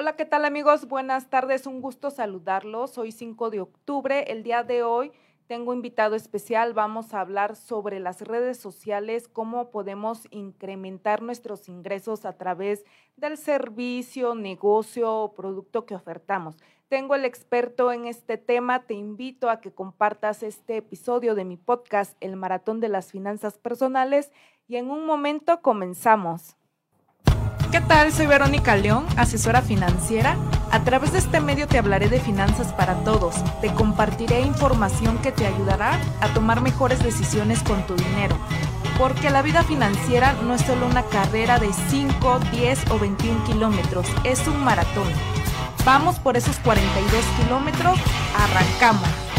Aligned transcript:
Hola, 0.00 0.16
¿qué 0.16 0.24
tal 0.24 0.46
amigos? 0.46 0.88
Buenas 0.88 1.28
tardes, 1.28 1.66
un 1.66 1.82
gusto 1.82 2.10
saludarlos. 2.10 2.96
Hoy 2.96 3.12
5 3.12 3.50
de 3.50 3.60
octubre, 3.60 4.32
el 4.32 4.42
día 4.42 4.62
de 4.62 4.82
hoy 4.82 5.12
tengo 5.46 5.74
invitado 5.74 6.16
especial, 6.16 6.72
vamos 6.72 7.12
a 7.12 7.20
hablar 7.20 7.54
sobre 7.54 8.00
las 8.00 8.22
redes 8.22 8.56
sociales, 8.56 9.28
cómo 9.28 9.70
podemos 9.70 10.26
incrementar 10.30 11.20
nuestros 11.20 11.68
ingresos 11.68 12.24
a 12.24 12.32
través 12.32 12.86
del 13.18 13.36
servicio, 13.36 14.34
negocio 14.34 15.14
o 15.14 15.34
producto 15.34 15.84
que 15.84 15.94
ofertamos. 15.94 16.56
Tengo 16.88 17.14
el 17.14 17.26
experto 17.26 17.92
en 17.92 18.06
este 18.06 18.38
tema, 18.38 18.86
te 18.86 18.94
invito 18.94 19.50
a 19.50 19.60
que 19.60 19.74
compartas 19.74 20.42
este 20.42 20.78
episodio 20.78 21.34
de 21.34 21.44
mi 21.44 21.58
podcast, 21.58 22.16
El 22.20 22.36
Maratón 22.36 22.80
de 22.80 22.88
las 22.88 23.12
Finanzas 23.12 23.58
Personales, 23.58 24.32
y 24.66 24.76
en 24.76 24.90
un 24.90 25.04
momento 25.04 25.60
comenzamos. 25.60 26.56
¿Qué 27.70 27.80
tal? 27.80 28.12
Soy 28.12 28.26
Verónica 28.26 28.74
León, 28.74 29.06
asesora 29.16 29.62
financiera. 29.62 30.36
A 30.72 30.80
través 30.82 31.12
de 31.12 31.20
este 31.20 31.40
medio 31.40 31.68
te 31.68 31.78
hablaré 31.78 32.08
de 32.08 32.18
finanzas 32.18 32.72
para 32.72 33.04
todos. 33.04 33.36
Te 33.60 33.72
compartiré 33.72 34.40
información 34.40 35.18
que 35.18 35.30
te 35.30 35.46
ayudará 35.46 35.96
a 36.20 36.34
tomar 36.34 36.62
mejores 36.62 37.00
decisiones 37.00 37.62
con 37.62 37.86
tu 37.86 37.94
dinero. 37.94 38.36
Porque 38.98 39.30
la 39.30 39.42
vida 39.42 39.62
financiera 39.62 40.32
no 40.42 40.54
es 40.54 40.62
solo 40.62 40.84
una 40.84 41.04
carrera 41.04 41.60
de 41.60 41.72
5, 41.90 42.40
10 42.50 42.90
o 42.90 42.98
21 42.98 43.44
kilómetros, 43.44 44.06
es 44.24 44.48
un 44.48 44.64
maratón. 44.64 45.06
Vamos 45.84 46.18
por 46.18 46.36
esos 46.36 46.58
42 46.58 47.24
kilómetros, 47.38 48.00
arrancamos. 48.36 49.29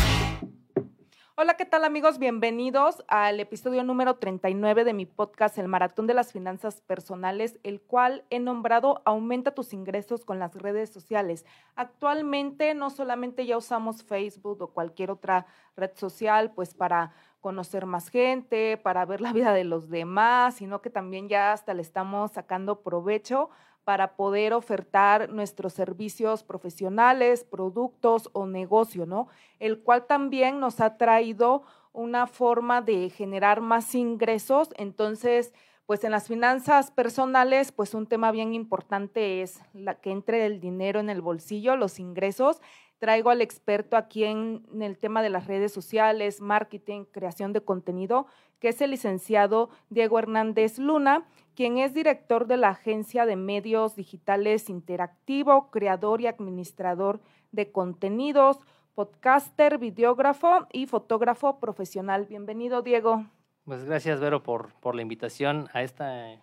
Hola, 1.43 1.55
¿qué 1.55 1.65
tal 1.65 1.85
amigos? 1.85 2.19
Bienvenidos 2.19 3.03
al 3.07 3.39
episodio 3.39 3.83
número 3.83 4.17
39 4.17 4.83
de 4.83 4.93
mi 4.93 5.07
podcast 5.07 5.57
El 5.57 5.67
Maratón 5.67 6.05
de 6.05 6.13
las 6.13 6.31
Finanzas 6.31 6.81
Personales, 6.81 7.59
el 7.63 7.81
cual 7.81 8.23
he 8.29 8.39
nombrado 8.39 9.01
Aumenta 9.05 9.55
tus 9.55 9.73
ingresos 9.73 10.23
con 10.23 10.37
las 10.37 10.53
redes 10.53 10.91
sociales. 10.91 11.43
Actualmente 11.75 12.75
no 12.75 12.91
solamente 12.91 13.47
ya 13.47 13.57
usamos 13.57 14.03
Facebook 14.03 14.61
o 14.61 14.67
cualquier 14.67 15.09
otra 15.09 15.47
red 15.75 15.89
social, 15.95 16.51
pues 16.51 16.75
para 16.75 17.11
conocer 17.39 17.87
más 17.87 18.09
gente, 18.09 18.77
para 18.77 19.03
ver 19.05 19.19
la 19.19 19.33
vida 19.33 19.51
de 19.51 19.63
los 19.63 19.89
demás, 19.89 20.53
sino 20.53 20.83
que 20.83 20.91
también 20.91 21.27
ya 21.27 21.53
hasta 21.53 21.73
le 21.73 21.81
estamos 21.81 22.33
sacando 22.33 22.83
provecho 22.83 23.49
para 23.83 24.15
poder 24.15 24.53
ofertar 24.53 25.29
nuestros 25.29 25.73
servicios 25.73 26.43
profesionales, 26.43 27.43
productos 27.43 28.29
o 28.33 28.45
negocio, 28.45 29.05
¿no? 29.05 29.27
El 29.59 29.79
cual 29.81 30.05
también 30.05 30.59
nos 30.59 30.79
ha 30.79 30.97
traído 30.97 31.63
una 31.93 32.27
forma 32.27 32.81
de 32.81 33.09
generar 33.09 33.61
más 33.61 33.95
ingresos. 33.95 34.69
Entonces, 34.77 35.53
pues 35.85 36.03
en 36.03 36.11
las 36.11 36.27
finanzas 36.27 36.91
personales, 36.91 37.71
pues 37.71 37.93
un 37.93 38.07
tema 38.07 38.31
bien 38.31 38.53
importante 38.53 39.41
es 39.41 39.61
que 40.01 40.11
entre 40.11 40.45
el 40.45 40.61
dinero 40.61 40.99
en 40.99 41.09
el 41.09 41.21
bolsillo, 41.21 41.75
los 41.75 41.99
ingresos. 41.99 42.61
Traigo 42.99 43.31
al 43.31 43.41
experto 43.41 43.97
aquí 43.97 44.23
en 44.23 44.63
el 44.79 44.97
tema 44.99 45.23
de 45.23 45.31
las 45.31 45.47
redes 45.47 45.73
sociales, 45.73 46.39
marketing, 46.39 47.05
creación 47.11 47.51
de 47.51 47.61
contenido, 47.61 48.27
que 48.59 48.69
es 48.69 48.79
el 48.79 48.91
licenciado 48.91 49.69
Diego 49.89 50.19
Hernández 50.19 50.77
Luna 50.77 51.25
quien 51.55 51.77
es 51.77 51.93
director 51.93 52.47
de 52.47 52.57
la 52.57 52.69
Agencia 52.69 53.25
de 53.25 53.35
Medios 53.35 53.95
Digitales 53.95 54.69
Interactivo, 54.69 55.69
creador 55.71 56.21
y 56.21 56.27
administrador 56.27 57.19
de 57.51 57.71
contenidos, 57.71 58.57
podcaster, 58.95 59.77
videógrafo 59.77 60.67
y 60.71 60.85
fotógrafo 60.85 61.59
profesional. 61.59 62.25
Bienvenido, 62.25 62.81
Diego. 62.81 63.25
Pues 63.65 63.83
gracias, 63.83 64.19
Vero, 64.19 64.43
por, 64.43 64.73
por 64.75 64.95
la 64.95 65.01
invitación 65.01 65.69
a 65.73 65.83
esta 65.83 66.39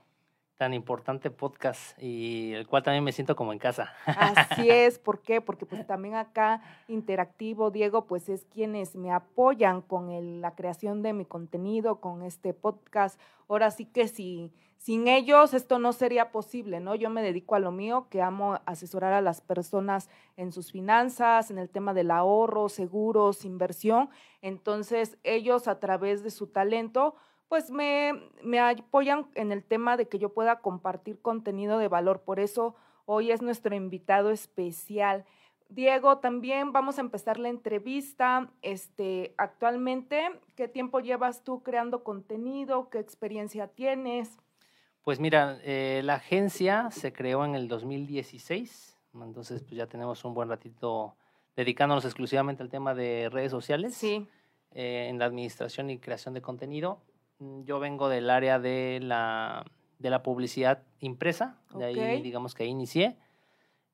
tan 0.59 0.75
importante 0.75 1.31
podcast 1.31 1.97
y 2.03 2.53
el 2.53 2.67
cual 2.67 2.83
también 2.83 3.05
me 3.05 3.13
siento 3.13 3.37
como 3.37 3.53
en 3.53 3.61
casa. 3.61 3.95
Así 4.07 4.69
es, 4.71 4.99
¿por 4.99 5.23
qué? 5.23 5.41
Porque 5.41 5.65
pues 5.67 5.87
también 5.87 6.17
acá 6.17 6.61
Interactivo, 6.89 7.71
Diego, 7.71 8.07
pues 8.07 8.29
es 8.29 8.45
quienes 8.45 8.97
me 8.97 9.13
apoyan 9.13 9.83
con 9.83 10.41
la 10.41 10.57
creación 10.57 11.03
de 11.03 11.13
mi 11.13 11.25
contenido, 11.25 12.01
con 12.01 12.23
este 12.23 12.55
podcast. 12.55 13.21
Ahora 13.49 13.71
sí 13.71 13.85
que 13.85 14.09
si 14.09 14.53
sin 14.79 15.09
ellos 15.09 15.53
esto 15.55 15.79
no 15.79 15.93
sería 15.93 16.33
posible, 16.33 16.81
¿no? 16.81 16.95
Yo 16.95 17.11
me 17.11 17.23
dedico 17.23 17.57
a 17.57 17.61
lo 17.61 17.73
mío, 17.73 18.07
que 18.11 18.23
amo 18.23 18.61
asesorar 18.65 19.13
a 19.13 19.21
las 19.21 19.41
personas 19.41 20.09
en 20.37 20.53
sus 20.53 20.73
finanzas, 20.73 21.51
en 21.51 21.59
el 21.59 21.69
tema 21.69 21.93
del 21.95 22.11
ahorro, 22.11 22.69
seguros, 22.69 23.45
inversión. 23.45 24.09
Entonces 24.41 25.19
ellos 25.25 25.69
a 25.69 25.81
través 25.81 26.23
de 26.23 26.31
su 26.31 26.47
talento 26.47 27.15
pues 27.49 27.71
me, 27.71 28.13
me 28.43 28.61
apoyan 28.61 29.27
en 29.35 29.53
el 29.53 29.65
tema 29.65 29.97
de 29.97 30.07
que 30.07 30.19
yo 30.19 30.35
pueda 30.35 30.61
compartir 30.61 31.21
contenido 31.21 31.79
de 31.79 31.89
valor. 31.89 32.21
Por 32.21 32.41
eso 32.41 32.75
hoy 33.07 33.31
es 33.31 33.43
nuestro 33.43 33.75
invitado 33.75 34.31
especial. 34.31 35.25
Diego, 35.71 36.19
también 36.19 36.73
vamos 36.73 36.99
a 36.99 37.03
empezar 37.03 37.39
la 37.39 37.49
entrevista. 37.49 38.51
Este, 38.63 39.35
actualmente, 39.39 40.31
¿qué 40.57 40.69
tiempo 40.69 41.01
llevas 41.01 41.43
tú 41.43 41.63
creando 41.63 42.05
contenido? 42.05 42.91
¿Qué 42.91 42.99
experiencia 42.99 43.69
tienes? 43.69 44.39
Pues 45.03 45.21
mira, 45.21 45.59
eh, 45.63 46.03
la 46.05 46.15
agencia 46.15 46.91
se 46.91 47.13
creó 47.13 47.45
en 47.45 47.55
el 47.55 47.69
2016, 47.69 48.99
entonces 49.15 49.63
pues 49.63 49.75
ya 49.75 49.87
tenemos 49.87 50.25
un 50.25 50.35
buen 50.35 50.49
ratito 50.49 51.15
dedicándonos 51.57 52.05
exclusivamente 52.05 52.63
al 52.63 52.69
tema 52.69 52.95
de 52.95 53.29
redes 53.31 53.51
sociales. 53.51 53.95
Sí. 53.95 54.27
Eh, 54.73 55.07
en 55.09 55.19
la 55.19 55.25
administración 55.25 55.89
y 55.89 55.99
creación 55.99 56.35
de 56.35 56.43
contenido. 56.43 57.01
Mm, 57.39 57.63
yo 57.65 57.81
vengo 57.81 58.09
del 58.09 58.29
área 58.29 58.59
de 58.59 59.01
la, 59.03 59.65
de 59.99 60.11
la 60.11 60.23
publicidad 60.23 60.83
impresa, 61.01 61.57
de 61.75 61.87
ahí 61.87 62.23
digamos 62.23 62.55
que 62.55 62.65
ahí 62.65 62.69
inicié. 62.69 63.17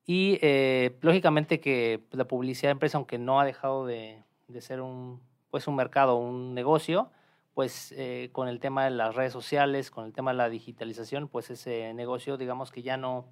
Y 0.04 0.38
eh, 0.42 0.96
lógicamente 1.00 1.60
que 1.60 2.02
pues, 2.10 2.18
la 2.18 2.26
publicidad 2.26 2.72
impresa, 2.72 2.98
aunque 2.98 3.18
no 3.18 3.40
ha 3.40 3.44
dejado 3.44 3.86
de, 3.86 4.22
de, 4.48 4.60
ser 4.60 4.80
un, 4.80 5.20
pues, 5.50 5.68
un 5.68 5.76
mercado, 5.76 6.16
un 6.16 6.54
negocio, 6.54 7.10
pues 7.54 7.94
eh, 7.96 8.28
con 8.32 8.48
el 8.48 8.60
tema 8.60 8.84
de 8.84 8.90
las 8.90 9.14
redes 9.14 9.32
sociales, 9.32 9.90
con 9.90 10.04
el 10.04 10.12
tema 10.12 10.32
de 10.32 10.38
la 10.38 10.48
digitalización, 10.48 11.28
pues 11.28 11.50
ese 11.50 11.94
negocio 11.94 12.36
digamos 12.36 12.70
que 12.70 12.82
ya 12.82 12.96
no, 12.96 13.26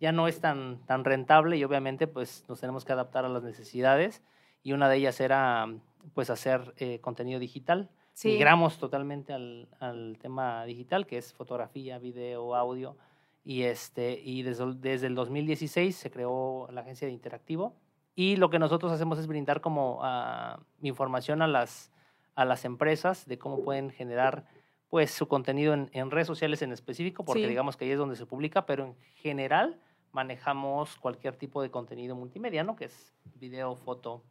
ya 0.00 0.12
no 0.12 0.28
es 0.28 0.40
tan, 0.40 0.84
tan 0.86 1.04
rentable 1.04 1.56
y 1.56 1.64
obviamente 1.64 2.06
pues 2.06 2.44
nos 2.48 2.60
tenemos 2.60 2.84
que 2.84 2.92
adaptar 2.92 3.24
a 3.24 3.28
las 3.28 3.42
necesidades 3.42 4.22
y 4.62 4.72
una 4.72 4.88
de 4.88 4.96
ellas 4.96 5.20
era 5.20 5.66
pues 6.14 6.30
hacer 6.30 6.74
eh, 6.78 7.00
contenido 7.00 7.38
digital 7.38 7.90
migramos 8.24 8.78
totalmente 8.78 9.32
al, 9.32 9.68
al, 9.78 10.18
tema 10.20 10.64
digital, 10.64 11.06
que 11.06 11.18
es 11.18 11.32
fotografía, 11.32 11.98
video, 11.98 12.54
audio. 12.54 12.96
Y, 13.44 13.62
este, 13.62 14.20
y 14.22 14.42
desde, 14.42 14.74
desde 14.74 15.06
el 15.06 15.14
2016 15.14 15.94
se 15.94 16.10
creó 16.10 16.68
la 16.72 16.80
agencia 16.80 17.06
de 17.06 17.12
Interactivo. 17.12 17.76
Y 18.14 18.36
lo 18.36 18.50
que 18.50 18.58
nosotros 18.58 18.90
hacemos 18.92 19.18
es 19.18 19.26
brindar 19.26 19.60
como 19.60 20.00
uh, 20.00 20.60
información 20.82 21.40
a 21.40 21.46
las, 21.46 21.92
a 22.38 22.44
las 22.44 22.64
empresas 22.64 23.26
de 23.26 23.38
cómo 23.38 23.62
pueden 23.62 23.90
generar 23.90 24.46
pues 24.88 25.10
su 25.10 25.28
contenido 25.28 25.74
en, 25.74 25.90
en 25.92 26.10
redes 26.10 26.26
sociales 26.26 26.62
en 26.62 26.72
específico, 26.72 27.24
porque 27.24 27.46
digamos 27.46 27.76
que 27.76 27.84
ahí 27.84 27.90
es 27.90 27.98
donde 27.98 28.16
se 28.16 28.26
publica, 28.26 28.64
pero 28.64 28.84
en 28.84 28.96
general 29.16 29.80
manejamos 30.12 30.96
cualquier 30.96 31.36
tipo 31.36 31.60
de 31.60 31.70
contenido 31.70 32.16
multimedia, 32.16 32.64
¿no? 32.64 32.74
Que 32.76 32.86
es 32.86 33.14
video, 33.34 33.76
foto. 33.76 34.22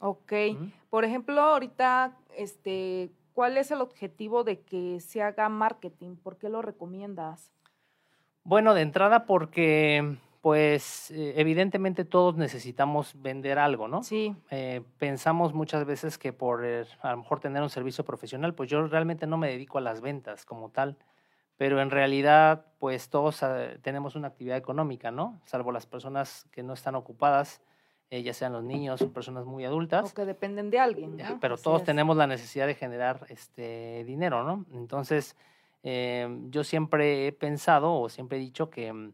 Ok. 0.00 0.32
Por 0.88 1.04
ejemplo, 1.04 1.40
ahorita, 1.40 2.16
este, 2.36 3.12
¿Cuál 3.32 3.56
es 3.56 3.70
el 3.70 3.80
objetivo 3.80 4.44
de 4.44 4.60
que 4.60 5.00
se 5.00 5.22
haga 5.22 5.48
marketing? 5.48 6.16
¿Por 6.16 6.36
qué 6.36 6.48
lo 6.48 6.62
recomiendas? 6.62 7.52
Bueno, 8.42 8.74
de 8.74 8.82
entrada 8.82 9.24
porque, 9.24 10.18
pues, 10.40 11.10
eh, 11.10 11.34
evidentemente 11.36 12.04
todos 12.04 12.36
necesitamos 12.36 13.12
vender 13.20 13.58
algo, 13.58 13.88
¿no? 13.88 14.02
Sí. 14.02 14.34
Eh, 14.50 14.82
pensamos 14.98 15.52
muchas 15.52 15.84
veces 15.84 16.16
que 16.16 16.32
por 16.32 16.64
eh, 16.64 16.86
a 17.02 17.10
lo 17.10 17.18
mejor 17.18 17.40
tener 17.40 17.62
un 17.62 17.68
servicio 17.68 18.04
profesional, 18.04 18.54
pues 18.54 18.70
yo 18.70 18.86
realmente 18.86 19.26
no 19.26 19.36
me 19.36 19.48
dedico 19.50 19.78
a 19.78 19.82
las 19.82 20.00
ventas 20.00 20.46
como 20.46 20.70
tal, 20.70 20.96
pero 21.58 21.82
en 21.82 21.90
realidad, 21.90 22.64
pues 22.78 23.10
todos 23.10 23.44
tenemos 23.82 24.16
una 24.16 24.28
actividad 24.28 24.56
económica, 24.56 25.10
¿no? 25.10 25.38
Salvo 25.44 25.72
las 25.72 25.84
personas 25.84 26.46
que 26.50 26.62
no 26.62 26.72
están 26.72 26.94
ocupadas 26.94 27.60
ya 28.10 28.32
sean 28.32 28.54
los 28.54 28.64
niños 28.64 29.02
o 29.02 29.12
personas 29.12 29.44
muy 29.44 29.64
adultas. 29.64 30.10
O 30.10 30.14
que 30.14 30.24
dependen 30.24 30.70
de 30.70 30.80
alguien. 30.80 31.18
Pero 31.40 31.58
todos 31.58 31.84
tenemos 31.84 32.16
la 32.16 32.26
necesidad 32.26 32.66
de 32.66 32.74
generar 32.74 33.26
este 33.28 34.02
dinero, 34.04 34.42
¿no? 34.42 34.64
Entonces, 34.72 35.36
yo 35.84 36.64
siempre 36.64 37.26
he 37.26 37.32
pensado 37.32 37.94
o 37.94 38.08
siempre 38.08 38.38
he 38.38 38.40
dicho 38.40 38.70
que 38.70 38.90
mm, 38.90 39.12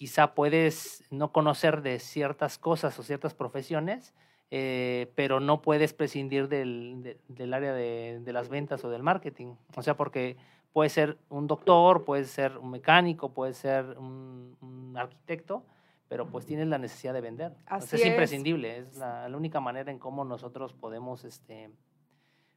quizá 0.00 0.34
puedes 0.34 1.04
no 1.10 1.30
conocer 1.30 1.82
de 1.82 1.98
ciertas 1.98 2.56
cosas 2.56 2.98
o 2.98 3.02
ciertas 3.02 3.34
profesiones, 3.34 4.14
eh, 4.50 5.12
pero 5.14 5.40
no 5.40 5.60
puedes 5.60 5.92
prescindir 5.92 6.48
del, 6.48 7.18
del 7.28 7.52
área 7.52 7.74
de, 7.74 8.18
de, 8.24 8.32
las 8.32 8.48
ventas 8.48 8.82
o 8.82 8.88
del 8.88 9.02
marketing. 9.02 9.56
O 9.76 9.82
sea, 9.82 9.98
porque 9.98 10.38
puede 10.72 10.88
ser 10.88 11.18
un 11.28 11.46
doctor, 11.46 12.06
puede 12.06 12.24
ser 12.24 12.56
un 12.56 12.70
mecánico, 12.70 13.34
puede 13.34 13.52
ser 13.52 13.98
un, 13.98 14.56
un 14.62 14.96
arquitecto, 14.96 15.66
pero 16.08 16.26
pues 16.26 16.46
tienes 16.46 16.68
la 16.68 16.78
necesidad 16.78 17.12
de 17.12 17.20
vender. 17.20 17.52
Así 17.66 17.96
es, 17.96 18.06
imprescindible, 18.06 18.78
es 18.78 18.96
la, 18.96 19.28
única 19.36 19.60
manera 19.60 19.92
en 19.92 19.98
cómo 19.98 20.24
nosotros 20.24 20.72
podemos 20.72 21.24
este, 21.24 21.68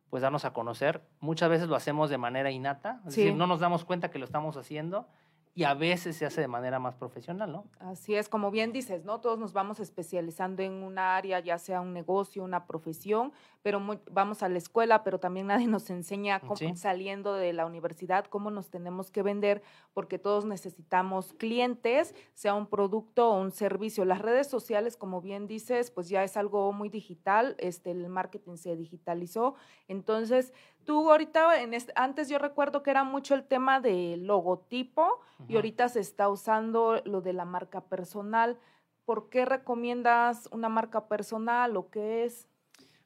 pues 0.09 0.23
darnos 0.23 0.45
a 0.45 0.53
conocer. 0.53 1.01
Muchas 1.19 1.49
veces 1.49 1.67
lo 1.67 1.75
hacemos 1.75 2.09
de 2.09 2.17
manera 2.17 2.51
innata, 2.51 3.01
es 3.05 3.17
decir, 3.17 3.35
no 3.35 3.47
nos 3.47 3.59
damos 3.59 3.83
cuenta 3.83 4.11
que 4.11 4.17
lo 4.17 4.23
estamos 4.23 4.55
haciendo, 4.55 5.09
y 5.55 5.65
a 5.65 5.75
veces 5.75 6.15
se 6.17 6.25
hace 6.25 6.41
de 6.41 6.47
manera 6.47 6.79
más 6.79 6.95
profesional, 6.95 7.51
¿no? 7.51 7.65
Así 7.79 8.15
es, 8.15 8.27
como 8.27 8.49
bien 8.49 8.71
dices, 8.71 9.05
¿no? 9.05 9.21
Todos 9.21 9.37
nos 9.37 9.53
vamos 9.53 9.79
especializando 9.79 10.63
en 10.63 10.71
una 10.83 11.15
área, 11.15 11.39
ya 11.41 11.59
sea 11.59 11.79
un 11.79 11.93
negocio, 11.93 12.43
una 12.43 12.65
profesión, 12.65 13.31
pero 13.61 13.79
vamos 14.11 14.41
a 14.41 14.49
la 14.49 14.57
escuela, 14.57 15.03
pero 15.03 15.19
también 15.19 15.47
nadie 15.47 15.67
nos 15.67 15.91
enseña 15.91 16.41
saliendo 16.75 17.35
de 17.35 17.53
la 17.53 17.67
universidad 17.67 18.25
cómo 18.25 18.49
nos 18.49 18.71
tenemos 18.71 19.11
que 19.11 19.21
vender, 19.21 19.61
porque 19.93 20.17
todos 20.17 20.45
necesitamos 20.45 21.33
clientes, 21.33 22.15
sea 22.33 22.55
un 22.55 22.65
producto 22.65 23.29
o 23.29 23.39
un 23.39 23.51
servicio. 23.51 24.05
Las 24.05 24.19
redes 24.23 24.47
sociales, 24.47 24.97
como 24.97 25.21
bien 25.21 25.45
dices, 25.45 25.91
pues 25.91 26.09
ya 26.09 26.23
es 26.23 26.35
algo 26.35 26.73
muy 26.73 26.89
digital, 26.89 27.55
este, 27.59 27.91
el 27.91 28.09
marketing 28.09 28.57
se 28.57 28.75
digitalizó, 28.75 29.53
entonces 29.87 30.51
Tú 30.85 31.09
ahorita, 31.09 31.61
en 31.61 31.71
antes 31.95 32.29
yo 32.29 32.39
recuerdo 32.39 32.83
que 32.83 32.91
era 32.91 33.03
mucho 33.03 33.35
el 33.35 33.43
tema 33.43 33.79
de 33.79 34.17
logotipo 34.17 35.21
y 35.47 35.55
ahorita 35.55 35.89
se 35.89 35.99
está 35.99 36.29
usando 36.29 37.01
lo 37.05 37.21
de 37.21 37.33
la 37.33 37.45
marca 37.45 37.81
personal. 37.81 38.57
¿Por 39.05 39.29
qué 39.29 39.45
recomiendas 39.45 40.47
una 40.51 40.69
marca 40.69 41.07
personal 41.07 41.77
o 41.77 41.89
qué 41.89 42.25
es? 42.25 42.47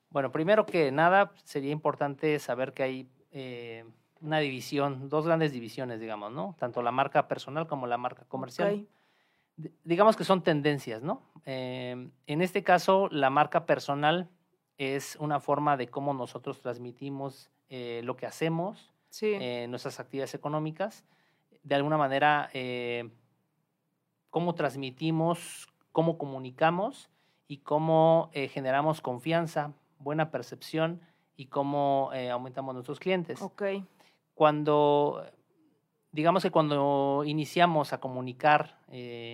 Bueno, 0.10 0.32
primero 0.32 0.66
que 0.66 0.92
nada 0.92 1.32
sería 1.44 1.72
importante 1.72 2.40
saber 2.40 2.74
que 2.74 2.84
hay 2.84 3.10
eh, 3.32 3.86
una 4.22 4.40
división, 4.40 5.10
dos 5.10 5.26
grandes 5.26 5.52
divisiones, 5.52 6.00
digamos, 6.00 6.32
¿no? 6.32 6.56
Tanto 6.58 6.82
la 6.82 6.92
marca 6.92 7.28
personal 7.28 7.68
como 7.68 7.88
la 7.88 7.98
marca 7.98 8.26
comercial. 8.28 8.88
digamos 9.84 10.16
que 10.16 10.24
son 10.24 10.44
tendencias, 10.44 11.02
¿no? 11.02 11.22
Eh, 11.46 12.10
en 12.26 12.42
este 12.42 12.64
caso, 12.64 13.10
la 13.12 13.30
marca 13.30 13.66
personal 13.66 14.30
es 14.78 15.18
una 15.20 15.40
forma 15.40 15.78
de 15.78 15.88
cómo 15.88 16.14
nosotros 16.14 16.62
transmitimos 16.62 17.50
eh, 17.70 18.02
lo 18.04 18.16
que 18.16 18.26
hacemos, 18.26 18.94
eh, 19.22 19.68
nuestras 19.70 20.00
actividades 20.00 20.34
económicas, 20.34 21.04
de 21.64 21.76
alguna 21.76 21.98
manera 21.98 22.50
eh, 22.54 23.10
cómo 24.30 24.56
transmitimos, 24.56 25.68
cómo 25.92 26.18
comunicamos 26.18 27.10
y 27.48 27.58
cómo 27.58 28.30
generamos 28.34 29.02
confianza, 29.02 29.74
buena 30.00 30.32
percepción 30.32 31.02
y 31.36 31.48
cómo 31.48 32.12
aumentamos 32.32 32.74
nuestros 32.74 33.00
clientes. 33.00 33.42
Okay. 33.42 33.86
Cuando, 34.34 35.26
digamos 36.12 36.44
que 36.44 36.52
cuando 36.52 37.24
iniciamos 37.26 37.94
a 37.94 38.00
comunicar 38.00 38.78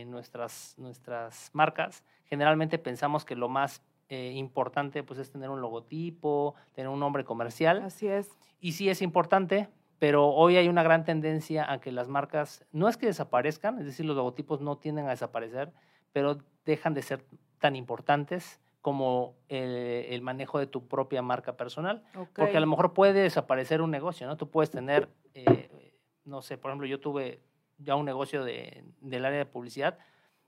nuestras, 0.05 0.75
nuestras 0.77 1.49
marcas, 1.53 2.03
generalmente 2.25 2.77
pensamos 2.77 3.25
que 3.25 3.35
lo 3.35 3.49
más 3.49 3.81
eh, 4.09 4.33
importante 4.35 5.03
pues 5.03 5.19
es 5.19 5.31
tener 5.31 5.49
un 5.49 5.61
logotipo, 5.61 6.55
tener 6.73 6.89
un 6.89 6.99
nombre 6.99 7.23
comercial. 7.23 7.81
Así 7.81 8.07
es. 8.07 8.37
Y 8.59 8.73
sí 8.73 8.89
es 8.89 9.01
importante, 9.01 9.69
pero 9.99 10.29
hoy 10.29 10.57
hay 10.57 10.67
una 10.67 10.83
gran 10.83 11.05
tendencia 11.05 11.71
a 11.71 11.79
que 11.79 11.91
las 11.91 12.07
marcas 12.07 12.65
no 12.71 12.89
es 12.89 12.97
que 12.97 13.05
desaparezcan, 13.05 13.79
es 13.79 13.85
decir, 13.85 14.05
los 14.05 14.15
logotipos 14.15 14.61
no 14.61 14.77
tienden 14.77 15.07
a 15.07 15.11
desaparecer, 15.11 15.71
pero 16.11 16.37
dejan 16.65 16.93
de 16.93 17.01
ser 17.01 17.25
tan 17.59 17.75
importantes 17.75 18.59
como 18.81 19.37
el, 19.47 20.21
manejo 20.21 20.59
de 20.59 20.67
tu 20.67 20.89
propia 20.89 21.21
marca 21.21 21.55
personal. 21.55 22.03
Porque 22.35 22.57
a 22.57 22.59
lo 22.59 22.67
mejor 22.67 22.93
puede 22.93 23.21
desaparecer 23.21 23.81
un 23.81 23.91
negocio, 23.91 24.27
¿no? 24.27 24.35
Tú 24.35 24.51
puedes 24.51 24.71
tener, 24.71 25.07
eh, 25.33 25.95
no 26.25 26.41
sé, 26.41 26.57
por 26.57 26.71
ejemplo, 26.71 26.85
yo 26.85 26.99
tuve 26.99 27.39
ya 27.77 27.95
un 27.95 28.05
negocio 28.05 28.43
de, 28.43 28.83
del 28.99 29.23
área 29.23 29.39
de 29.39 29.45
publicidad 29.45 29.97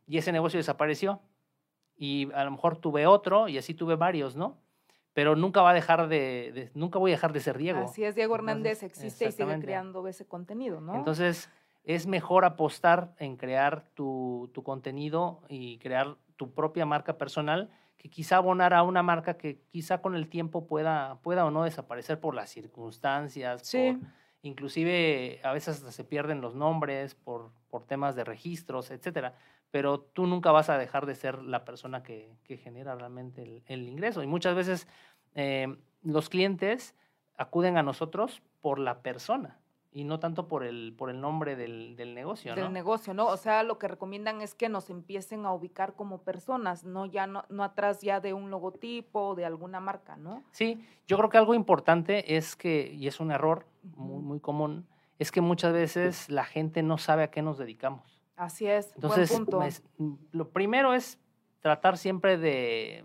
y 0.05 0.17
ese 0.17 0.33
negocio 0.33 0.57
desapareció 0.57 1.21
y 1.97 2.31
a 2.33 2.43
lo 2.43 2.51
mejor 2.51 2.77
tuve 2.77 3.07
otro 3.07 3.47
y 3.47 3.57
así 3.57 3.73
tuve 3.73 3.95
varios, 3.95 4.35
¿no? 4.35 4.57
Pero 5.13 5.35
nunca 5.35 5.61
va 5.61 5.71
a 5.71 5.73
dejar 5.73 6.07
de, 6.09 6.71
nunca 6.73 6.99
voy 6.99 7.11
a 7.11 7.15
dejar 7.15 7.31
de 7.31 7.39
ser 7.39 7.57
Diego. 7.57 7.79
Así 7.79 8.03
es, 8.03 8.15
Diego 8.15 8.35
Hernández 8.35 8.83
existe 8.83 9.25
y 9.27 9.31
sigue 9.31 9.59
creando 9.59 10.05
ese 10.07 10.27
contenido, 10.27 10.81
¿no? 10.81 10.95
Entonces, 10.95 11.49
es 11.85 12.05
mejor 12.05 12.43
apostar 12.43 13.13
en 13.17 13.37
crear 13.37 13.85
tu, 13.93 14.51
tu 14.53 14.63
contenido 14.63 15.41
y 15.47 15.77
crear 15.77 16.17
tu 16.35 16.53
propia 16.53 16.85
marca 16.85 17.17
personal 17.17 17.69
que 17.97 18.09
quizá 18.09 18.37
abonar 18.37 18.73
a 18.73 18.83
una 18.83 19.03
marca 19.03 19.37
que 19.37 19.61
quizá 19.71 20.01
con 20.01 20.15
el 20.15 20.27
tiempo 20.27 20.67
pueda, 20.67 21.19
pueda 21.21 21.45
o 21.45 21.51
no 21.51 21.63
desaparecer 21.63 22.19
por 22.19 22.35
las 22.35 22.49
circunstancias, 22.49 23.61
sí. 23.65 23.97
inclusive 24.41 25.39
a 25.43 25.53
veces 25.53 25.77
se 25.77 26.03
pierden 26.03 26.41
los 26.41 26.55
nombres 26.55 27.15
por, 27.15 27.51
por 27.69 27.85
temas 27.85 28.15
de 28.15 28.25
registros, 28.25 28.91
etcétera 28.91 29.35
pero 29.75 29.99
tú 29.99 30.25
nunca 30.25 30.53
vas 30.53 30.69
a 30.69 30.77
dejar 30.77 31.05
de 31.05 31.15
ser 31.15 31.43
la 31.43 31.65
persona 31.65 32.01
que, 32.01 32.37
genera 32.63 32.95
realmente 32.95 33.61
el, 33.67 33.89
ingreso. 33.89 34.23
Y 34.23 34.25
muchas 34.25 34.55
veces 34.55 34.87
eh, 35.33 35.75
los 36.01 36.29
clientes 36.29 36.95
acuden 37.35 37.75
a 37.75 37.83
nosotros 37.83 38.41
por 38.61 38.79
la 38.79 39.01
persona 39.01 39.59
y 39.91 40.05
no 40.05 40.21
tanto 40.21 40.47
por 40.47 40.63
el, 40.63 40.95
por 40.97 41.09
el 41.09 41.19
nombre 41.19 41.57
del, 41.57 41.97
negocio. 42.15 42.55
Del 42.55 42.71
negocio, 42.71 43.13
¿no? 43.13 43.27
O 43.27 43.35
sea, 43.35 43.63
lo 43.63 43.77
que 43.77 43.89
recomiendan 43.89 44.39
es 44.39 44.55
que 44.55 44.69
nos 44.69 44.89
empiecen 44.89 45.45
a 45.45 45.51
ubicar 45.51 45.93
como 45.95 46.21
personas, 46.21 46.85
no 46.85 47.05
ya 47.05 47.27
no, 47.27 47.43
no 47.49 47.65
atrás 47.65 47.99
ya 47.99 48.21
de 48.21 48.31
un 48.31 48.51
logotipo 48.51 49.27
o 49.27 49.35
de 49.35 49.43
alguna 49.43 49.81
marca, 49.81 50.15
¿no? 50.15 50.41
Sí, 50.51 50.87
yo 51.05 51.17
creo 51.17 51.29
que 51.29 51.37
algo 51.37 51.53
importante 51.53 52.37
es 52.37 52.55
que, 52.55 52.93
y 52.93 53.07
es 53.07 53.19
un 53.19 53.29
error 53.29 53.65
muy, 53.83 54.23
muy 54.23 54.39
común, 54.39 54.87
es 55.19 55.33
que 55.33 55.41
muchas 55.41 55.73
veces 55.73 56.29
la 56.29 56.45
gente 56.45 56.81
no 56.81 56.97
sabe 56.97 57.23
a 57.23 57.27
qué 57.29 57.41
nos 57.41 57.57
dedicamos. 57.57 58.14
Así 58.35 58.67
es. 58.67 58.91
Entonces, 58.95 59.83
lo 60.31 60.49
primero 60.49 60.93
es 60.93 61.19
tratar 61.59 61.97
siempre 61.97 62.37
de, 62.37 63.03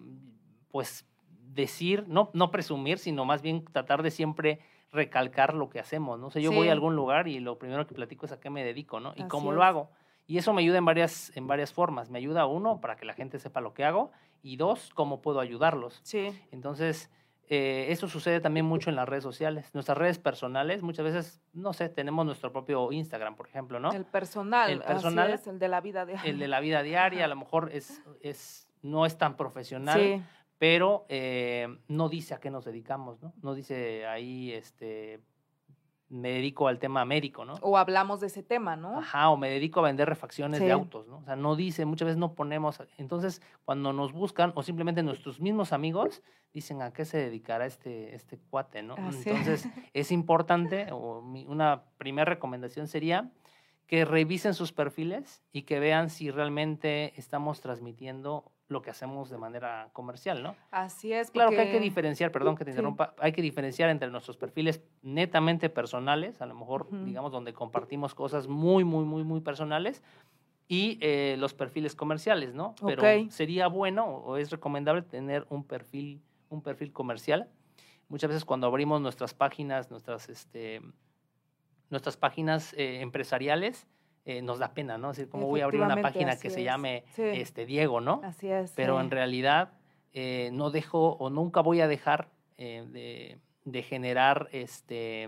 pues, 0.71 1.07
decir, 1.53 2.05
no, 2.09 2.31
no 2.33 2.51
presumir, 2.51 2.99
sino 2.99 3.25
más 3.25 3.43
bien 3.43 3.65
tratar 3.65 4.03
de 4.03 4.11
siempre 4.11 4.61
recalcar 4.93 5.55
lo 5.55 5.69
que 5.69 5.79
hacemos, 5.79 6.19
¿no? 6.19 6.29
O 6.29 6.31
sea, 6.31 6.43
yo 6.43 6.53
voy 6.53 6.69
a 6.69 6.73
algún 6.73 6.97
lugar 6.97 7.29
y 7.29 7.39
lo 7.39 7.59
primero 7.59 7.87
que 7.87 7.95
platico 7.95 8.27
es 8.27 8.33
a 8.33 8.41
qué 8.41 8.51
me 8.51 8.65
dedico, 8.65 9.01
¿no? 9.01 9.13
Y 9.17 9.23
cómo 9.25 9.53
lo 9.53 9.63
hago. 9.63 9.91
Y 10.27 10.39
eso 10.39 10.53
me 10.53 10.63
ayuda 10.63 10.79
en 10.79 10.85
varias, 10.85 11.33
en 11.37 11.47
varias 11.47 11.73
formas. 11.73 12.11
Me 12.11 12.19
ayuda, 12.19 12.47
uno, 12.47 12.81
para 12.81 12.97
que 12.97 13.05
la 13.05 13.15
gente 13.15 13.39
sepa 13.39 13.61
lo 13.61 13.75
que 13.75 13.85
hago, 13.85 14.11
y 14.43 14.57
dos, 14.57 14.91
cómo 14.95 15.23
puedo 15.23 15.41
ayudarlos. 15.41 16.01
Sí. 16.03 16.39
Entonces, 16.51 17.11
eh, 17.53 17.91
eso 17.91 18.09
sucede 18.09 18.41
también 18.41 18.65
mucho 18.65 18.91
en 18.91 18.97
las 18.97 19.09
redes 19.09 19.25
sociales. 19.25 19.75
Nuestras 19.75 19.99
redes 19.99 20.21
personales, 20.21 20.83
muchas 20.83 21.05
veces, 21.05 21.43
no 21.53 21.73
sé, 21.73 21.89
tenemos 21.89 22.25
nuestro 22.25 22.53
propio 22.53 22.93
Instagram, 22.93 23.35
por 23.35 23.49
ejemplo, 23.49 23.81
¿no? 23.81 23.91
El 23.91 24.05
personal, 24.05 24.71
el 24.71 24.81
personal 24.81 25.33
es 25.33 25.49
el 25.49 25.59
de 25.59 25.67
la 25.67 25.81
vida 25.81 26.07
diaria. 26.07 26.31
El 26.31 26.39
de 26.39 26.47
la 26.47 26.61
vida 26.61 26.85
diaria, 26.85 27.25
a 27.25 27.29
lo 27.29 27.35
mejor 27.35 27.71
es, 27.73 28.05
es, 28.21 28.69
no 28.83 29.05
es 29.05 29.19
tan 29.19 29.37
profesional, 29.37 30.25
pero 30.59 31.07
eh, 31.09 31.67
no 31.89 32.09
dice 32.09 32.35
a 32.35 32.39
qué 32.39 32.51
nos 32.51 32.65
dedicamos, 32.65 33.21
¿no? 33.21 33.35
No 33.43 33.55
dice 33.55 34.07
ahí, 34.07 34.53
este, 34.53 35.19
me 36.11 36.33
dedico 36.33 36.67
al 36.67 36.81
tema 36.81 37.05
médico, 37.05 37.45
¿no? 37.45 37.55
O 37.63 37.79
hablamos 37.79 38.21
de 38.21 38.27
ese 38.27 38.43
tema, 38.43 38.75
¿no? 38.75 38.99
Ajá, 38.99 39.31
o 39.31 39.37
me 39.37 39.49
dedico 39.49 39.79
a 39.81 39.85
vender 39.85 40.09
refacciones 40.09 40.61
de 40.61 40.73
autos, 40.73 41.07
¿no? 41.07 41.19
O 41.19 41.25
sea, 41.25 41.37
no 41.37 41.55
dice, 41.55 41.87
muchas 41.87 42.07
veces 42.07 42.19
no 42.19 42.35
ponemos, 42.35 42.83
entonces 42.99 43.41
cuando 43.65 43.93
nos 43.93 44.13
buscan 44.13 44.53
o 44.57 44.65
simplemente 44.65 45.05
nuestros 45.05 45.41
mismos 45.41 45.73
amigos 45.73 46.23
dicen 46.53 46.83
a 46.83 46.93
qué 46.93 47.05
se 47.05 47.17
dedicará 47.19 47.65
este, 47.65 48.15
este 48.17 48.39
cuate, 48.51 48.83
¿no? 48.83 48.97
Entonces 48.97 49.69
es 49.95 50.11
importante, 50.11 50.89
o 50.91 51.21
una 51.47 51.85
primera 51.97 52.25
recomendación 52.25 52.89
sería 52.89 53.31
que 53.87 54.05
revisen 54.05 54.55
sus 54.55 54.73
perfiles 54.73 55.43
y 55.53 55.63
que 55.63 55.79
vean 55.79 56.11
si 56.11 56.31
realmente 56.33 57.13
estamos 57.17 57.61
transmitiendo 57.61 58.51
lo 58.71 58.83
que 58.83 58.91
hacemos 58.91 59.29
de 59.31 59.37
manera 59.37 59.91
comercial, 59.93 60.43
¿no? 60.43 60.55
Así 60.71 61.13
es. 61.13 61.31
Claro 61.31 61.51
que 61.51 61.61
hay 61.61 61.73
que 61.73 61.81
diferenciar, 61.81 62.31
perdón 62.31 62.57
que 62.57 62.65
te 62.65 62.71
interrumpa, 62.71 63.15
hay 63.19 63.33
que 63.33 63.43
diferenciar 63.43 63.91
entre 63.91 64.11
nuestros 64.11 64.37
perfiles 64.37 64.81
netamente 65.03 65.69
personales, 65.69 66.41
a 66.41 66.47
lo 66.47 66.55
mejor, 66.55 66.87
digamos, 67.05 67.33
donde 67.33 67.53
compartimos 67.53 68.15
cosas 68.15 68.47
muy, 68.47 68.85
muy, 68.85 69.05
muy, 69.05 69.25
muy 69.25 69.41
personales, 69.41 70.03
y 70.69 70.99
eh, 71.01 71.35
los 71.37 71.53
perfiles 71.53 71.97
comerciales, 71.97 72.55
¿no? 72.55 72.77
Pero 72.87 73.03
sería 73.31 73.67
bueno 73.67 74.07
o 74.07 74.37
es 74.37 74.51
recomendable 74.53 75.03
tener 75.03 75.45
un 75.51 75.65
perfil, 75.65 76.23
un 76.49 76.63
perfil 76.63 76.93
comercial. 76.93 77.49
Muchas 78.09 78.29
veces 78.29 78.45
cuando 78.45 78.69
abrimos 78.69 79.01
nuestras 79.01 79.35
páginas, 79.35 79.91
nuestras, 79.91 80.29
este, 80.29 80.81
nuestras 81.89 82.17
páginas 82.17 82.73
eh, 82.75 83.01
empresariales, 83.01 83.89
eh, 84.25 84.43
nos 84.43 84.59
da 84.59 84.75
pena, 84.75 84.99
¿no? 84.99 85.11
Es 85.11 85.17
decir, 85.17 85.31
¿cómo 85.31 85.47
voy 85.47 85.61
a 85.61 85.65
abrir 85.65 85.81
una 85.81 86.01
página 86.03 86.37
que 86.37 86.51
se 86.51 86.63
llame 86.63 87.05
este, 87.17 87.65
Diego, 87.65 88.01
¿no? 88.01 88.21
Así 88.23 88.49
es. 88.49 88.73
Pero 88.77 89.01
en 89.01 89.11
realidad 89.11 89.73
eh, 90.13 90.51
no 90.53 90.71
dejo 90.71 91.13
o 91.15 91.31
nunca 91.31 91.61
voy 91.61 91.81
a 91.81 91.89
dejar 91.89 92.29
eh, 92.59 93.39
de, 93.65 93.83
generar, 93.83 94.49
este, 94.53 95.27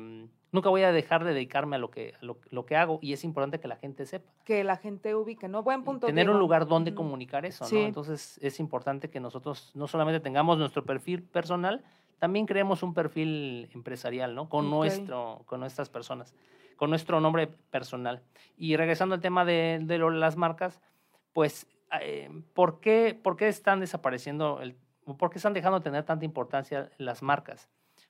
nunca 0.51 0.69
voy 0.69 0.83
a 0.83 0.93
dejar 0.93 1.25
de 1.25 1.33
dedicarme 1.33 1.77
a 1.77 1.79
lo 1.79 1.91
que, 1.91 2.15
lo, 2.21 2.67
que 2.67 2.77
hago 2.77 2.99
y 3.01 3.15
es 3.15 3.25
importante 3.25 3.61
que 3.61 3.69
la 3.69 3.77
gente 3.77 4.05
sepa. 4.05 4.31
Que 4.45 4.63
la 4.63 4.77
gente 4.77 5.15
ubique, 5.15 5.49
¿no? 5.49 5.63
Buen 5.63 5.85
punto. 5.85 6.07
tener 6.07 6.29
un 6.29 6.39
lugar 6.39 6.67
donde 6.67 6.95
comunicar 6.95 7.47
eso, 7.47 7.65
¿no? 7.71 7.79
Entonces 7.79 8.39
es 8.43 8.61
importante 8.61 9.09
que 9.09 9.21
nosotros 9.21 9.71
no 9.75 9.87
solamente 9.87 10.21
tengamos 10.21 10.59
nuestro 10.59 10.85
perfil 10.85 11.23
personal, 11.23 11.83
también 12.23 12.47
creemos 12.47 12.85
un 12.85 12.95
perfil 12.95 13.69
empresarial, 13.75 14.33
¿no? 14.37 14.49
Con, 14.49 14.71
nuestro, 14.71 15.43
con 15.45 15.59
nuestras 15.59 15.89
personas 15.89 16.33
con 16.77 16.89
nuestro 16.89 17.21
nombre 17.21 17.49
personal. 17.49 18.23
Y 18.57 18.77
regresando 18.77 19.17
al 19.17 19.21
tema 19.21 19.45
de, 19.45 19.85
las 20.13 20.37
marcas, 20.37 20.81
pues, 21.33 21.67
eh, 22.01 22.31
¿por, 22.55 22.79
qué, 22.79 23.19
¿por, 23.21 23.37
qué, 23.37 23.49
están 23.49 23.81
desapareciendo, 23.81 24.61
el, 24.61 24.77
por 25.19 25.31
qué 25.31 25.39
están 25.39 25.53
dejando 25.53 25.81
de 25.81 25.83
tener 25.83 26.05
tanta 26.05 26.25
importancia 26.25 26.93
las 26.97 27.25
marcas? 27.25 27.69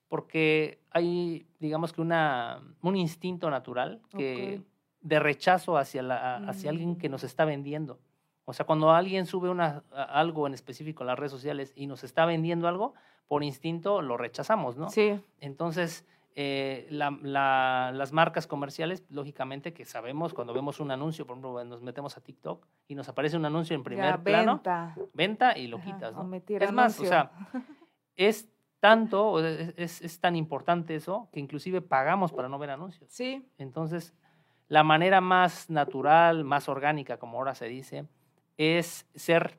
Porque 0.09 0.79
hay, 0.91 1.47
digamos 1.59 1.91
que 1.91 2.01
una, 2.01 2.61
un 2.83 2.95
instinto 2.95 3.49
natural 3.49 3.99
que 4.15 4.61
de 5.01 5.19
rechazo 5.19 5.75
hacia, 5.75 6.03
la, 6.03 6.35
hacia 6.35 6.69
alguien 6.69 6.97
que 6.97 7.09
nos 7.09 7.23
mm. 7.23 7.25
está 7.25 7.45
vendiendo. 7.45 7.97
O 8.45 8.53
sea, 8.53 8.65
cuando 8.65 8.91
alguien 8.91 9.25
sube 9.25 9.49
una, 9.49 9.83
algo 9.91 10.47
en 10.47 10.53
específico 10.53 11.03
en 11.03 11.07
las 11.07 11.19
redes 11.19 11.31
sociales 11.31 11.73
y 11.75 11.87
nos 11.87 12.03
está 12.03 12.25
vendiendo 12.25 12.67
algo, 12.67 12.93
por 13.27 13.43
instinto 13.43 14.01
lo 14.01 14.17
rechazamos, 14.17 14.77
¿no? 14.77 14.89
Sí. 14.89 15.19
Entonces, 15.39 16.05
eh, 16.35 16.87
las 16.89 18.11
marcas 18.11 18.47
comerciales, 18.47 19.05
lógicamente 19.09 19.73
que 19.73 19.85
sabemos 19.85 20.33
cuando 20.33 20.53
vemos 20.53 20.79
un 20.79 20.91
anuncio, 20.91 21.27
por 21.27 21.37
ejemplo, 21.37 21.63
nos 21.63 21.81
metemos 21.81 22.17
a 22.17 22.21
TikTok 22.21 22.65
y 22.87 22.95
nos 22.95 23.07
aparece 23.07 23.37
un 23.37 23.45
anuncio 23.45 23.75
en 23.75 23.83
primer 23.83 24.19
plano, 24.21 24.55
venta. 24.55 24.95
venta 25.13 25.57
y 25.57 25.67
lo 25.67 25.79
quitas, 25.79 26.13
¿no? 26.13 26.29
Es 26.47 26.71
más, 26.71 26.99
o 26.99 27.05
sea, 27.05 27.31
es 28.15 28.49
tanto, 28.79 29.45
es, 29.45 30.01
es, 30.01 30.19
tan 30.19 30.35
importante 30.35 30.95
eso, 30.95 31.29
que 31.31 31.39
inclusive 31.39 31.81
pagamos 31.81 32.33
para 32.33 32.49
no 32.49 32.57
ver 32.59 32.71
anuncios. 32.71 33.09
Sí. 33.11 33.47
Entonces, 33.57 34.13
la 34.67 34.83
manera 34.83 35.21
más 35.21 35.69
natural, 35.69 36.43
más 36.43 36.67
orgánica, 36.67 37.17
como 37.17 37.37
ahora 37.37 37.53
se 37.53 37.67
dice, 37.67 38.07
es 38.57 39.05
ser 39.15 39.57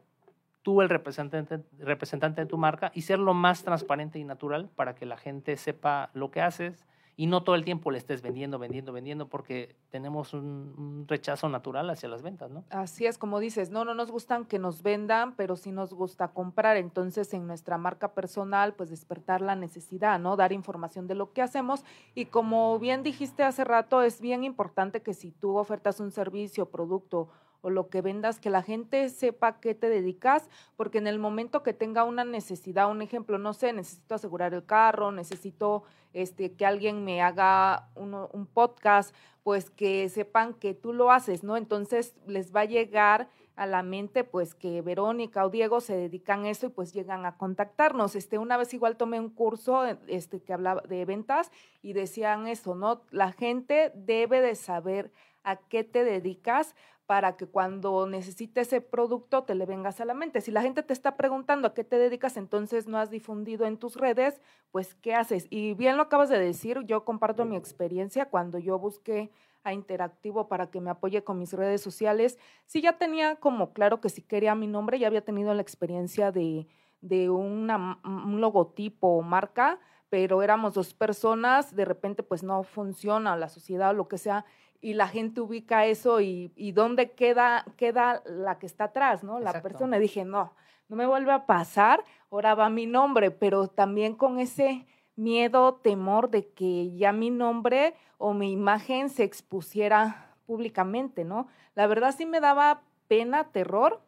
tú 0.63 0.81
el 0.81 0.89
representante, 0.89 1.61
representante 1.79 2.41
de 2.41 2.47
tu 2.47 2.57
marca 2.57 2.91
y 2.95 3.03
ser 3.03 3.19
lo 3.19 3.35
más 3.35 3.63
transparente 3.65 4.19
y 4.19 4.25
natural 4.25 4.71
para 4.75 4.95
que 4.95 5.07
la 5.07 5.17
gente 5.17 5.57
sepa 5.57 6.11
lo 6.15 6.31
que 6.31 6.41
haces 6.41 6.87
y 7.17 7.27
no 7.27 7.45
todo 7.45 7.55
el 7.55 7.65
tiempo 7.65 7.91
le 7.91 7.99
estés 7.99 8.23
vendiendo, 8.23 8.59
vendiendo, 8.59 8.93
vendiendo, 8.93 9.29
porque 9.29 9.77
tenemos 9.91 10.35
un, 10.35 11.05
rechazo 11.07 11.49
natural 11.49 11.89
hacia 11.91 12.09
las 12.09 12.23
ventas, 12.23 12.51
¿no? 12.51 12.65
Así 12.71 13.07
es, 13.07 13.19
como 13.19 13.39
dices, 13.39 13.71
no, 13.71 13.85
no 13.85 13.95
nos 13.95 14.11
gustan 14.11 14.45
que 14.47 14.59
nos 14.59 14.83
vendan, 14.83 15.37
pero 15.37 15.55
sí 15.55 15.71
nos 15.71 15.95
gusta 15.95 16.29
comprar. 16.29 16.77
Entonces, 16.77 17.33
en 17.33 17.47
nuestra 17.47 17.79
marca 17.79 18.15
personal, 18.15 18.75
pues 18.75 18.91
despertar 18.91 19.43
la 19.43 19.55
necesidad, 19.55 20.19
¿no? 20.19 20.37
Dar 20.37 20.53
información 20.53 21.07
de 21.07 21.15
lo 21.15 21.33
que 21.33 21.43
hacemos. 21.43 21.85
Y 22.15 22.27
como 22.27 22.79
bien 22.79 23.03
dijiste 23.03 23.45
hace 23.45 23.63
rato, 23.65 24.03
es 24.03 24.21
bien 24.21 24.43
importante 24.43 25.03
que 25.03 25.15
si 25.15 25.31
tú 25.31 25.57
ofertas 25.57 26.01
un 26.01 26.11
servicio, 26.11 26.71
producto 26.71 27.29
o 27.65 27.71
lo 27.71 27.89
que 27.89 28.03
vendas, 28.03 28.39
que 28.39 28.51
la 28.51 28.63
gente 28.63 29.09
sepa 29.09 29.59
qué 29.59 29.75
te 29.75 29.89
dedicas, 29.89 30.51
porque 30.77 30.99
en 30.99 31.07
el 31.07 31.19
momento 31.19 31.63
que 31.63 31.73
tenga 31.73 32.05
una 32.05 32.23
necesidad, 32.23 32.91
un 32.91 33.01
ejemplo, 33.01 33.39
no 33.39 33.55
sé, 33.55 33.73
necesito 33.73 34.15
asegurar 34.15 34.53
el 34.53 34.67
carro, 34.67 35.13
necesito 35.13 35.83
este, 36.13 36.53
que 36.53 36.67
alguien 36.67 37.05
me 37.05 37.23
haga 37.23 37.89
un 37.97 38.47
podcast, 38.53 39.15
pues 39.43 39.71
que 39.71 40.11
sepan 40.11 40.53
que 40.53 40.75
tú 40.75 40.93
lo 40.93 41.11
haces, 41.11 41.43
¿no? 41.43 41.57
Entonces 41.57 42.15
les 42.27 42.55
va 42.55 42.61
a 42.61 42.67
llegar 42.67 43.29
a 43.57 43.67
la 43.67 43.83
mente 43.83 44.25
pues 44.25 44.55
que 44.55 44.83
Verónica 44.83 45.45
o 45.47 45.51
Diego 45.51 45.81
se 45.81 45.97
dedican 45.97 46.45
a 46.45 46.51
eso 46.51 46.67
y 46.67 46.71
pues 46.71 46.93
llegan 46.93 47.25
a 47.25 47.37
contactarnos. 47.37 48.15
Este, 48.15 48.39
una 48.39 48.57
vez 48.57 48.75
igual 48.75 48.97
tomé 48.97 49.21
un 49.21 49.31
curso 49.31 49.85
este, 50.07 50.43
que 50.43 50.53
hablaba 50.53 50.83
de 50.83 51.05
ventas 51.05 51.51
y 51.83 51.93
decían 51.93 52.47
eso, 52.47 52.75
¿no? 52.75 53.03
La 53.11 53.33
gente 53.33 53.93
debe 53.95 54.41
de 54.41 54.55
saber 54.55 55.13
a 55.45 55.57
qué 55.57 55.85
te 55.85 56.05
dedicas 56.05 56.75
para 57.07 57.37
que 57.37 57.47
cuando 57.47 58.07
necesites 58.07 58.69
ese 58.69 58.81
producto 58.81 59.45
te 59.45 59.55
le 59.55 59.67
vengas 59.67 60.01
a 60.01 60.05
la 60.05 60.15
mente. 60.15 60.41
Si 60.41 60.51
la 60.51 60.63
gente 60.63 60.83
te 60.83 60.95
está 60.95 61.17
preguntando 61.17 61.69
a 61.69 61.75
qué 61.75 61.85
te 61.85 61.99
dedicas, 61.99 62.37
entonces 62.37 62.87
no 62.87 62.99
has 62.99 63.11
difundido 63.11 63.67
en 63.67 63.77
tus 63.77 63.97
redes, 63.97 64.41
pues 64.71 64.95
¿qué 64.95 65.15
haces? 65.15 65.47
Y 65.51 65.75
bien 65.75 65.97
lo 65.97 66.05
acabas 66.05 66.31
de 66.31 66.39
decir, 66.39 66.81
yo 66.87 67.05
comparto 67.05 67.45
mi 67.45 67.57
experiencia 67.57 68.27
cuando 68.31 68.59
yo 68.59 68.79
busqué 68.79 69.31
a 69.65 69.73
Interactivo 69.73 70.49
para 70.49 70.71
que 70.71 70.81
me 70.81 70.91
apoye 70.91 71.25
con 71.25 71.39
mis 71.39 71.53
redes 71.53 71.81
sociales. 71.81 72.39
Sí, 72.67 72.83
ya 72.83 72.99
tenía 72.99 73.37
como 73.37 73.73
claro 73.73 74.01
que 74.01 74.09
si 74.11 74.23
quería 74.23 74.55
mi 74.55 74.67
nombre, 74.67 74.99
ya 74.99 75.07
había 75.07 75.25
tenido 75.25 75.55
la 75.55 75.63
experiencia 75.63 76.33
de, 76.33 76.67
de 77.01 77.31
un 77.31 78.41
logotipo 78.41 79.09
o 79.09 79.23
marca, 79.23 79.79
pero 80.11 80.43
éramos 80.43 80.75
dos 80.75 80.95
personas, 80.95 81.75
de 81.75 81.85
repente 81.85 82.23
pues 82.23 82.43
no 82.43 82.63
funciona 82.63 83.37
la 83.37 83.49
sociedad 83.49 83.91
o 83.91 83.95
lo 83.95 84.07
que 84.07 84.19
sea, 84.19 84.45
y 84.85 84.93
la 84.93 85.09
gente 85.09 85.41
ubica 85.41 85.87
eso 85.87 86.21
y, 86.21 86.53
y 86.57 86.73
dónde 86.73 87.13
queda, 87.13 87.65
queda 87.79 88.23
la 88.27 88.59
que 88.59 88.67
está 88.67 88.85
atrás, 88.85 89.25
¿no? 89.25 89.41
La 89.41 89.63
persona. 89.63 89.99
dije, 89.99 90.27
no, 90.27 90.53
no 90.89 90.97
me 90.97 91.07
vuelve 91.07 91.33
a 91.33 91.47
pasar, 91.47 92.05
ahora 92.31 92.55
va 92.55 92.69
mi 92.69 92.85
nombre, 92.85 93.31
pero 93.31 93.69
también 93.69 94.15
con 94.15 94.39
ese 94.39 94.87
miedo, 95.17 95.77
temor 95.77 96.29
de 96.29 96.51
que 96.51 96.95
ya 96.97 97.13
mi 97.13 97.31
nombre 97.31 97.95
o 98.19 98.35
mi 98.35 98.53
imagen 98.53 99.09
se 99.09 99.25
expusiera 99.25 100.35
públicamente, 100.45 101.25
¿no? 101.25 101.49
La 101.75 101.87
verdad 101.87 102.15
sí 102.15 102.27
me 102.27 102.41
daba 102.41 102.83
pena, 103.09 103.45
terror, 103.53 104.03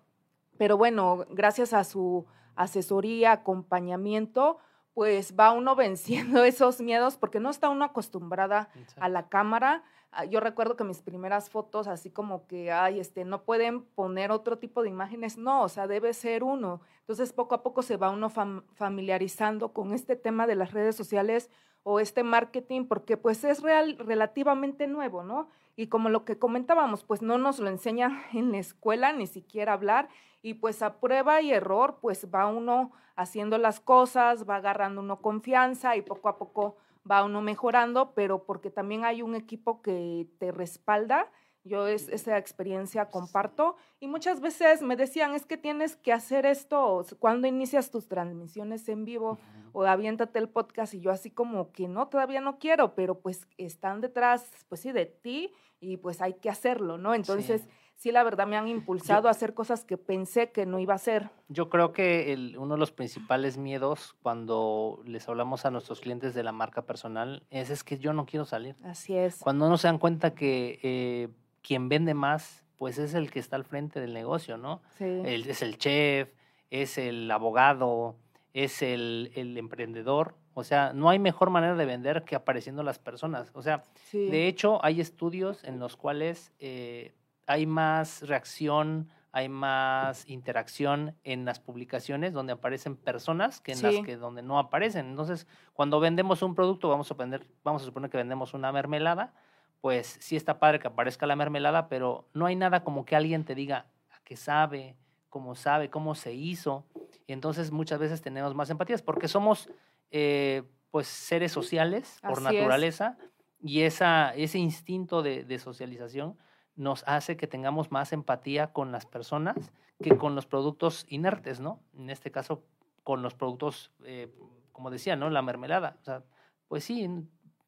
pero 0.58 0.76
bueno, 0.76 1.24
gracias 1.30 1.72
a 1.72 1.84
su 1.84 2.26
asesoría, 2.54 3.32
acompañamiento, 3.32 4.58
pues 4.92 5.36
va 5.40 5.52
uno 5.52 5.74
venciendo 5.76 6.44
esos 6.44 6.82
miedos 6.82 7.16
porque 7.16 7.40
no 7.40 7.48
está 7.48 7.70
uno 7.70 7.86
acostumbrada 7.86 8.68
a 9.00 9.08
la 9.08 9.30
cámara, 9.30 9.82
yo 10.24 10.40
recuerdo 10.40 10.76
que 10.76 10.84
mis 10.84 11.02
primeras 11.02 11.50
fotos, 11.50 11.86
así 11.86 12.10
como 12.10 12.46
que, 12.46 12.72
ay, 12.72 13.00
este, 13.00 13.24
no 13.24 13.42
pueden 13.42 13.82
poner 13.82 14.30
otro 14.30 14.58
tipo 14.58 14.82
de 14.82 14.88
imágenes, 14.88 15.36
no, 15.36 15.62
o 15.62 15.68
sea, 15.68 15.86
debe 15.86 16.14
ser 16.14 16.42
uno. 16.42 16.80
Entonces, 17.00 17.32
poco 17.32 17.54
a 17.54 17.62
poco 17.62 17.82
se 17.82 17.96
va 17.96 18.10
uno 18.10 18.30
familiarizando 18.30 19.72
con 19.72 19.92
este 19.92 20.16
tema 20.16 20.46
de 20.46 20.54
las 20.54 20.72
redes 20.72 20.96
sociales 20.96 21.50
o 21.82 22.00
este 22.00 22.24
marketing, 22.24 22.86
porque 22.86 23.16
pues 23.16 23.44
es 23.44 23.62
real, 23.62 23.96
relativamente 23.98 24.86
nuevo, 24.86 25.22
¿no? 25.22 25.48
Y 25.76 25.88
como 25.88 26.08
lo 26.08 26.24
que 26.24 26.38
comentábamos, 26.38 27.04
pues 27.04 27.22
no 27.22 27.38
nos 27.38 27.58
lo 27.58 27.68
enseñan 27.68 28.22
en 28.32 28.52
la 28.52 28.58
escuela, 28.58 29.12
ni 29.12 29.26
siquiera 29.26 29.74
hablar, 29.74 30.08
y 30.42 30.54
pues 30.54 30.82
a 30.82 30.98
prueba 30.98 31.42
y 31.42 31.52
error, 31.52 31.98
pues 32.00 32.26
va 32.34 32.46
uno 32.46 32.92
haciendo 33.16 33.58
las 33.58 33.80
cosas, 33.80 34.48
va 34.48 34.56
agarrando 34.56 35.00
uno 35.00 35.20
confianza 35.20 35.96
y 35.96 36.02
poco 36.02 36.28
a 36.28 36.38
poco 36.38 36.76
va 37.10 37.24
uno 37.24 37.42
mejorando, 37.42 38.14
pero 38.14 38.44
porque 38.44 38.70
también 38.70 39.04
hay 39.04 39.22
un 39.22 39.34
equipo 39.34 39.82
que 39.82 40.28
te 40.38 40.52
respalda. 40.52 41.30
Yo 41.64 41.88
es, 41.88 42.08
esa 42.08 42.38
experiencia 42.38 43.10
comparto. 43.10 43.76
Y 43.98 44.06
muchas 44.06 44.40
veces 44.40 44.82
me 44.82 44.94
decían, 44.94 45.34
es 45.34 45.46
que 45.46 45.56
tienes 45.56 45.96
que 45.96 46.12
hacer 46.12 46.46
esto 46.46 47.04
cuando 47.18 47.48
inicias 47.48 47.90
tus 47.90 48.06
transmisiones 48.06 48.88
en 48.88 49.04
vivo 49.04 49.38
o 49.72 49.84
aviéntate 49.84 50.38
el 50.38 50.48
podcast 50.48 50.94
y 50.94 51.00
yo 51.00 51.10
así 51.10 51.30
como 51.30 51.72
que 51.72 51.88
no, 51.88 52.08
todavía 52.08 52.40
no 52.40 52.58
quiero, 52.58 52.94
pero 52.94 53.18
pues 53.20 53.48
están 53.58 54.00
detrás, 54.00 54.48
pues 54.68 54.80
sí, 54.80 54.92
de 54.92 55.06
ti 55.06 55.52
y 55.80 55.96
pues 55.96 56.22
hay 56.22 56.34
que 56.34 56.50
hacerlo, 56.50 56.98
¿no? 56.98 57.14
Entonces 57.14 57.62
sí 57.62 57.70
la 58.04 58.22
verdad 58.22 58.46
me 58.46 58.56
han 58.56 58.68
impulsado 58.68 59.28
a 59.28 59.30
hacer 59.30 59.54
cosas 59.54 59.84
que 59.84 59.96
pensé 59.96 60.50
que 60.50 60.66
no 60.66 60.78
iba 60.78 60.92
a 60.92 60.96
hacer. 60.96 61.30
Yo 61.48 61.68
creo 61.70 61.92
que 61.92 62.32
el, 62.32 62.56
uno 62.58 62.74
de 62.74 62.80
los 62.80 62.92
principales 62.92 63.56
miedos 63.56 64.14
cuando 64.22 65.02
les 65.04 65.28
hablamos 65.28 65.64
a 65.64 65.70
nuestros 65.70 66.00
clientes 66.00 66.34
de 66.34 66.42
la 66.42 66.52
marca 66.52 66.82
personal 66.82 67.42
es, 67.50 67.70
es 67.70 67.82
que 67.82 67.98
yo 67.98 68.12
no 68.12 68.26
quiero 68.26 68.44
salir. 68.44 68.76
Así 68.84 69.16
es. 69.16 69.38
Cuando 69.38 69.68
no 69.68 69.78
se 69.78 69.88
dan 69.88 69.98
cuenta 69.98 70.34
que 70.34 70.78
eh, 70.82 71.28
quien 71.62 71.88
vende 71.88 72.14
más, 72.14 72.64
pues 72.76 72.98
es 72.98 73.14
el 73.14 73.30
que 73.30 73.38
está 73.38 73.56
al 73.56 73.64
frente 73.64 74.00
del 74.00 74.12
negocio, 74.12 74.56
¿no? 74.56 74.82
Sí. 74.98 75.22
es 75.24 75.62
el 75.62 75.78
chef, 75.78 76.28
es 76.70 76.98
el 76.98 77.30
abogado, 77.30 78.16
es 78.52 78.82
el, 78.82 79.32
el, 79.34 79.56
emprendedor. 79.56 80.34
O 80.54 80.64
sea, 80.64 80.92
no 80.92 81.10
hay 81.10 81.18
mejor 81.18 81.50
manera 81.50 81.74
de 81.74 81.84
vender 81.84 82.24
que 82.24 82.36
apareciendo 82.36 82.82
las 82.82 82.98
personas. 82.98 83.50
O 83.54 83.62
sea, 83.62 83.82
de 84.12 84.48
hecho, 84.48 84.82
hay 84.84 85.00
estudios 85.00 85.64
en 85.64 85.78
los 85.78 85.96
cuales 85.96 86.52
eh, 86.60 87.12
hay 87.46 87.66
más 87.66 88.22
reacción, 88.26 89.08
hay 89.32 89.48
más 89.48 90.28
interacción 90.28 91.14
en 91.24 91.44
las 91.44 91.60
publicaciones 91.60 92.32
donde 92.32 92.52
aparecen 92.52 92.96
personas 92.96 93.60
que 93.60 93.72
en 93.72 93.82
las 93.82 93.94
que 94.04 94.16
donde 94.16 94.42
no 94.42 94.58
aparecen. 94.58 95.06
Entonces, 95.06 95.46
cuando 95.72 96.00
vendemos 96.00 96.42
un 96.42 96.54
producto, 96.54 96.88
vamos 96.88 97.10
a 97.10 97.14
vender, 97.14 97.46
vamos 97.62 97.82
a 97.82 97.84
suponer 97.84 98.10
que 98.10 98.16
vendemos 98.16 98.54
una 98.54 98.72
mermelada, 98.72 99.34
pues 99.80 100.16
sí 100.20 100.36
está 100.36 100.58
padre 100.58 100.80
que 100.80 100.88
aparezca 100.88 101.26
la 101.26 101.36
mermelada, 101.36 101.88
pero 101.88 102.28
no 102.34 102.46
hay 102.46 102.56
nada 102.56 102.82
como 102.82 103.04
que 103.04 103.14
alguien 103.14 103.44
te 103.44 103.54
diga 103.54 103.86
a 104.10 104.18
qué 104.24 104.36
sabe, 104.36 104.96
cómo 105.28 105.54
sabe, 105.54 105.90
cómo 105.90 106.14
se 106.14 106.32
hizo. 106.32 106.84
Y 107.26 107.32
entonces 107.32 107.70
muchas 107.70 107.98
veces 107.98 108.22
tenemos 108.22 108.54
más 108.54 108.70
empatías 108.70 109.02
porque 109.02 109.28
somos 109.28 109.68
eh, 110.10 110.62
pues 110.90 111.06
seres 111.06 111.52
sociales 111.52 112.18
por 112.22 112.40
naturaleza 112.40 113.18
y 113.60 113.82
esa, 113.82 114.34
ese 114.34 114.58
instinto 114.58 115.22
de, 115.22 115.44
de 115.44 115.58
socialización 115.58 116.38
nos 116.76 117.02
hace 117.06 117.36
que 117.36 117.46
tengamos 117.46 117.90
más 117.90 118.12
empatía 118.12 118.72
con 118.72 118.92
las 118.92 119.06
personas 119.06 119.72
que 120.02 120.16
con 120.16 120.34
los 120.34 120.46
productos 120.46 121.06
inertes, 121.08 121.58
¿no? 121.58 121.80
En 121.96 122.10
este 122.10 122.30
caso, 122.30 122.62
con 123.02 123.22
los 123.22 123.34
productos, 123.34 123.92
eh, 124.04 124.30
como 124.72 124.90
decía, 124.90 125.16
¿no? 125.16 125.30
La 125.30 125.42
mermelada. 125.42 125.96
O 126.02 126.04
sea, 126.04 126.22
pues 126.68 126.84
sí, 126.84 127.08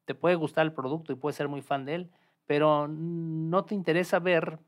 te 0.05 0.15
puede 0.15 0.35
gustar 0.35 0.67
el 0.67 0.73
producto 0.73 1.12
y 1.12 1.17
puedes 1.17 1.37
ser 1.37 1.49
muy 1.49 1.62
fan 1.62 1.85
de 1.87 1.95
él, 1.95 2.11
pero 2.47 2.87
no 2.88 3.65
te 3.65 3.75
interesa 3.75 4.19
ver 4.19 4.59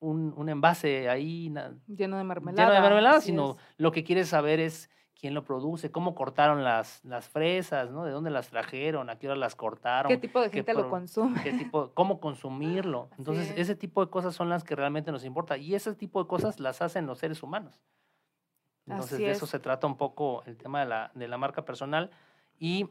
un, 0.00 0.34
un 0.36 0.48
envase 0.48 1.08
ahí 1.08 1.52
lleno 1.86 2.18
de 2.18 2.24
mermelada, 2.24 2.68
lleno 2.68 2.74
de 2.74 2.80
mermelada 2.80 3.20
sino 3.20 3.56
lo 3.78 3.90
que 3.90 4.04
quieres 4.04 4.28
saber 4.28 4.60
es 4.60 4.90
quién 5.24 5.32
lo 5.32 5.42
produce, 5.42 5.90
cómo 5.90 6.14
cortaron 6.14 6.64
las, 6.64 7.02
las 7.02 7.30
fresas, 7.30 7.90
¿no? 7.90 8.04
De 8.04 8.10
dónde 8.10 8.28
las 8.28 8.50
trajeron, 8.50 9.08
a 9.08 9.18
qué 9.18 9.26
hora 9.26 9.36
las 9.36 9.56
cortaron. 9.56 10.10
¿Qué 10.10 10.18
tipo 10.18 10.38
de 10.38 10.50
gente 10.50 10.74
lo 10.74 10.90
consume? 10.90 11.42
Qué 11.42 11.54
tipo, 11.54 11.92
cómo 11.94 12.20
consumirlo. 12.20 13.08
Entonces, 13.16 13.54
ese 13.56 13.74
tipo 13.74 14.04
de 14.04 14.10
cosas 14.10 14.34
son 14.34 14.50
las 14.50 14.64
que 14.64 14.76
realmente 14.76 15.10
nos 15.12 15.24
importa. 15.24 15.56
Y 15.56 15.74
ese 15.74 15.94
tipo 15.94 16.22
de 16.22 16.28
cosas 16.28 16.60
las 16.60 16.82
hacen 16.82 17.06
los 17.06 17.20
seres 17.20 17.42
humanos. 17.42 17.80
Entonces, 18.86 19.16
de 19.16 19.30
eso 19.30 19.46
se 19.46 19.58
trata 19.58 19.86
un 19.86 19.96
poco 19.96 20.42
el 20.44 20.58
tema 20.58 20.80
de 20.80 20.86
la, 20.90 21.10
de 21.14 21.26
la 21.26 21.38
marca 21.38 21.64
personal. 21.64 22.10
Y, 22.58 22.90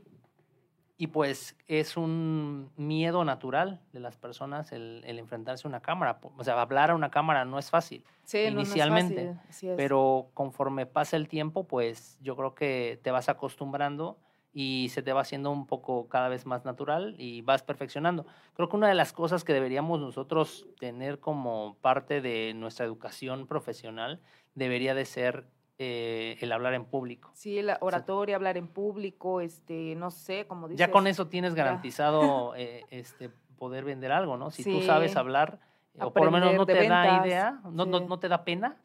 Y 1.04 1.08
pues 1.08 1.58
es 1.68 1.98
un 1.98 2.72
miedo 2.78 3.26
natural 3.26 3.82
de 3.92 4.00
las 4.00 4.16
personas 4.16 4.72
el, 4.72 5.04
enfrentarse 5.06 5.68
a 5.68 5.70
una 5.70 5.82
cámara. 5.82 6.22
O 6.38 6.46
sea, 6.46 6.62
hablar 6.62 6.92
a 6.92 6.96
una 6.96 7.12
cámara 7.12 7.44
no 7.44 7.60
es 7.60 7.70
fácil 7.70 8.06
inicialmente, 8.32 9.36
pero 9.76 10.30
conforme 10.34 10.86
pasa 10.86 11.18
el 11.18 11.28
tiempo, 11.28 11.66
pues 11.66 12.18
yo 12.22 12.38
creo 12.38 12.56
que 12.56 13.02
te 13.04 13.12
vas 13.12 13.28
acostumbrando 13.28 14.18
y 14.54 14.88
se 14.94 15.04
te 15.04 15.12
va 15.12 15.20
haciendo 15.20 15.52
un 15.52 15.68
poco 15.68 16.08
cada 16.08 16.30
vez 16.30 16.46
más 16.46 16.64
natural 16.64 17.16
y 17.18 17.42
vas 17.42 17.64
perfeccionando. 17.64 18.26
Creo 18.54 18.70
que 18.70 18.78
una 18.78 18.88
de 18.88 18.96
las 18.96 19.12
cosas 19.12 19.44
que 19.44 19.52
deberíamos 19.52 20.00
nosotros 20.00 20.68
tener 20.80 21.20
como 21.20 21.76
parte 21.82 22.22
de 22.22 22.54
nuestra 22.54 22.86
educación 22.86 23.46
profesional 23.46 24.22
debería 24.56 24.96
de 24.96 25.04
ser 25.04 25.48
eh, 25.84 26.38
el 26.40 26.52
hablar 26.52 26.74
en 26.74 26.86
público. 26.86 27.32
Sí, 27.34 27.62
la 27.62 27.78
oratoria, 27.82 28.38
hablar 28.38 28.56
en 28.56 28.68
público, 28.68 29.42
este, 29.42 29.96
no 29.96 30.12
sé, 30.12 30.48
como 30.48 30.68
dices. 30.68 30.80
Ya 30.80 30.92
con 30.92 31.08
eso 31.08 31.28
tienes 31.28 31.56
garantizado 31.56 32.56
eh, 32.56 32.84
este, 32.90 33.30
poder 33.58 33.84
vender 33.84 34.12
algo, 34.12 34.38
¿no? 34.38 34.50
Si 34.50 34.64
tú 34.64 34.82
sabes 34.82 35.18
hablar, 35.18 35.60
o 36.00 36.14
por 36.14 36.26
lo 36.26 36.32
menos 36.32 36.54
no 36.54 36.66
te 36.66 36.88
da 36.88 37.26
idea, 37.26 37.60
no, 37.70 37.86
no, 37.86 38.00
no, 38.00 38.20
te 38.20 38.30
da 38.30 38.46
pena, 38.46 38.78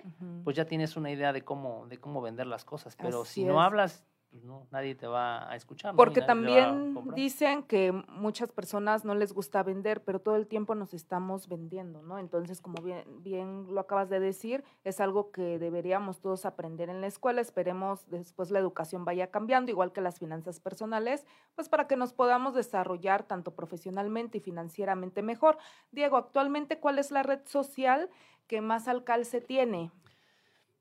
pues 0.43 0.57
ya 0.57 0.65
tienes 0.65 0.97
una 0.97 1.11
idea 1.11 1.33
de 1.33 1.43
cómo, 1.43 1.87
de 1.87 1.99
cómo 1.99 2.21
vender 2.21 2.47
las 2.49 2.65
cosas. 2.65 2.97
Pero 2.97 3.25
si 3.25 3.45
no 3.45 3.63
hablas, 3.63 4.05
pues 4.31 4.45
no, 4.45 4.67
nadie 4.71 4.95
te 4.95 5.07
va 5.07 5.51
a 5.51 5.57
escuchar. 5.57 5.97
Porque 5.97 6.21
también 6.21 6.95
dicen 7.15 7.63
que 7.63 7.93
muchas 8.09 8.53
personas 8.53 9.05
no 9.05 9.15
les 9.15 9.33
gusta 9.33 9.63
vender, 9.63 10.05
pero 10.05 10.21
todo 10.21 10.37
el 10.37 10.47
tiempo 10.47 10.75
nos 10.75 10.93
estamos 10.93 11.49
vendiendo, 11.49 12.03
¿no? 12.03 12.19
Entonces, 12.19 12.61
como 12.61 12.83
bien, 12.83 13.05
bien 13.23 13.75
lo 13.75 13.81
acabas 13.81 14.11
de 14.11 14.21
decir, 14.21 14.65
es 14.85 15.01
algo 15.01 15.31
que 15.31 15.59
deberíamos 15.59 16.21
todos 16.21 16.45
aprender 16.45 16.91
en 16.91 17.01
la 17.01 17.07
escuela. 17.07 17.41
Esperemos 17.41 18.09
después 18.11 18.51
la 18.51 18.59
educación 18.59 19.07
vaya 19.07 19.31
cambiando, 19.31 19.71
igual 19.71 19.93
que 19.93 20.03
las 20.03 20.19
finanzas 20.19 20.61
personales, 20.61 21.27
pues 21.55 21.71
para 21.71 21.87
que 21.87 21.97
nos 21.97 22.13
podamos 22.13 22.55
desarrollar 22.55 23.23
tanto 23.23 23.55
profesionalmente 23.55 24.39
y 24.39 24.41
financieramente 24.41 25.23
mejor. 25.23 25.57
Diego, 25.91 26.19
actualmente, 26.19 26.79
¿cuál 26.79 26.99
es 26.99 27.11
la 27.11 27.23
red 27.23 27.41
social 27.47 28.11
que 28.47 28.61
más 28.61 28.89
alcance 28.89 29.41
tiene? 29.41 29.91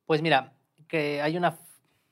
Pues 0.05 0.21
mira, 0.21 0.53
que 0.87 1.21
hay 1.21 1.37
una 1.37 1.51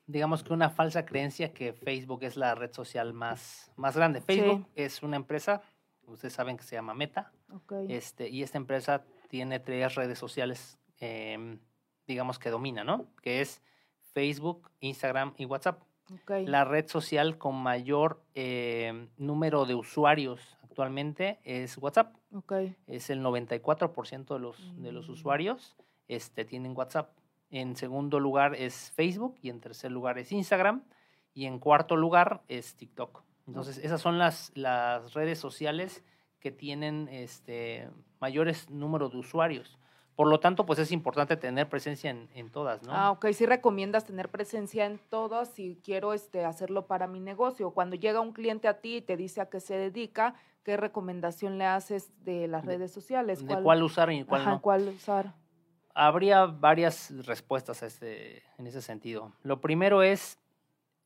digamos 0.06 0.42
que 0.42 0.52
una 0.52 0.70
falsa 0.70 1.04
creencia 1.04 1.52
que 1.52 1.72
Facebook 1.72 2.22
es 2.22 2.36
la 2.36 2.54
red 2.54 2.72
social 2.72 3.12
más, 3.12 3.72
más 3.76 3.96
grande. 3.96 4.20
Facebook 4.20 4.66
es 4.74 5.02
una 5.02 5.16
empresa, 5.16 5.62
ustedes 6.06 6.34
saben 6.34 6.56
que 6.56 6.64
se 6.64 6.76
llama 6.76 6.94
Meta, 6.94 7.32
este, 7.88 8.28
y 8.28 8.42
esta 8.42 8.58
empresa 8.58 9.04
tiene 9.28 9.60
tres 9.60 9.94
redes 9.94 10.18
sociales, 10.18 10.78
em, 11.00 11.58
digamos 12.06 12.38
que 12.38 12.50
domina, 12.50 12.84
¿no? 12.84 13.06
Que 13.22 13.40
es 13.40 13.62
Facebook, 14.12 14.70
Instagram 14.80 15.34
y 15.36 15.44
WhatsApp. 15.44 15.82
La 16.28 16.64
red 16.64 16.86
social 16.86 17.36
con 17.36 17.56
mayor 17.56 18.22
em, 18.34 19.08
número 19.16 19.66
de 19.66 19.74
usuarios 19.74 20.56
actualmente 20.62 21.40
es 21.42 21.76
WhatsApp. 21.78 22.14
Es 22.86 23.10
el 23.10 23.22
94% 23.22 24.34
de 24.34 24.40
los, 24.40 24.82
de 24.82 24.92
los 24.92 25.08
mm. 25.08 25.12
usuarios 25.12 25.76
este, 26.06 26.44
tienen 26.44 26.76
WhatsApp. 26.76 27.10
En 27.50 27.76
segundo 27.76 28.20
lugar 28.20 28.54
es 28.54 28.90
Facebook 28.92 29.36
y 29.42 29.50
en 29.50 29.60
tercer 29.60 29.92
lugar 29.92 30.18
es 30.18 30.32
Instagram 30.32 30.82
y 31.32 31.46
en 31.46 31.58
cuarto 31.58 31.96
lugar 31.96 32.42
es 32.48 32.74
TikTok. 32.76 33.22
Entonces, 33.46 33.78
esas 33.78 34.00
son 34.00 34.18
las, 34.18 34.50
las 34.54 35.14
redes 35.14 35.38
sociales 35.38 36.04
que 36.40 36.50
tienen 36.50 37.08
este 37.08 37.88
mayores 38.20 38.70
números 38.70 39.12
de 39.12 39.18
usuarios. 39.18 39.78
Por 40.16 40.28
lo 40.28 40.40
tanto, 40.40 40.64
pues 40.64 40.78
es 40.78 40.92
importante 40.92 41.36
tener 41.36 41.68
presencia 41.68 42.10
en, 42.10 42.50
todas, 42.50 42.82
¿no? 42.82 42.92
Ah, 42.92 43.10
ok. 43.10 43.26
Sí 43.32 43.44
recomiendas 43.44 44.06
tener 44.06 44.30
presencia 44.30 44.86
en 44.86 44.98
todas 45.10 45.50
si 45.50 45.78
quiero 45.84 46.14
este, 46.14 46.46
hacerlo 46.46 46.86
para 46.86 47.06
mi 47.06 47.20
negocio. 47.20 47.72
Cuando 47.72 47.96
llega 47.96 48.20
un 48.20 48.32
cliente 48.32 48.66
a 48.66 48.80
ti 48.80 48.96
y 48.96 49.02
te 49.02 49.18
dice 49.18 49.42
a 49.42 49.50
qué 49.50 49.60
se 49.60 49.76
dedica, 49.76 50.34
¿qué 50.62 50.78
recomendación 50.78 51.58
le 51.58 51.66
haces 51.66 52.10
de 52.24 52.48
las 52.48 52.64
redes 52.64 52.92
sociales? 52.92 53.46
¿De 53.46 53.60
cuál, 53.62 53.82
usar 53.82 54.10
y 54.10 54.24
cuál 54.24 54.44
no? 54.46 54.62
cuál 54.62 54.88
usar? 54.88 55.34
Habría 55.98 56.44
varias 56.44 57.10
respuestas 57.26 57.82
a 57.82 57.86
este, 57.86 58.42
en 58.58 58.66
ese 58.66 58.82
sentido. 58.82 59.32
Lo 59.42 59.62
primero 59.62 60.02
es, 60.02 60.38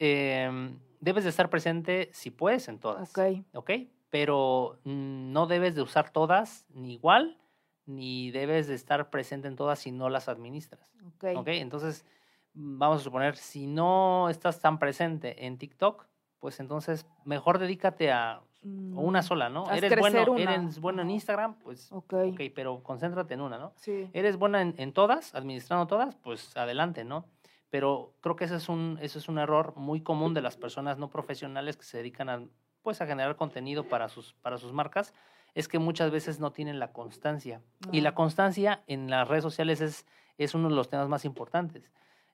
em, 0.01 0.81
debes 0.99 1.23
de 1.23 1.31
estar 1.31 1.49
presente 1.49 2.11
si 2.13 2.31
puedes 2.31 2.67
en 2.67 2.81
todas. 2.81 3.11
Ok. 3.11 3.45
Ok, 3.55 3.71
pero 4.11 4.81
no 4.85 5.47
debes 5.47 5.77
de 5.77 5.83
usar 5.83 6.11
todas 6.11 6.67
ni 6.71 6.95
igual, 6.95 7.39
ni 7.87 8.33
debes 8.33 8.67
de 8.67 8.75
estar 8.75 9.11
presente 9.11 9.47
en 9.47 9.55
todas 9.55 9.79
si 9.79 9.93
no 9.93 10.09
las 10.09 10.29
administras. 10.29 10.81
Ok. 11.15 11.25
Ok, 11.37 11.49
entonces 11.49 12.05
vamos 12.53 13.01
a 13.01 13.05
suponer, 13.05 13.37
si 13.37 13.69
no 13.69 14.29
estás 14.29 14.59
tan 14.59 14.81
presente 14.81 15.47
en 15.47 15.57
TikTok, 15.57 16.05
pues 16.41 16.59
entonces 16.59 17.07
mejor 17.25 17.59
dedícate 17.59 18.11
a 18.11 18.43
una 18.63 19.21
mm, 19.21 19.23
sola, 19.23 19.49
¿no? 19.49 19.71
Eres 19.71 19.99
bueno, 19.99 20.37
eres 20.37 20.81
bueno 20.81 21.03
en 21.03 21.11
Instagram, 21.11 21.55
pues 21.61 21.91
ok, 21.93 22.15
pero 22.55 22.83
concéntrate 22.83 23.35
en 23.35 23.41
una, 23.41 23.59
¿no? 23.59 23.73
Sí. 23.77 24.11
Eres 24.13 24.37
buena 24.37 24.61
en, 24.61 24.93
todas, 24.93 25.35
administrando 25.35 25.87
todas, 25.87 26.17
pues 26.17 26.57
adelante, 26.57 27.05
¿no? 27.05 27.27
Pero 27.71 28.15
creo 28.21 28.37
que 28.37 28.45
ese 28.45 28.57
es 28.57 28.69
un, 28.69 28.99
ese 29.01 29.19
es 29.19 29.29
un 29.29 29.39
error 29.39 29.75
muy 29.77 30.03
común 30.03 30.35
de 30.35 30.43
las 30.43 30.57
personas 30.57 30.99
no 30.99 31.09
profesionales 31.09 31.77
que 31.77 31.85
se 31.85 31.99
dedican 31.99 32.29
a, 32.29 32.43
pues, 32.83 33.01
a 33.01 33.07
generar 33.07 33.37
contenido 33.37 33.85
para 33.85 34.09
sus, 34.09 34.35
para 34.35 34.59
sus 34.59 34.73
marcas, 34.73 35.15
es 35.55 35.69
que 35.69 35.79
muchas 35.79 36.11
veces 36.11 36.41
no 36.41 36.53
tienen 36.53 36.79
la 36.79 36.93
constancia. 36.93 37.63
Y 37.93 38.03
la 38.03 38.15
constancia 38.15 38.83
en 38.87 39.09
las 39.09 39.27
redes 39.27 39.43
sociales 39.43 39.81
es, 39.81 40.07
es 40.37 40.55
uno 40.55 40.69
de 40.69 40.75
los 40.75 40.89
temas 40.89 41.09
más 41.09 41.25
importantes. 41.25 41.91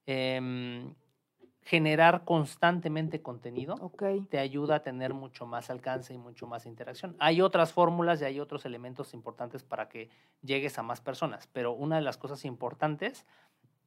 Eh, 0.06 0.90
generar 1.66 2.22
constantemente 2.24 3.22
contenido 3.22 3.90
te 4.31 4.38
ayuda 4.38 4.76
a 4.76 4.83
tener 4.85 5.14
mucho 5.14 5.46
más 5.46 5.68
alcance 5.68 6.14
y 6.14 6.16
mucho 6.16 6.46
más 6.46 6.64
interacción. 6.64 7.16
Hay 7.18 7.40
otras 7.40 7.72
fórmulas 7.72 8.22
y 8.22 8.24
hay 8.24 8.38
otros 8.38 8.64
elementos 8.66 9.12
importantes 9.14 9.64
para 9.64 9.88
que 9.88 10.09
llegues 10.42 10.79
a 10.79 10.85
más 10.85 11.00
personas, 11.00 11.48
pero 11.52 11.72
una 11.72 11.96
de 11.96 12.02
las 12.02 12.18
cosas 12.18 12.44
importantes 12.44 13.26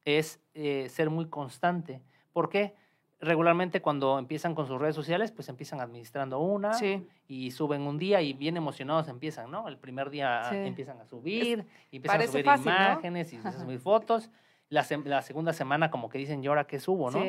es 0.04 0.42
eh, 0.52 0.90
ser 0.90 1.08
muy 1.08 1.28
constante. 1.28 2.02
¿Por 2.34 2.50
qué? 2.50 2.74
Regularmente 3.18 3.80
cuando 3.80 4.18
empiezan 4.18 4.54
con 4.54 4.66
sus 4.66 4.78
redes 4.78 4.94
sociales, 4.94 5.32
pues 5.32 5.48
empiezan 5.48 5.80
administrando 5.80 6.38
una 6.38 6.72
y 7.28 7.50
suben 7.50 7.80
un 7.80 7.96
día 7.96 8.20
y 8.20 8.34
bien 8.34 8.58
emocionados 8.58 9.08
empiezan, 9.08 9.50
¿no? 9.50 9.68
El 9.68 9.78
primer 9.78 10.10
día 10.10 10.50
empiezan 10.52 11.00
a 11.00 11.06
subir, 11.06 11.64
y 11.90 11.96
empiezan 11.96 12.20
a 12.20 12.26
subir 12.26 12.44
imágenes 12.44 13.32
y 13.32 13.36
empiezan 13.36 13.58
a 13.58 13.64
subir 13.64 13.78
fotos. 13.78 14.28
La, 14.68 14.86
la, 15.04 15.22
segunda 15.22 15.54
semana 15.54 15.90
como 15.90 16.10
que 16.10 16.18
dicen, 16.18 16.44
¿y 16.44 16.46
ahora 16.46 16.66
qué 16.66 16.78
subo, 16.78 17.10
no? 17.10 17.20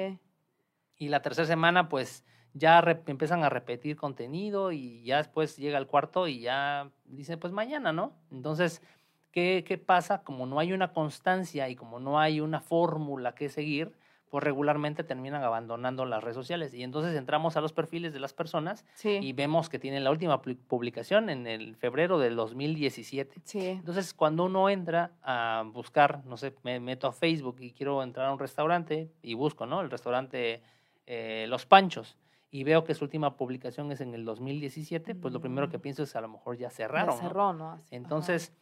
Y 1.02 1.10
la 1.10 1.24
tercera 1.24 1.48
semana, 1.48 1.90
pues 1.90 2.24
ya 2.54 2.80
empiezan 3.08 3.44
a 3.44 3.50
repetir 3.50 3.96
contenido 3.96 4.72
y 4.72 5.02
ya 5.04 5.18
después 5.18 5.58
llega 5.58 5.80
el 5.80 5.88
cuarto 5.88 6.28
y 6.28 6.42
ya 6.42 6.92
dice, 7.06 7.38
pues 7.38 7.52
mañana, 7.52 7.92
¿no? 7.92 8.14
Entonces, 8.30 8.84
¿qué, 9.32 9.64
¿qué 9.68 9.80
pasa? 9.80 10.22
Como 10.22 10.46
no 10.46 10.60
hay 10.60 10.74
una 10.74 10.94
constancia 10.94 11.70
y 11.70 11.76
como 11.76 12.00
no 12.00 12.20
hay 12.20 12.40
una 12.40 12.62
fórmula 12.62 13.34
que 13.34 13.50
seguir, 13.50 13.94
pues 14.30 14.44
regularmente 14.44 15.04
terminan 15.04 15.44
abandonando 15.44 16.06
las 16.06 16.24
redes 16.24 16.36
sociales. 16.36 16.72
Y 16.76 16.84
entonces 16.84 17.16
entramos 17.16 17.58
a 17.58 17.62
los 17.62 17.74
perfiles 17.74 18.14
de 18.14 18.20
las 18.20 18.34
personas 18.34 18.86
y 19.04 19.34
vemos 19.34 19.70
que 19.70 19.80
tienen 19.80 20.04
la 20.04 20.12
última 20.12 20.40
publicación 20.44 21.32
en 21.32 21.48
el 21.48 21.76
febrero 21.78 22.20
del 22.20 22.36
2017. 22.36 23.42
Sí. 23.44 23.68
Entonces, 23.70 24.14
cuando 24.14 24.46
uno 24.46 24.70
entra 24.70 25.14
a 25.24 25.64
buscar, 25.74 26.24
no 26.26 26.38
sé, 26.38 26.54
me 26.62 26.80
meto 26.80 27.08
a 27.08 27.12
Facebook 27.12 27.58
y 27.60 27.72
quiero 27.72 28.04
entrar 28.04 28.28
a 28.28 28.34
un 28.34 28.38
restaurante 28.38 29.10
y 29.24 29.34
busco, 29.34 29.66
¿no? 29.66 29.82
El 29.82 29.90
restaurante 29.90 30.62
eh, 31.06 31.46
Los 31.48 31.66
Panchos 31.66 32.18
y 32.52 32.64
veo 32.66 32.84
que 32.84 32.94
su 32.94 33.06
última 33.06 33.38
publicación 33.38 33.92
es 33.92 34.02
en 34.02 34.14
el 34.14 34.26
2017, 34.26 35.16
pues 35.16 35.34
lo 35.34 35.40
primero 35.40 35.70
que 35.70 35.78
mm. 35.78 35.82
pienso 35.82 36.04
es 36.04 36.16
a 36.16 36.22
lo 36.22 36.28
mejor 36.28 36.58
ya 36.58 36.70
cerraron. 36.70 37.16
Ya 37.16 37.22
cerró, 37.22 37.54
¿no? 37.54 37.80
Entonces, 37.92 38.54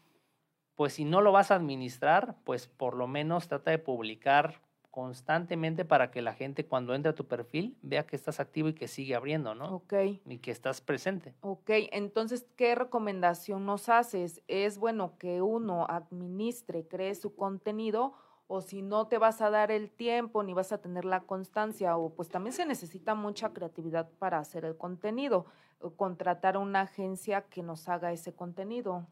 pues 0.76 0.94
si 0.94 1.06
no 1.06 1.22
lo 1.22 1.32
vas 1.32 1.50
a 1.52 1.56
administrar, 1.56 2.38
pues 2.44 2.68
por 2.68 2.96
lo 2.96 3.08
menos 3.08 3.48
trata 3.48 3.72
de 3.72 3.80
publicar 3.80 4.62
constantemente 4.92 5.86
para 5.86 6.12
que 6.12 6.22
la 6.22 6.34
gente 6.34 6.66
cuando 6.66 6.94
entre 6.94 7.12
a 7.12 7.16
tu 7.16 7.28
perfil 7.28 7.78
vea 7.82 8.06
que 8.06 8.16
estás 8.16 8.40
activo 8.40 8.70
y 8.70 8.74
que 8.74 8.88
sigue 8.88 9.16
abriendo, 9.16 9.56
¿no? 9.56 9.76
Ok. 9.76 9.94
Y 10.26 10.38
que 10.40 10.52
estás 10.52 10.82
presente. 10.82 11.36
Ok, 11.42 11.70
entonces, 11.92 12.46
¿qué 12.56 12.76
recomendación 12.76 13.66
nos 13.66 13.90
haces? 13.90 14.42
¿Es 14.48 14.78
bueno 14.78 15.18
que 15.18 15.42
uno 15.42 15.86
administre, 15.90 16.88
cree 16.88 17.16
su 17.16 17.36
contenido 17.36 18.14
o 18.52 18.62
si 18.62 18.82
no 18.82 19.06
te 19.06 19.20
vas 19.20 19.42
a 19.42 19.52
dar 19.52 19.70
el 19.70 19.92
tiempo 19.92 20.42
ni 20.42 20.56
vas 20.56 20.72
a 20.72 20.80
tener 20.80 21.06
la 21.06 21.20
constancia, 21.22 21.96
o 21.98 22.10
pues 22.10 22.30
también 22.30 22.52
se 22.52 22.66
necesita 22.66 23.14
mucha 23.14 23.54
creatividad 23.54 24.10
para 24.18 24.40
hacer 24.40 24.66
el 24.66 24.76
contenido, 24.76 25.46
o 25.80 25.92
contratar 25.92 26.56
a 26.56 26.60
una 26.60 26.82
agencia 26.82 27.44
que 27.44 27.62
nos 27.62 27.88
haga 27.88 28.12
ese 28.12 28.34
contenido. 28.34 29.06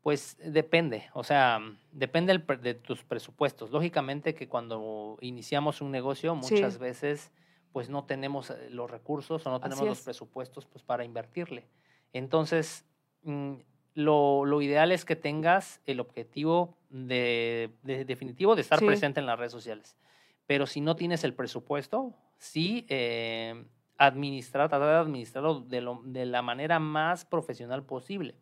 Pues 0.00 0.36
depende, 0.38 1.10
o 1.12 1.24
sea, 1.24 1.58
depende 1.90 2.38
de 2.38 2.74
tus 2.74 3.02
presupuestos. 3.02 3.72
Lógicamente 3.72 4.36
que 4.36 4.48
cuando 4.48 5.18
iniciamos 5.22 5.80
un 5.80 5.90
negocio 5.90 6.36
muchas 6.36 6.78
veces 6.78 7.32
pues 7.72 7.88
no 7.88 8.04
tenemos 8.04 8.50
eh, 8.50 8.68
los 8.70 8.88
recursos 8.88 9.44
o 9.44 9.50
no 9.50 9.60
tenemos 9.60 9.84
los 9.84 10.02
presupuestos 10.02 10.66
pues 10.66 10.84
para 10.84 11.04
invertirle. 11.04 11.66
Entonces, 12.12 12.86
mm, 13.22 13.54
lo, 13.98 14.44
lo, 14.44 14.62
ideal 14.62 14.92
es 14.92 15.04
que 15.04 15.16
tengas 15.16 15.80
el 15.84 15.98
objetivo 15.98 16.76
de, 16.88 17.70
definitivo 17.82 18.54
de 18.54 18.62
estar 18.62 18.78
presente 18.78 19.18
en 19.18 19.26
las 19.26 19.36
redes 19.36 19.50
sociales. 19.50 19.96
Pero 20.46 20.66
si 20.66 20.80
no 20.80 20.94
tienes 20.94 21.24
el 21.24 21.34
presupuesto, 21.34 22.14
sí, 22.38 22.86
eh, 22.88 23.64
administrar, 23.96 24.68
tratar 24.68 24.88
de 24.88 24.96
administrarlo 24.98 25.62
de, 25.62 25.80
lo, 25.80 26.00
de 26.04 26.26
la 26.26 26.42
manera 26.42 26.78
más 26.78 27.24
profesional 27.24 27.82
posible 27.82 28.36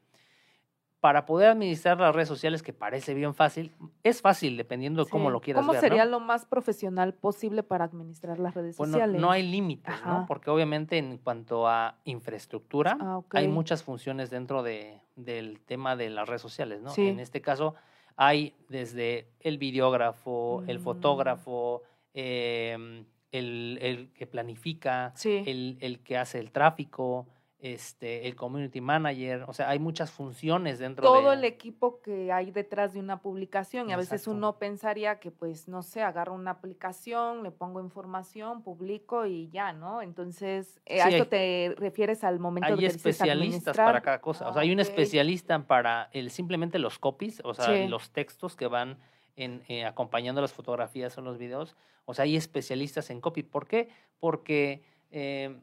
para 1.06 1.24
poder 1.24 1.50
administrar 1.50 2.00
las 2.00 2.12
redes 2.12 2.26
sociales, 2.26 2.64
que 2.64 2.72
parece 2.72 3.14
bien 3.14 3.32
fácil, 3.32 3.70
es 4.02 4.20
fácil 4.20 4.56
dependiendo 4.56 5.04
de 5.04 5.08
cómo 5.08 5.30
lo 5.30 5.40
quieras 5.40 5.64
¿Cómo 5.64 5.78
sería 5.78 6.04
lo 6.04 6.18
más 6.18 6.46
profesional 6.46 7.14
posible 7.14 7.62
para 7.62 7.84
administrar 7.84 8.40
las 8.40 8.54
redes 8.54 8.74
sociales? 8.74 9.20
No 9.20 9.30
hay 9.30 9.44
límites, 9.44 9.94
¿no? 10.04 10.24
Porque 10.26 10.50
obviamente 10.50 10.98
en 10.98 11.18
cuanto 11.18 11.68
a 11.68 12.00
infraestructura, 12.06 12.98
ah, 13.00 13.20
hay 13.34 13.46
muchas 13.46 13.84
funciones 13.84 14.30
dentro 14.30 14.64
de, 14.64 15.00
del 15.14 15.60
tema 15.60 15.94
de 15.94 16.10
las 16.10 16.28
redes 16.28 16.42
sociales, 16.42 16.82
¿no? 16.82 16.92
En 16.96 17.20
este 17.20 17.40
caso 17.40 17.76
hay 18.16 18.56
desde 18.68 19.28
el 19.38 19.58
videógrafo, 19.58 20.64
el 20.66 20.80
mm. 20.80 20.82
fotógrafo, 20.82 21.82
em, 22.14 23.04
el, 23.30 23.78
el, 23.80 24.12
que 24.12 24.26
planifica, 24.26 25.14
el, 25.24 25.78
el 25.80 26.00
que 26.00 26.18
hace 26.18 26.40
el 26.40 26.50
tráfico, 26.50 27.28
este, 27.74 28.28
el 28.28 28.36
community 28.36 28.80
manager, 28.80 29.44
o 29.48 29.52
sea, 29.52 29.68
hay 29.68 29.80
muchas 29.80 30.12
funciones 30.12 30.78
dentro 30.78 31.12
de... 31.12 31.20
Todo 31.20 31.32
el 31.32 31.42
equipo 31.42 32.00
que 32.00 32.30
hay 32.30 32.52
detrás 32.52 32.92
de 32.92 33.00
una 33.00 33.20
publicación 33.20 33.90
y 33.90 33.92
a 33.92 33.96
veces 33.96 34.28
uno 34.28 34.58
pensaría 34.58 35.18
que 35.18 35.32
pues, 35.32 35.66
no 35.66 35.82
sé, 35.82 36.02
agarro 36.02 36.34
una 36.34 36.52
aplicación, 36.52 37.42
le 37.42 37.50
pongo 37.50 37.80
información, 37.80 38.62
publico 38.62 39.26
y 39.26 39.48
ya, 39.48 39.72
¿no? 39.72 40.00
Entonces, 40.00 40.80
eh, 40.86 41.02
¿a 41.02 41.08
esto 41.08 41.26
te 41.26 41.74
refieres 41.76 42.22
al 42.22 42.38
momento 42.38 42.68
hay 42.68 42.74
de 42.74 42.80
que 42.80 42.86
especialistas 42.86 43.76
para 43.76 44.00
cada 44.00 44.20
cosa, 44.20 44.48
o 44.48 44.52
sea, 44.52 44.62
hay 44.62 44.70
un 44.70 44.78
especialista 44.78 45.58
para 45.66 46.08
el, 46.12 46.30
simplemente 46.30 46.78
los 46.78 47.00
copies, 47.00 47.40
o 47.42 47.52
sea, 47.52 47.88
los 47.88 48.10
textos 48.10 48.54
que 48.54 48.68
van 48.68 48.98
en, 49.34 49.62
eh, 49.68 49.84
acompañando 49.84 50.40
las 50.40 50.52
fotografías 50.52 51.18
o 51.18 51.20
los 51.20 51.36
videos, 51.36 51.76
o 52.04 52.14
sea, 52.14 52.24
hay 52.24 52.36
especialistas 52.36 53.10
en 53.10 53.20
copy. 53.20 53.42
¿Por 53.42 53.66
qué? 53.66 53.88
Porque... 54.20 54.84
Eh, 55.10 55.56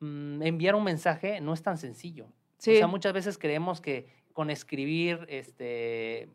Mm, 0.00 0.42
enviar 0.42 0.74
un 0.74 0.84
mensaje 0.84 1.40
no 1.40 1.54
es 1.54 1.62
tan 1.62 1.78
sencillo. 1.78 2.26
O 2.26 2.62
sea, 2.62 2.86
muchas 2.86 3.12
veces 3.12 3.38
creemos 3.38 3.80
que 3.80 4.08
con 4.32 4.50
escribir 4.50 5.26
este, 5.28 6.28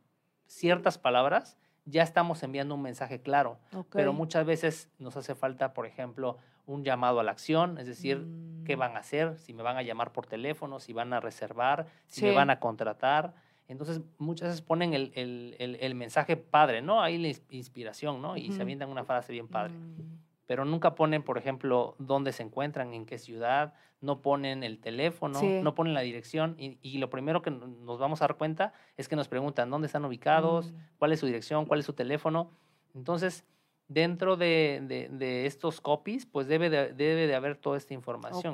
ciertas 0.47 0.97
palabras 0.97 1.57
ya 1.85 2.03
estamos 2.03 2.41
enviando 2.43 2.75
un 2.75 2.81
mensaje 2.81 3.21
claro, 3.21 3.59
pero 3.91 4.13
muchas 4.13 4.45
veces 4.45 4.89
nos 4.99 5.17
hace 5.17 5.35
falta, 5.35 5.73
por 5.73 5.85
ejemplo, 5.85 6.37
un 6.65 6.83
llamado 6.83 7.19
a 7.19 7.23
la 7.23 7.31
acción, 7.31 7.77
es 7.79 7.87
decir, 7.87 8.25
qué 8.65 8.75
mm. 8.75 8.79
van 8.79 8.95
a 8.95 8.99
hacer, 8.99 9.37
si 9.37 9.53
me 9.53 9.63
van 9.63 9.77
a 9.77 9.81
llamar 9.81 10.11
por 10.13 10.27
teléfono, 10.27 10.79
si 10.79 10.93
van 10.93 11.11
a 11.13 11.19
reservar, 11.19 11.87
si 12.07 12.23
me 12.23 12.31
van 12.31 12.49
a 12.49 12.59
contratar. 12.59 13.33
Entonces, 13.67 14.01
muchas 14.17 14.49
veces 14.49 14.61
ponen 14.61 14.93
el, 14.93 15.11
el, 15.15 15.77
el, 15.79 15.95
mensaje 15.95 16.37
padre, 16.37 16.81
¿no? 16.81 17.01
Ahí 17.01 17.17
la 17.17 17.29
inspiración, 17.49 18.21
¿no? 18.21 18.37
Y 18.37 18.51
se 18.51 18.61
avientan 18.61 18.89
una 18.89 19.05
frase 19.05 19.31
bien 19.31 19.47
padre. 19.47 19.73
Mm 19.73 20.21
pero 20.45 20.65
nunca 20.65 20.95
ponen, 20.95 21.23
por 21.23 21.37
ejemplo, 21.37 21.95
dónde 21.99 22.31
se 22.33 22.43
encuentran, 22.43 22.93
en 22.93 23.05
qué 23.05 23.17
ciudad, 23.17 23.73
no 24.01 24.21
ponen 24.21 24.63
el 24.63 24.79
teléfono, 24.79 25.39
no 25.41 25.75
ponen 25.75 25.93
la 25.93 26.01
dirección 26.01 26.55
y, 26.57 26.97
lo 26.97 27.09
primero 27.09 27.41
que 27.41 27.51
nos 27.51 27.99
vamos 27.99 28.21
a 28.21 28.27
dar 28.27 28.37
cuenta 28.37 28.73
es 28.97 29.07
que 29.07 29.15
nos 29.15 29.27
preguntan 29.27 29.69
dónde 29.69 29.85
están 29.85 30.03
ubicados, 30.05 30.71
mm. 30.71 30.75
cuál 30.97 31.13
es 31.13 31.19
su 31.19 31.27
dirección, 31.27 31.65
cuál 31.65 31.79
es 31.79 31.85
su 31.85 31.93
teléfono. 31.93 32.51
Entonces, 32.95 33.45
dentro 33.87 34.37
de, 34.37 35.09
de, 35.11 35.45
estos 35.45 35.81
copies, 35.81 36.25
pues 36.25 36.47
debe 36.47 36.69
de, 36.69 36.93
debe 36.93 37.27
de 37.27 37.35
haber 37.35 37.57
toda 37.57 37.77
esta 37.77 37.93
información. 37.93 38.53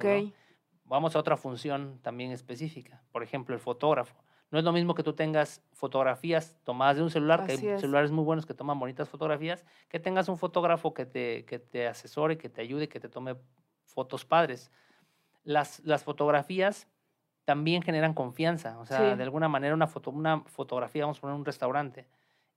Vamos 0.84 1.16
a 1.16 1.20
otra 1.20 1.36
función 1.36 2.00
también 2.02 2.32
específica, 2.32 3.04
por 3.12 3.22
ejemplo, 3.22 3.54
el 3.54 3.60
fotógrafo. 3.60 4.16
No 4.50 4.60
es 4.60 4.64
lo 4.64 4.72
mismo 4.72 4.96
que 4.96 5.04
tú 5.04 5.14
tengas 5.14 5.62
fotografías 5.74 6.58
tomadas 6.64 6.98
de 6.98 7.04
un 7.04 7.10
celular, 7.10 7.46
que 7.46 7.52
hay 7.54 7.80
celulares 7.80 8.12
muy 8.12 8.24
buenos 8.24 8.46
que 8.46 8.54
toman 8.54 8.80
bonitas 8.80 9.10
fotografías, 9.10 9.66
que 9.90 10.00
tengas 10.00 10.30
un 10.30 10.38
fotógrafo 10.38 10.94
que 10.94 11.06
te, 11.06 11.46
que 11.46 11.60
te 11.60 11.88
asesore, 11.88 12.38
que 12.38 12.48
te 12.48 12.62
ayude, 12.62 12.88
que 12.88 13.00
te 13.00 13.10
tome 13.10 13.36
fotos 13.86 14.24
padres. 14.24 14.72
Las, 15.44 15.82
las 15.82 16.04
fotografías 16.04 16.88
también 17.44 17.82
generan 17.82 18.14
confianza. 18.14 18.78
O 18.80 18.86
sea, 18.86 19.16
de 19.16 19.24
alguna 19.24 19.48
manera 19.50 19.74
una, 19.74 19.88
foto, 19.88 20.12
una 20.12 20.42
fotografía, 20.42 21.04
vamos 21.04 21.18
a 21.18 21.22
poner 21.22 21.36
un 21.36 21.46
restaurante, 21.46 22.08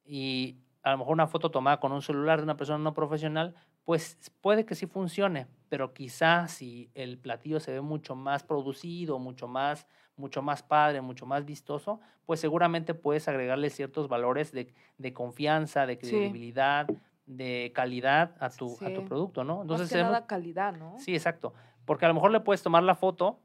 y 0.05 0.59
a 0.83 0.93
lo 0.93 0.99
mejor 0.99 1.13
una 1.13 1.27
foto 1.27 1.51
tomada 1.51 1.79
con 1.79 1.93
un 1.93 2.03
celular 2.03 2.39
de 2.39 2.45
una 2.45 2.57
persona 2.57 2.79
no 2.79 2.95
profesional, 2.95 3.55
pues 3.91 4.17
puede 4.41 4.65
que 4.65 4.77
sí 4.77 4.87
funcione, 4.87 5.49
pero 5.69 5.93
quizás 5.93 6.53
si 6.53 6.93
el 6.95 7.19
platillo 7.19 7.59
se 7.59 7.73
ve 7.73 7.81
mucho 7.81 8.15
más 8.15 8.45
producido, 8.45 9.19
mucho 9.19 9.49
más 9.49 9.85
mucho 10.15 10.43
más 10.43 10.63
padre, 10.63 11.01
mucho 11.01 11.27
más 11.27 11.45
vistoso, 11.45 11.99
pues 12.25 12.39
seguramente 12.39 12.95
puedes 12.95 13.27
agregarle 13.27 13.69
ciertos 13.69 14.07
valores 14.07 14.53
de, 14.53 14.73
de 14.97 15.13
confianza, 15.13 15.87
de 15.87 15.99
credibilidad, 15.99 16.87
de 17.27 17.73
calidad 17.75 18.37
a 18.39 18.51
tu, 18.51 18.79
a 18.81 18.95
tu 18.95 19.05
producto, 19.07 19.43
¿no? 19.43 19.63
Entonces, 19.63 19.91
más 19.91 20.03
nada 20.03 20.27
calidad, 20.29 20.73
¿no? 20.73 20.97
Sí, 21.01 21.13
exacto. 21.13 21.53
Porque 21.85 22.05
a 22.05 22.09
lo 22.09 22.15
mejor 22.15 22.31
le 22.31 22.39
puedes 22.39 22.63
tomar 22.63 22.85
la 22.85 22.95
foto 22.95 23.41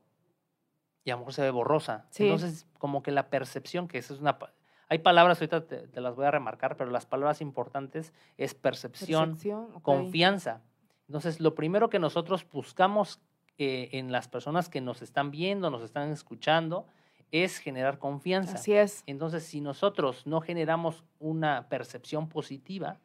y 1.04 1.10
a 1.10 1.16
lo 1.16 1.22
mejor 1.22 1.34
se 1.34 1.42
ve 1.42 1.50
borrosa. 1.50 2.06
Entonces, 2.20 2.68
como 2.78 3.02
que 3.02 3.10
la 3.10 3.32
percepción, 3.32 3.88
que 3.88 3.98
eso 3.98 4.14
es 4.14 4.20
una... 4.20 4.38
Hay 4.88 5.00
palabras, 5.00 5.40
ahorita 5.40 5.66
te, 5.66 6.02
las 6.02 6.16
voy 6.16 6.26
a 6.26 6.32
remarcar, 6.32 6.78
pero 6.78 6.92
las 6.92 7.06
palabras 7.06 7.42
importantes 7.42 8.14
es 8.38 8.54
percepción, 8.54 9.38
confianza. 9.82 10.62
Entonces, 11.08 11.40
lo 11.40 11.56
primero 11.56 11.90
que 11.90 12.00
nosotros 12.00 12.46
buscamos 12.52 13.20
eh, 13.58 13.90
en 13.94 14.12
las 14.12 14.28
personas 14.28 14.70
que 14.70 14.82
nos 14.82 15.02
están 15.02 15.32
viendo, 15.32 15.70
nos 15.70 15.82
están 15.82 16.12
escuchando, 16.12 16.88
es 17.32 17.58
generar 17.58 18.00
confianza. 18.00 18.56
Así 18.56 18.74
es. 18.74 19.04
Entonces, 19.08 19.44
si 19.44 19.62
nosotros 19.62 20.26
no 20.26 20.42
generamos 20.42 21.04
una 21.20 21.68
percepción 21.70 22.30
positiva, 22.30 23.00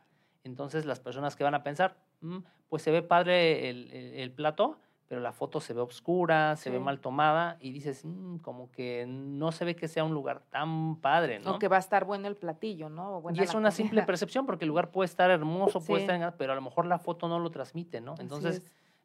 entonces 0.45 0.87
las 0.87 1.01
personas 1.01 1.37
que 1.37 1.45
van 1.45 1.55
a 1.55 1.63
pensar, 1.63 1.97
mm, 2.21 2.39
pues 2.69 2.83
se 2.83 2.91
ve 2.91 3.03
padre 3.03 3.71
el, 3.71 4.33
plato, 4.33 4.79
pero 5.11 5.21
la 5.21 5.33
foto 5.33 5.59
se 5.59 5.75
ve 5.75 5.81
oscura, 5.81 6.55
se 6.55 6.71
ve 6.71 6.79
mal 6.79 7.01
tomada 7.01 7.57
y 7.61 7.73
dices, 7.73 8.05
mm, 8.05 8.37
como 8.37 8.71
que 8.71 9.07
no 9.09 9.51
se 9.51 9.65
ve 9.65 9.75
que 9.75 9.89
sea 9.89 10.05
un 10.05 10.15
lugar 10.15 10.45
tan 10.51 11.01
padre, 11.01 11.41
¿no? 11.41 11.57
O 11.57 11.59
que 11.59 11.67
va 11.67 11.75
a 11.75 11.81
estar 11.81 12.05
bueno 12.05 12.29
el 12.29 12.37
platillo, 12.37 12.89
¿no? 12.89 13.21
y 13.35 13.43
es 13.43 13.53
una 13.55 13.73
simple 13.73 14.05
percepción 14.05 14.47
porque 14.47 14.67
el 14.67 14.69
lugar 14.69 14.93
puede 14.93 15.07
estar 15.07 15.29
hermoso, 15.29 15.81
puede 15.81 16.03
estar, 16.03 16.37
pero 16.37 16.53
a 16.53 16.55
lo 16.55 16.63
mejor 16.63 16.87
la 16.87 17.01
foto 17.01 17.27
no 17.27 17.41
lo 17.41 17.51
transmite, 17.51 18.01
¿no? 18.01 18.15
Entonces, 18.21 18.63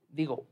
digo, 0.07 0.45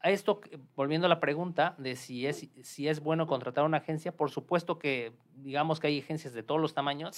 a 0.00 0.10
esto, 0.10 0.40
volviendo 0.74 1.06
a 1.06 1.08
la 1.08 1.20
pregunta 1.20 1.76
de 1.78 1.94
si 1.94 2.26
es, 2.26 2.48
si 2.64 2.88
es 2.88 2.98
bueno 2.98 3.28
contratar 3.28 3.64
una 3.64 3.76
agencia, 3.76 4.10
por 4.10 4.30
supuesto 4.30 4.80
que 4.80 5.12
digamos 5.36 5.78
que 5.78 5.86
hay 5.86 6.00
agencias 6.00 6.34
de 6.34 6.42
todos 6.42 6.60
los 6.60 6.74
tamaños 6.74 7.16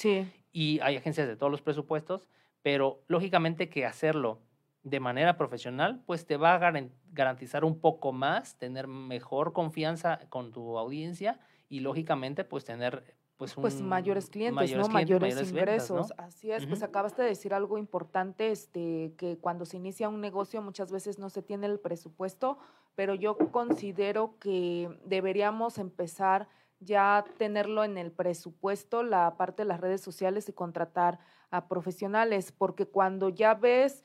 y 0.53 0.81
hay 0.81 0.99
agencias 0.99 1.27
de 1.27 1.37
todos 1.37 1.51
los 1.51 1.63
presupuestos, 1.63 2.29
pero 2.61 3.01
lógicamente 3.09 3.71
que 3.71 3.87
hacerlo 3.87 4.43
de 4.83 5.01
manera 5.01 5.37
profesional, 5.37 6.03
pues 6.07 6.27
te 6.27 6.37
va 6.37 6.55
a 6.55 6.73
garantizar 7.13 7.65
un 7.65 7.79
poco 7.81 8.13
más, 8.13 8.57
tener 8.57 8.87
mejor 8.87 9.53
confianza 9.53 10.21
con 10.29 10.53
tu 10.53 10.79
audiencia 10.79 11.39
y 11.69 11.81
lógicamente 11.81 12.45
pues 12.45 12.65
tener 12.65 13.15
pues, 13.37 13.55
pues 13.55 13.81
mayores 13.81 14.29
clientes, 14.29 14.77
¿no? 14.77 14.89
mayores, 14.89 15.51
ingresos. 15.51 16.13
Así 16.19 16.53
es, 16.53 16.67
pues 16.67 16.83
acabaste 16.83 17.23
de 17.23 17.29
decir 17.29 17.55
algo 17.55 17.79
importante, 17.79 18.51
este, 18.51 19.15
que 19.17 19.39
cuando 19.39 19.65
se 19.65 19.79
inicia 19.79 20.11
un 20.11 20.21
negocio 20.21 20.61
muchas 20.61 20.93
veces 20.93 21.19
no 21.19 21.31
se 21.31 21.41
tiene 21.41 21.67
el 21.67 21.81
presupuesto, 21.81 22.59
pero 22.95 23.15
yo 23.15 23.39
considero 23.51 24.37
que 24.39 24.91
deberíamos 25.07 25.79
empezar 25.79 26.49
ya 26.81 27.17
a 27.17 27.25
tenerlo 27.25 27.83
en 27.83 27.97
el 27.97 28.13
presupuesto, 28.13 29.03
la 29.03 29.37
parte 29.39 29.63
de 29.63 29.69
las 29.69 29.81
redes 29.81 30.03
sociales 30.03 30.49
y 30.51 30.53
contratar 30.53 31.19
a 31.51 31.67
profesionales, 31.67 32.53
porque 32.53 32.85
cuando 32.87 33.31
ya 33.31 33.55
ves, 33.55 34.05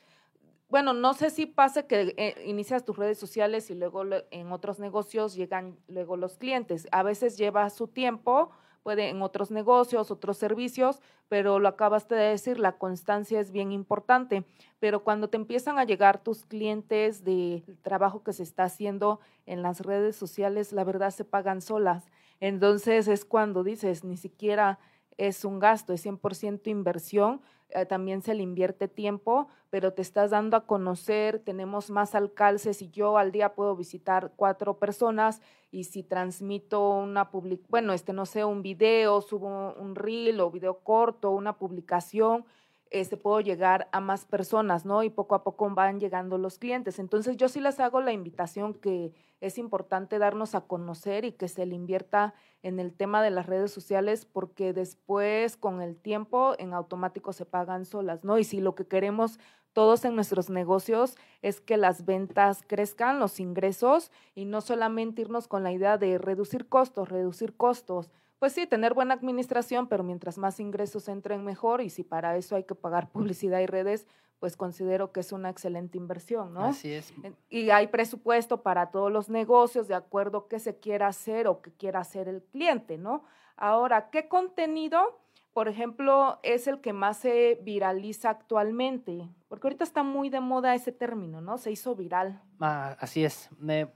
bueno, 0.68 0.92
no 0.92 1.14
sé 1.14 1.30
si 1.30 1.46
pasa 1.46 1.86
que 1.86 2.14
eh, 2.16 2.42
inicias 2.44 2.84
tus 2.84 2.96
redes 2.96 3.18
sociales 3.18 3.70
y 3.70 3.74
luego 3.74 4.02
en 4.30 4.52
otros 4.52 4.80
negocios 4.80 5.34
llegan 5.34 5.78
luego 5.86 6.16
los 6.16 6.38
clientes. 6.38 6.88
A 6.90 7.04
veces 7.04 7.38
lleva 7.38 7.70
su 7.70 7.86
tiempo, 7.86 8.50
puede 8.82 9.08
en 9.08 9.22
otros 9.22 9.52
negocios, 9.52 10.10
otros 10.10 10.38
servicios, 10.38 11.00
pero 11.28 11.60
lo 11.60 11.68
acabaste 11.68 12.16
de 12.16 12.30
decir, 12.30 12.58
la 12.58 12.78
constancia 12.78 13.38
es 13.40 13.52
bien 13.52 13.70
importante. 13.70 14.44
Pero 14.80 15.04
cuando 15.04 15.28
te 15.28 15.36
empiezan 15.36 15.78
a 15.78 15.84
llegar 15.84 16.22
tus 16.22 16.44
clientes 16.44 17.22
del 17.22 17.64
trabajo 17.82 18.24
que 18.24 18.32
se 18.32 18.42
está 18.42 18.64
haciendo 18.64 19.20
en 19.44 19.62
las 19.62 19.80
redes 19.80 20.16
sociales, 20.16 20.72
la 20.72 20.82
verdad 20.82 21.10
se 21.10 21.24
pagan 21.24 21.60
solas. 21.60 22.06
Entonces 22.40 23.06
es 23.06 23.24
cuando 23.24 23.62
dices, 23.62 24.02
ni 24.02 24.16
siquiera 24.16 24.80
es 25.16 25.44
un 25.44 25.58
gasto, 25.58 25.92
es 25.92 26.04
100% 26.04 26.68
inversión, 26.68 27.40
eh, 27.70 27.84
también 27.86 28.22
se 28.22 28.34
le 28.34 28.42
invierte 28.42 28.88
tiempo, 28.88 29.48
pero 29.70 29.92
te 29.92 30.02
estás 30.02 30.30
dando 30.30 30.56
a 30.56 30.66
conocer, 30.66 31.40
tenemos 31.40 31.90
más 31.90 32.14
alcances 32.14 32.80
y 32.82 32.90
yo 32.90 33.18
al 33.18 33.32
día 33.32 33.54
puedo 33.54 33.74
visitar 33.76 34.32
cuatro 34.36 34.78
personas 34.78 35.40
y 35.70 35.84
si 35.84 36.02
transmito 36.02 36.90
una 36.90 37.30
public, 37.30 37.60
bueno, 37.68 37.92
este 37.92 38.12
no 38.12 38.24
sé, 38.24 38.44
un 38.44 38.62
video, 38.62 39.20
subo 39.20 39.74
un 39.74 39.94
reel 39.94 40.40
o 40.40 40.50
video 40.50 40.78
corto, 40.78 41.32
una 41.32 41.58
publicación, 41.58 42.44
este, 42.90 43.16
puedo 43.16 43.40
llegar 43.40 43.88
a 43.92 44.00
más 44.00 44.24
personas, 44.24 44.86
¿no? 44.86 45.02
Y 45.02 45.10
poco 45.10 45.34
a 45.34 45.42
poco 45.42 45.68
van 45.70 45.98
llegando 45.98 46.38
los 46.38 46.58
clientes. 46.58 46.98
Entonces 46.98 47.36
yo 47.36 47.48
sí 47.48 47.60
les 47.60 47.80
hago 47.80 48.00
la 48.00 48.12
invitación 48.12 48.74
que 48.74 49.12
es 49.40 49.58
importante 49.58 50.18
darnos 50.18 50.54
a 50.54 50.62
conocer 50.62 51.24
y 51.24 51.32
que 51.32 51.48
se 51.48 51.66
le 51.66 51.74
invierta 51.74 52.34
en 52.62 52.80
el 52.80 52.94
tema 52.94 53.22
de 53.22 53.30
las 53.30 53.46
redes 53.46 53.70
sociales 53.70 54.24
porque 54.24 54.72
después 54.72 55.56
con 55.56 55.82
el 55.82 55.96
tiempo 55.96 56.54
en 56.58 56.72
automático 56.74 57.32
se 57.32 57.44
pagan 57.44 57.84
solas, 57.84 58.24
¿no? 58.24 58.38
Y 58.38 58.44
si 58.44 58.60
lo 58.60 58.74
que 58.74 58.86
queremos 58.86 59.38
todos 59.72 60.06
en 60.06 60.14
nuestros 60.14 60.48
negocios 60.48 61.16
es 61.42 61.60
que 61.60 61.76
las 61.76 62.06
ventas 62.06 62.62
crezcan, 62.66 63.18
los 63.18 63.40
ingresos 63.40 64.10
y 64.34 64.46
no 64.46 64.62
solamente 64.62 65.20
irnos 65.20 65.48
con 65.48 65.62
la 65.62 65.72
idea 65.72 65.98
de 65.98 66.16
reducir 66.16 66.66
costos, 66.66 67.10
reducir 67.10 67.54
costos. 67.56 68.10
Pues 68.38 68.52
sí, 68.52 68.66
tener 68.66 68.94
buena 68.94 69.14
administración, 69.14 69.88
pero 69.88 70.04
mientras 70.04 70.36
más 70.36 70.60
ingresos 70.60 71.08
entren 71.08 71.44
mejor 71.44 71.80
y 71.80 71.90
si 71.90 72.04
para 72.04 72.36
eso 72.36 72.56
hay 72.56 72.64
que 72.64 72.74
pagar 72.74 73.10
publicidad 73.12 73.60
y 73.60 73.66
redes, 73.66 74.06
pues 74.38 74.56
considero 74.56 75.12
que 75.12 75.20
es 75.20 75.32
una 75.32 75.48
excelente 75.48 75.96
inversión, 75.96 76.52
¿no? 76.52 76.64
Así 76.64 76.92
es. 76.92 77.12
Y 77.48 77.70
hay 77.70 77.86
presupuesto 77.86 78.62
para 78.62 78.90
todos 78.90 79.10
los 79.10 79.30
negocios 79.30 79.88
de 79.88 79.94
acuerdo 79.94 80.38
a 80.38 80.48
qué 80.48 80.58
se 80.58 80.78
quiera 80.78 81.06
hacer 81.06 81.46
o 81.46 81.62
qué 81.62 81.72
quiera 81.72 82.00
hacer 82.00 82.28
el 82.28 82.42
cliente, 82.42 82.98
¿no? 82.98 83.24
Ahora, 83.56 84.10
¿qué 84.10 84.28
contenido, 84.28 85.22
por 85.54 85.68
ejemplo, 85.68 86.38
es 86.42 86.66
el 86.66 86.82
que 86.82 86.92
más 86.92 87.16
se 87.16 87.58
viraliza 87.62 88.28
actualmente? 88.28 89.30
Porque 89.48 89.68
ahorita 89.68 89.84
está 89.84 90.02
muy 90.02 90.28
de 90.28 90.40
moda 90.40 90.74
ese 90.74 90.92
término, 90.92 91.40
¿no? 91.40 91.56
Se 91.56 91.70
hizo 91.70 91.94
viral. 91.94 92.42
Ah, 92.60 92.94
así 93.00 93.24
es. 93.24 93.48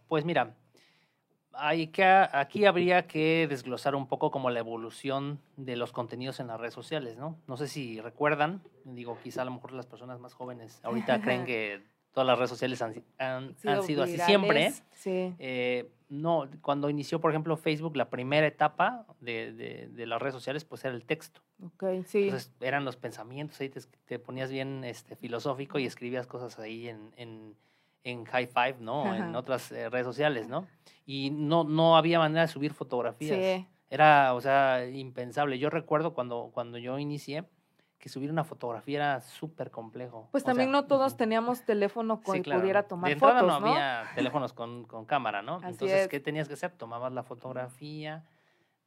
pues 0.09 0.24
mira, 0.24 0.57
hay 1.52 1.88
que, 1.88 2.04
aquí 2.04 2.64
habría 2.64 3.06
que 3.06 3.46
desglosar 3.48 3.94
un 3.94 4.06
poco 4.06 4.30
como 4.30 4.50
la 4.50 4.60
evolución 4.60 5.40
de 5.56 5.76
los 5.76 5.92
contenidos 5.92 6.40
en 6.40 6.46
las 6.46 6.60
redes 6.60 6.74
sociales, 6.74 7.16
¿no? 7.16 7.38
No 7.46 7.56
sé 7.56 7.68
si 7.68 8.00
recuerdan, 8.00 8.62
digo, 8.84 9.18
quizá 9.22 9.42
a 9.42 9.44
lo 9.44 9.52
mejor 9.52 9.72
las 9.72 9.86
personas 9.86 10.20
más 10.20 10.34
jóvenes 10.34 10.80
ahorita 10.82 11.20
creen 11.22 11.44
que 11.44 11.82
todas 12.12 12.26
las 12.26 12.38
redes 12.38 12.50
sociales 12.50 12.82
han, 12.82 12.94
sido, 13.84 14.02
así 14.02 14.18
siempre. 14.18 14.72
Sí. 14.92 15.34
Eh, 15.38 15.90
no, 16.08 16.48
cuando 16.60 16.90
inició, 16.90 17.20
por 17.20 17.30
ejemplo, 17.30 17.56
Facebook, 17.56 17.96
la 17.96 18.10
primera 18.10 18.46
etapa 18.46 19.06
de, 19.20 19.88
de, 19.92 20.06
las 20.06 20.20
redes 20.20 20.34
sociales, 20.34 20.64
pues 20.64 20.84
era 20.84 20.94
el 20.94 21.04
texto. 21.04 21.40
Ok, 21.62 21.84
sí. 22.04 22.24
Entonces 22.24 22.52
eran 22.60 22.84
los 22.84 22.96
pensamientos, 22.96 23.60
ahí 23.60 23.68
te, 23.68 23.80
te 24.06 24.18
ponías 24.18 24.50
bien 24.50 24.82
este, 24.82 25.14
filosófico 25.14 25.78
y 25.78 25.86
escribías 25.86 26.26
cosas 26.26 26.58
ahí 26.58 26.88
en, 26.88 27.12
en, 27.16 27.54
en 28.04 28.24
High 28.24 28.46
Five, 28.46 28.76
¿no? 28.80 29.14
En 29.14 29.34
otras 29.36 29.70
eh, 29.72 29.88
redes 29.90 30.06
sociales, 30.06 30.48
¿no? 30.48 30.66
Y 31.06 31.30
no, 31.30 31.64
no 31.64 31.96
había 31.96 32.18
manera 32.18 32.42
de 32.42 32.48
subir 32.48 32.72
fotografías. 32.72 33.36
Sí. 33.36 33.66
Era, 33.90 34.34
o 34.34 34.40
sea, 34.40 34.86
impensable. 34.86 35.58
Yo 35.58 35.68
recuerdo 35.68 36.14
cuando, 36.14 36.50
cuando 36.52 36.78
yo 36.78 36.98
inicié, 36.98 37.44
que 38.00 38.08
subir 38.08 38.30
una 38.30 38.44
fotografía 38.44 38.96
era 38.96 39.20
súper 39.20 39.70
complejo. 39.70 40.28
Pues 40.32 40.42
también 40.42 40.70
no 40.70 40.86
todos 40.86 41.16
teníamos 41.18 41.64
teléfono 41.64 42.22
con 42.22 42.42
que 42.42 42.50
pudiera 42.50 42.84
tomar 42.84 43.10
de 43.10 43.16
fotos, 43.16 43.42
no, 43.42 43.52
había 43.52 44.04
teléfonos 44.14 44.54
con, 44.54 44.84
con, 44.84 45.04
cámara, 45.04 45.42
¿no? 45.42 45.60
Entonces, 45.62 46.08
¿qué 46.08 46.18
tenías 46.18 46.48
que 46.48 46.54
hacer? 46.54 46.72
Tomabas 46.72 47.12
la 47.12 47.22
fotografía, 47.22 48.24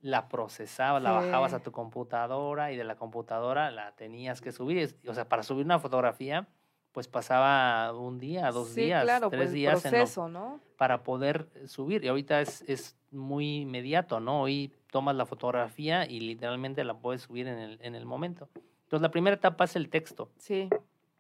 la 0.01 0.27
procesabas, 0.29 1.03
la 1.03 1.11
bajabas 1.11 1.53
a 1.53 1.59
tu 1.59 1.71
computadora 1.71 2.71
y 2.71 2.75
de 2.75 2.83
la 2.83 2.95
computadora 2.95 3.69
la 3.69 3.91
tenías 3.91 4.41
que 4.41 4.51
subir. 4.51 4.97
O 5.07 5.13
sea, 5.13 5.29
para 5.29 5.43
subir 5.43 5.63
una 5.63 5.77
fotografía, 5.77 6.47
pues 6.93 7.07
pasaba 7.07 7.91
un 7.91 8.19
día, 8.19 8.51
dos 8.51 8.75
días, 8.75 9.03
tres 9.03 9.29
pues, 9.29 9.51
días 9.51 9.81
proceso, 9.81 10.29
¿no? 10.29 10.61
para 10.77 11.03
poder 11.03 11.49
subir. 11.65 12.05
Y 12.05 12.07
ahorita 12.07 12.39
es, 12.39 12.63
es 12.67 12.95
muy 13.09 13.61
inmediato, 13.61 14.19
¿no? 14.19 14.43
Hoy 14.43 14.71
tomas 14.91 15.15
la 15.15 15.25
fotografía 15.25 16.05
y 16.05 16.19
literalmente 16.19 16.83
la 16.83 16.93
puedes 16.93 17.23
subir 17.23 17.47
en 17.47 17.57
el, 17.57 17.79
en 17.81 17.95
el 17.95 18.05
momento. 18.05 18.47
Entonces, 18.83 19.01
la 19.01 19.09
primera 19.09 19.35
etapa 19.35 19.63
es 19.63 19.75
el 19.75 19.89
texto. 19.89 20.29
Sí. 20.37 20.69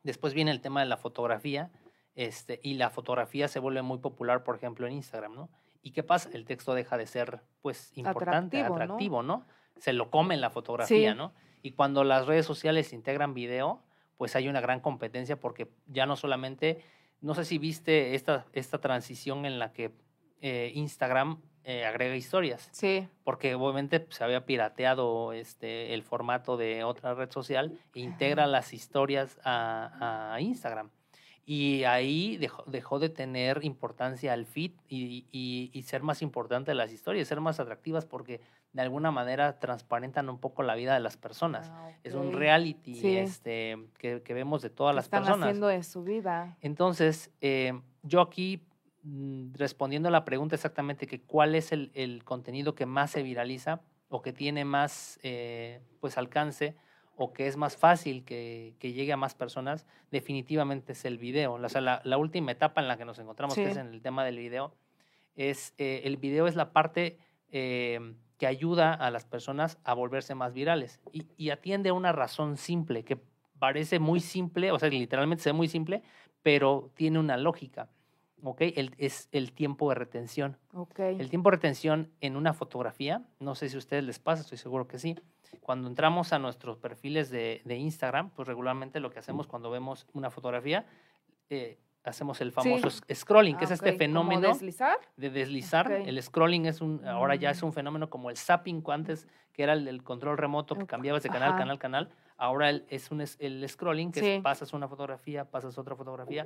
Después 0.03 0.35
viene 0.35 0.51
el 0.51 0.61
tema 0.61 0.81
de 0.81 0.85
la 0.85 0.97
fotografía, 0.97 1.71
este, 2.15 2.59
y 2.61 2.75
la 2.75 2.91
fotografía 2.91 3.47
se 3.47 3.57
vuelve 3.57 3.81
muy 3.81 3.97
popular, 3.97 4.43
por 4.43 4.55
ejemplo, 4.55 4.85
en 4.85 4.93
Instagram, 4.93 5.33
¿no? 5.33 5.49
¿Y 5.81 5.91
qué 5.91 6.03
pasa? 6.03 6.29
El 6.33 6.45
texto 6.45 6.75
deja 6.75 6.97
de 6.97 7.07
ser, 7.07 7.41
pues, 7.63 7.91
importante, 7.97 8.61
atractivo, 8.61 9.23
¿no? 9.23 9.45
Se 9.77 9.91
lo 9.91 10.11
come 10.11 10.37
la 10.37 10.51
fotografía, 10.51 11.15
¿no? 11.15 11.33
Y 11.63 11.71
cuando 11.71 12.03
las 12.03 12.27
redes 12.27 12.45
sociales 12.45 12.93
integran 12.93 13.33
video, 13.33 13.81
pues 14.17 14.35
hay 14.35 14.47
una 14.47 14.61
gran 14.61 14.79
competencia 14.79 15.39
porque 15.39 15.69
ya 15.87 16.05
no 16.05 16.15
solamente, 16.15 16.83
no 17.21 17.35
sé 17.35 17.45
si 17.45 17.57
viste 17.57 18.15
esta, 18.15 18.45
esta 18.53 18.79
transición 18.79 19.45
en 19.45 19.59
la 19.59 19.71
que 19.73 19.91
eh, 20.41 20.71
Instagram 20.75 21.41
eh, 21.65 21.85
agrega 21.85 22.15
historias. 22.15 22.67
Sí. 22.73 23.07
Porque 23.23 23.55
obviamente 23.55 24.05
se 24.09 24.23
había 24.23 24.45
pirateado 24.45 25.31
este, 25.31 25.93
el 25.93 26.03
formato 26.03 26.57
de 26.57 26.83
otra 26.83 27.13
red 27.13 27.31
social 27.31 27.79
e 27.95 28.01
integra 28.01 28.47
las 28.47 28.73
historias 28.73 29.39
a, 29.45 30.37
Instagram. 30.41 30.89
Y 31.45 31.85
ahí 31.85 32.37
dejó, 32.37 32.63
dejó, 32.67 32.99
de 32.99 33.09
tener 33.09 33.63
importancia 33.63 34.33
el 34.33 34.45
feed 34.45 34.71
y, 34.87 35.25
y, 35.31 35.81
ser 35.83 36.01
más 36.01 36.21
importante 36.21 36.73
las 36.73 36.91
historias, 36.91 37.27
ser 37.27 37.41
más 37.41 37.59
atractivas 37.59 38.05
porque 38.05 38.41
de 38.73 38.81
alguna 38.81 39.11
manera 39.11 39.59
transparentan 39.59 40.29
un 40.29 40.39
poco 40.39 40.63
la 40.63 40.75
vida 40.75 40.93
de 40.93 40.99
las 40.99 41.15
personas. 41.15 41.69
Ah, 41.71 41.91
es 42.03 42.13
un 42.13 42.33
reality 42.33 43.17
este, 43.17 43.77
que, 43.97 44.21
que, 44.21 44.33
vemos 44.33 44.61
de 44.61 44.69
todas 44.69 44.95
las 44.95 45.05
están 45.05 45.21
personas. 45.23 45.47
haciendo 45.47 45.67
de 45.67 45.83
su 45.83 46.03
vida. 46.03 46.57
Entonces, 46.61 47.31
eh, 47.39 47.79
yo 48.01 48.19
aquí 48.21 48.61
Mm, 49.03 49.53
respondiendo 49.55 50.07
a 50.07 50.11
la 50.11 50.23
pregunta 50.23 50.55
exactamente 50.55 51.07
que 51.07 51.19
cuál 51.19 51.55
es 51.55 51.73
el, 51.73 51.91
el 51.93 52.23
contenido 52.23 52.73
que 52.73 52.85
más 52.85 53.11
se 53.11 53.21
viraliza 53.21 53.81
o 54.07 54.21
que 54.21 54.31
tiene 54.31 54.63
más 54.63 55.19
eh, 55.23 55.81
pues 55.99 56.17
alcance 56.17 56.77
o 57.17 57.33
que 57.33 57.47
es 57.47 57.57
más 57.57 57.75
fácil 57.75 58.23
que, 58.23 58.75
que, 58.79 58.93
llegue 58.93 59.11
a 59.11 59.17
más 59.17 59.35
personas, 59.35 59.85
definitivamente 60.09 60.93
es 60.93 61.03
el 61.03 61.17
video. 61.17 61.53
O 61.53 61.69
sea, 61.69 61.81
la, 61.81 62.01
la 62.05 62.17
última 62.17 62.53
etapa 62.53 62.81
en 62.81 62.87
la 62.87 62.97
que 62.97 63.03
nos 63.03 63.19
encontramos, 63.19 63.55
que 63.55 63.69
es 63.69 63.77
en 63.77 63.87
el 63.87 64.01
tema 64.01 64.23
del 64.23 64.37
video, 64.37 64.73
es 65.35 65.73
eh, 65.77 66.01
el 66.05 66.15
video 66.17 66.47
es 66.47 66.55
la 66.55 66.71
parte 66.71 67.19
eh, 67.51 68.15
que 68.37 68.47
ayuda 68.47 68.93
a 68.93 69.11
las 69.11 69.25
personas 69.25 69.77
a 69.83 69.93
volverse 69.93 70.35
más 70.35 70.53
virales 70.53 70.99
y, 71.11 71.25
y, 71.37 71.49
atiende 71.51 71.89
a 71.89 71.93
una 71.93 72.11
razón 72.11 72.57
simple, 72.57 73.03
que 73.03 73.17
parece 73.59 73.99
muy 73.99 74.19
simple, 74.19 74.71
o 74.71 74.79
sea, 74.79 74.89
literalmente 74.89 75.49
es 75.49 75.55
muy 75.55 75.67
simple, 75.67 76.03
pero 76.41 76.91
tiene 76.95 77.19
una 77.19 77.37
lógica. 77.37 77.89
¿ok? 78.43 78.61
El, 78.61 78.93
es 78.97 79.29
el 79.31 79.53
tiempo 79.53 79.89
de 79.89 79.95
retención. 79.95 80.57
Okay. 80.73 81.17
El 81.19 81.29
tiempo 81.29 81.49
de 81.49 81.57
retención 81.57 82.11
en 82.21 82.35
una 82.35 82.53
fotografía, 82.53 83.23
no 83.39 83.55
sé 83.55 83.69
si 83.69 83.75
a 83.75 83.79
ustedes 83.79 84.03
les 84.03 84.19
pasa, 84.19 84.41
estoy 84.41 84.57
seguro 84.57 84.87
que 84.87 84.99
sí. 84.99 85.17
Cuando 85.61 85.87
entramos 85.87 86.33
a 86.33 86.39
nuestros 86.39 86.77
perfiles 86.77 87.29
de, 87.29 87.61
de 87.63 87.77
Instagram, 87.77 88.31
pues 88.31 88.47
regularmente 88.47 88.99
lo 88.99 89.11
que 89.11 89.19
hacemos 89.19 89.47
cuando 89.47 89.71
vemos 89.71 90.07
una 90.13 90.29
fotografía, 90.29 90.85
eh, 91.49 91.77
hacemos 92.03 92.41
el 92.41 92.51
famoso 92.51 92.89
scrolling, 93.13 93.55
que 93.55 93.65
es 93.65 93.71
ah, 93.71 93.75
este 93.75 93.93
fenómeno 93.93 94.49
deslizar? 94.49 94.97
de 95.15 95.29
deslizar. 95.29 95.91
El 95.91 96.21
scrolling 96.21 96.65
es 96.65 96.81
un, 96.81 97.05
ahora 97.07 97.35
ya 97.35 97.51
es 97.51 97.61
mm. 97.61 97.65
un 97.65 97.73
fenómeno 97.73 98.09
como 98.09 98.29
el 98.29 98.37
zapping 98.37 98.83
antes, 98.89 99.27
que 99.53 99.63
era 99.63 99.73
el, 99.73 100.03
control 100.03 100.37
remoto 100.37 100.75
que 100.75 100.85
cambiabas 100.85 101.23
de 101.23 101.29
canal, 101.29 101.55
canal, 101.55 101.79
canal. 101.79 102.09
Ahora 102.37 102.69
es 102.69 103.11
un, 103.11 103.23
el 103.39 103.69
scrolling, 103.69 104.11
que 104.11 104.41
pasas 104.43 104.73
una 104.73 104.87
fotografía, 104.87 105.45
pasas 105.45 105.77
otra 105.77 105.95
fotografía 105.95 106.45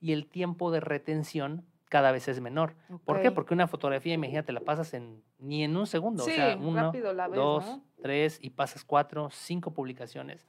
y 0.00 0.12
el 0.12 0.26
tiempo 0.26 0.70
de 0.70 0.80
retención 0.80 1.64
cada 1.88 2.10
vez 2.10 2.26
es 2.26 2.40
menor. 2.40 2.74
¿Por 3.04 3.20
qué? 3.20 3.30
Porque 3.30 3.54
una 3.54 3.68
fotografía, 3.68 4.14
imagínate, 4.14 4.52
la 4.52 4.60
pasas 4.60 4.94
en 4.94 5.22
ni 5.38 5.62
en 5.62 5.76
un 5.76 5.86
segundo. 5.86 6.24
o 6.24 6.26
sea, 6.26 6.56
uno, 6.56 6.92
dos, 7.34 7.78
tres 8.00 8.38
y 8.40 8.50
pasas 8.50 8.84
cuatro, 8.84 9.28
cinco 9.30 9.72
publicaciones. 9.72 10.46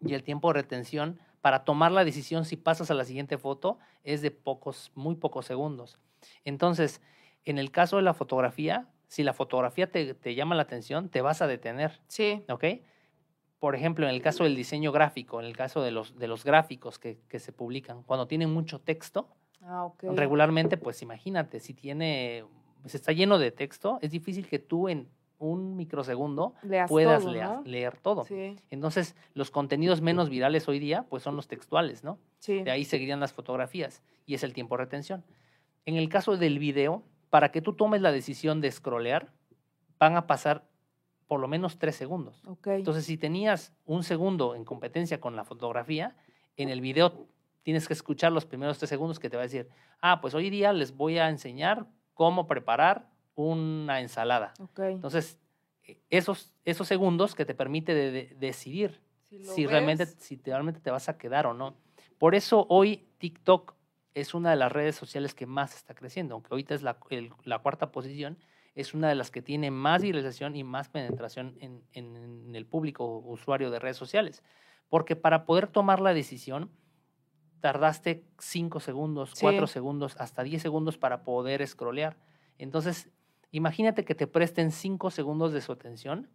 Y 0.00 0.14
el 0.14 0.22
tiempo 0.22 0.48
de 0.48 0.60
retención 0.60 1.18
para 1.42 1.64
tomar 1.64 1.92
la 1.92 2.04
decisión 2.04 2.46
si 2.46 2.56
pasas 2.56 2.90
a 2.90 2.94
la 2.94 3.04
siguiente 3.04 3.36
foto 3.36 3.78
es 4.02 4.22
de 4.22 4.30
pocos, 4.30 4.90
muy 4.94 5.16
pocos 5.16 5.44
segundos. 5.44 5.98
Entonces, 6.44 7.02
en 7.44 7.58
el 7.58 7.70
caso 7.70 7.96
de 7.96 8.02
la 8.02 8.14
fotografía, 8.14 8.88
si 9.08 9.22
la 9.22 9.34
fotografía 9.34 9.90
te, 9.90 10.14
te 10.14 10.34
llama 10.34 10.54
la 10.54 10.62
atención, 10.62 11.10
te 11.10 11.20
vas 11.20 11.42
a 11.42 11.46
detener. 11.46 12.00
Sí. 12.08 12.42
¿Ok? 12.48 12.64
por 13.62 13.76
ejemplo, 13.76 14.08
en 14.08 14.12
el 14.12 14.20
caso 14.20 14.42
del 14.42 14.56
diseño 14.56 14.90
gráfico, 14.90 15.38
en 15.38 15.46
el 15.46 15.56
caso 15.56 15.82
de 15.82 15.92
los, 15.92 16.18
de 16.18 16.26
los 16.26 16.42
gráficos 16.42 16.98
que, 16.98 17.20
que 17.28 17.38
se 17.38 17.52
publican, 17.52 18.02
cuando 18.02 18.26
tienen 18.26 18.52
mucho 18.52 18.80
texto, 18.80 19.28
ah, 19.62 19.88
regularmente, 20.02 20.76
pues 20.76 21.00
imagínate, 21.00 21.60
si 21.60 21.72
tiene, 21.72 22.44
pues 22.80 22.96
está 22.96 23.12
lleno 23.12 23.38
de 23.38 23.52
texto, 23.52 24.00
es 24.02 24.10
difícil 24.10 24.48
que 24.48 24.58
tú 24.58 24.88
en 24.88 25.08
un 25.42 25.76
microsegundo 25.76 26.54
puedas 26.88 27.24
leer, 27.64 27.96
todo. 27.98 28.24
Entonces, 28.70 29.16
los 29.34 29.50
contenidos 29.50 30.00
menos 30.00 30.30
virales 30.30 30.68
hoy 30.68 30.78
día, 30.78 31.04
pues 31.08 31.22
son 31.22 31.36
los 31.36 31.48
textuales, 31.48 32.04
¿no? 32.04 32.18
Sí. 32.38 32.62
De 32.62 32.70
ahí 32.70 32.84
seguirían 32.84 33.20
las 33.20 33.32
fotografías 33.32 34.02
y 34.24 34.34
es 34.34 34.44
el 34.44 34.52
tiempo 34.54 34.76
de 34.76 34.84
retención. 34.84 35.24
En 35.84 35.96
el 35.96 36.08
caso 36.08 36.36
del 36.36 36.58
video, 36.58 37.02
para 37.28 37.50
que 37.50 37.60
tú 37.60 37.72
tomes 37.72 38.00
la 38.00 38.12
decisión 38.12 38.60
de 38.60 38.70
scrollear, 38.70 39.32
van 39.98 40.16
a 40.16 40.26
pasar 40.26 40.64
por 41.26 41.40
lo 41.40 41.48
menos 41.48 41.78
tres 41.78 41.96
segundos. 41.96 42.42
Entonces, 42.66 43.04
si 43.04 43.16
tenías 43.16 43.74
un 43.84 44.04
segundo 44.04 44.54
en 44.54 44.64
competencia 44.64 45.20
con 45.20 45.34
la 45.34 45.44
fotografía, 45.44 46.14
en 46.56 46.68
el 46.68 46.80
video 46.80 47.26
tienes 47.62 47.88
que 47.88 47.94
escuchar 47.94 48.32
los 48.32 48.44
primeros 48.44 48.78
tres 48.78 48.90
segundos 48.90 49.18
que 49.18 49.30
te 49.30 49.36
va 49.36 49.42
a 49.42 49.46
decir, 49.46 49.68
ah, 50.00 50.20
pues 50.20 50.34
hoy 50.34 50.50
día 50.50 50.72
les 50.72 50.96
voy 50.96 51.18
a 51.18 51.28
enseñar 51.28 51.86
cómo 52.14 52.46
preparar 52.46 53.11
una 53.34 54.00
ensalada. 54.00 54.52
Entonces, 54.76 55.38
e, 55.84 55.98
esos, 56.10 56.52
esos 56.64 56.86
segundos 56.88 57.34
que 57.34 57.44
te 57.44 57.54
permite 57.54 57.94
decidir 58.38 59.00
si, 59.40 59.66
realmente, 59.66 60.06
si 60.06 60.40
realmente 60.44 60.80
te 60.80 60.90
vas 60.90 61.08
a 61.08 61.16
quedar 61.16 61.46
o 61.46 61.54
no. 61.54 61.76
Por 62.18 62.34
eso 62.34 62.66
hoy 62.68 63.08
TikTok 63.18 63.74
es 64.14 64.34
una 64.34 64.50
de 64.50 64.56
las 64.56 64.70
redes 64.70 64.94
sociales 64.96 65.34
que 65.34 65.46
más 65.46 65.74
está 65.74 65.94
creciendo, 65.94 66.34
aunque 66.34 66.48
ahorita 66.50 66.74
es 66.74 66.82
la, 66.82 66.98
la 67.44 67.58
cuarta 67.60 67.90
posición, 67.90 68.38
es 68.74 68.94
una 68.94 69.08
de 69.08 69.14
las 69.14 69.30
que 69.30 69.42
tiene 69.42 69.70
más 69.70 70.02
viralización 70.02 70.56
y 70.56 70.64
más 70.64 70.88
penetración 70.88 71.56
en, 71.60 71.82
en, 71.92 72.54
el 72.54 72.66
público 72.66 73.18
usuario 73.18 73.70
de 73.70 73.78
redes 73.78 73.96
sociales. 73.96 74.42
Porque 74.88 75.16
para 75.16 75.44
poder 75.44 75.66
tomar 75.66 76.00
la 76.00 76.14
decisión, 76.14 76.70
tardaste 77.60 78.24
5 78.38 78.80
segundos, 78.80 79.34
4 79.40 79.66
segundos, 79.66 80.16
hasta 80.18 80.42
10 80.42 80.60
segundos 80.60 80.98
para 80.98 81.22
poder 81.22 81.66
scrollear. 81.66 82.16
Entonces, 82.58 83.10
imagínate 83.52 84.04
que 84.04 84.14
te 84.14 84.26
presten 84.26 84.72
5 84.72 85.10
segundos 85.10 85.52
de 85.52 85.60
su 85.60 85.72
atención. 85.72 86.28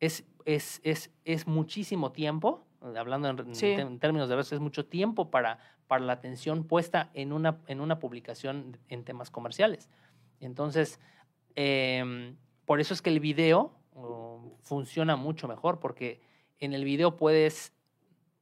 Es, 0.00 0.24
es, 0.44 0.80
es, 0.82 1.10
es 1.24 1.46
muchísimo 1.46 2.12
tiempo, 2.12 2.66
hablando 2.80 3.28
en, 3.28 3.98
términos 3.98 4.28
de 4.28 4.36
veces, 4.36 4.54
es 4.54 4.60
mucho 4.60 4.86
tiempo 4.86 5.30
para, 5.30 5.58
para 5.86 6.04
la 6.04 6.14
atención 6.14 6.64
puesta 6.64 7.10
en 7.14 7.32
una, 7.32 7.60
en 7.66 7.80
una 7.80 7.98
publicación 7.98 8.78
en 8.88 9.04
temas 9.04 9.30
comerciales. 9.30 9.88
Entonces, 10.40 11.00
em, 11.54 12.36
por 12.64 12.80
eso 12.80 12.92
es 12.92 13.00
que 13.00 13.10
el 13.10 13.20
video 13.20 13.72
funciona 14.62 15.16
mucho 15.16 15.48
mejor, 15.48 15.80
porque 15.80 16.20
en 16.58 16.74
el 16.74 16.84
video 16.84 17.16
puedes, 17.16 17.72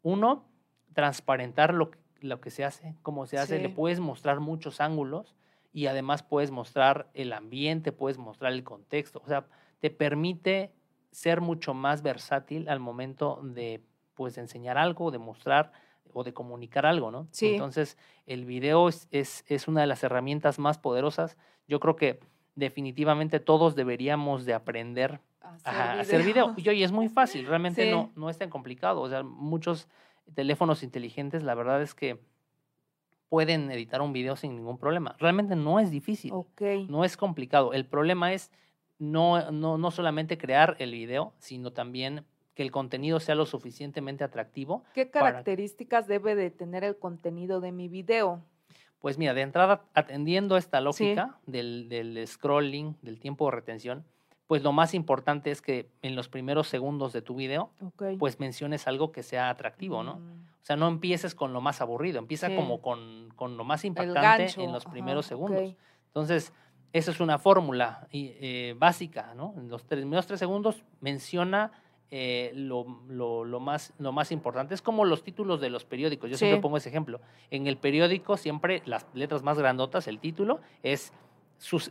uno, 0.03 0.49
transparentar 0.93 1.75
lo, 1.75 1.93
lo 2.21 2.41
que 2.41 2.51
se 2.51 2.65
hace, 2.65 2.97
cómo 3.03 3.27
se 3.27 3.39
hace, 3.39 3.61
le 3.61 3.69
puedes 3.69 4.01
mostrar 4.01 4.41
muchos 4.41 4.81
ángulos 4.81 5.37
y 5.75 5.89
además 5.89 6.23
puedes 6.23 6.53
mostrar 6.53 7.11
el 7.15 7.33
ambiente, 7.33 7.91
puedes 7.91 8.17
mostrar 8.17 8.53
el 8.53 8.63
contexto, 8.63 9.21
o 9.23 9.29
sea, 9.29 9.47
te 9.81 9.91
permite 9.91 10.73
ser 11.11 11.41
mucho 11.41 11.75
más 11.75 12.01
versátil 12.01 12.69
al 12.69 12.79
momento 12.79 13.41
de 13.43 13.83
pues 14.15 14.39
enseñar 14.39 14.79
algo, 14.79 15.11
de 15.11 15.19
mostrar 15.19 15.73
o 16.13 16.23
de 16.23 16.33
comunicar 16.33 16.87
algo, 16.87 17.11
¿no? 17.11 17.27
Sí. 17.33 17.55
Entonces, 17.55 17.99
el 18.27 18.45
video 18.45 18.89
es, 18.89 19.09
es, 19.11 19.67
una 19.67 19.81
de 19.81 19.89
las 19.89 20.05
herramientas 20.05 20.61
más 20.61 20.79
poderosas. 20.79 21.37
Yo 21.67 21.81
creo 21.81 21.97
que 21.97 22.21
definitivamente 22.55 23.41
todos 23.41 23.75
deberíamos 23.75 24.45
de 24.45 24.55
aprender 24.55 25.21
a 25.65 25.99
hacer, 25.99 26.23
video. 26.23 26.55
Y 26.57 26.69
oye, 26.69 26.85
es 26.85 26.93
muy 26.93 27.09
fácil, 27.09 27.47
realmente 27.49 27.91
no, 27.91 28.13
no 28.15 28.31
es 28.31 28.39
tan 28.39 28.49
complicado. 28.49 29.01
O 29.01 29.09
sea, 29.09 29.25
muchos 29.25 29.89
teléfonos 30.35 30.85
inteligentes, 30.85 31.43
la 31.43 31.57
verdad 31.57 31.83
es 31.83 31.95
que 31.95 32.21
pueden 33.29 33.71
editar 33.71 34.01
un 34.03 34.13
video 34.13 34.37
sin 34.37 34.57
ningún 34.57 34.79
problema. 34.79 35.17
Realmente 35.19 35.57
no 35.57 35.81
es 35.81 35.91
difícil. 35.91 36.33
No 36.89 37.05
es 37.05 37.17
complicado. 37.17 37.73
El 37.73 37.87
problema 37.87 38.33
es 38.33 38.51
no, 38.99 39.51
no, 39.51 39.79
no 39.79 39.91
solamente 39.91 40.39
crear 40.39 40.77
el 40.79 40.93
video, 40.93 41.35
sino 41.39 41.73
también 41.73 42.25
que 42.55 42.63
el 42.63 42.71
contenido 42.71 43.21
sea 43.21 43.35
lo 43.35 43.47
suficientemente 43.47 44.25
atractivo. 44.25 44.85
¿Qué 44.95 45.11
características 45.11 46.07
debe 46.07 46.35
de 46.35 46.51
tener 46.51 46.85
el 46.85 46.97
contenido 46.97 47.61
de 47.61 47.73
mi 47.73 47.89
video? 47.89 48.43
Pues 49.01 49.19
mira, 49.19 49.35
de 49.35 49.43
entrada, 49.43 49.85
atendiendo 49.93 50.57
esta 50.57 50.81
lógica 50.81 51.39
del, 51.47 51.89
del, 51.89 52.27
scrolling, 52.27 52.97
del 53.03 53.19
tiempo 53.21 53.45
de 53.47 53.51
retención, 53.51 54.05
pues 54.47 54.63
lo 54.63 54.73
más 54.73 54.95
importante 54.95 55.51
es 55.51 55.63
que 55.63 55.89
en 56.03 56.17
los 56.17 56.29
primeros 56.29 56.69
segundos 56.69 57.13
de 57.13 57.23
tu 57.23 57.35
video, 57.35 57.71
pues 58.19 58.41
menciones 58.41 58.87
algo 58.87 59.11
que 59.11 59.23
sea 59.23 59.49
atractivo, 59.49 60.03
¿no? 60.03 60.17
Mm. 60.17 60.45
O 60.63 60.67
sea, 60.67 60.77
no 60.77 60.89
empieces 60.89 61.35
con 61.35 61.53
lo 61.53 61.61
más 61.61 61.81
aburrido, 61.81 62.19
empieza 62.19 62.55
como 62.55 62.81
con, 62.81 63.31
con, 63.37 63.57
lo 63.57 63.65
más 63.65 63.85
impactante 63.85 64.55
en 64.57 64.73
los 64.73 64.85
primeros 64.87 65.27
segundos. 65.27 65.75
Entonces, 66.07 66.53
esa 66.93 67.11
es 67.11 67.21
una 67.21 67.39
fórmula 67.39 68.07
eh, 68.13 68.75
básica, 68.79 69.35
¿no? 69.35 69.55
En 69.57 69.69
los 69.69 69.83
primeros 69.83 70.27
tres 70.27 70.39
segundos 70.39 70.85
menciona 71.01 71.73
eh, 72.11 72.53
lo, 72.55 72.87
lo, 73.09 73.61
más, 73.61 73.93
lo 73.99 74.13
más 74.13 74.31
importante. 74.31 74.75
Es 74.75 74.81
como 74.81 75.05
los 75.05 75.25
títulos 75.25 75.61
de 75.61 75.71
los 75.71 75.85
periódicos. 75.85 76.31
Yo 76.31 76.37
siempre 76.37 76.61
pongo 76.61 76.77
ese 76.77 76.89
ejemplo. 76.89 77.21
En 77.51 77.67
el 77.67 77.77
periódico 77.77 78.37
siempre 78.37 78.83
las 78.87 79.07
letras 79.15 79.43
más 79.43 79.59
grandotas, 79.59 80.07
el 80.07 80.21
título, 80.21 80.61
es 80.83 81.13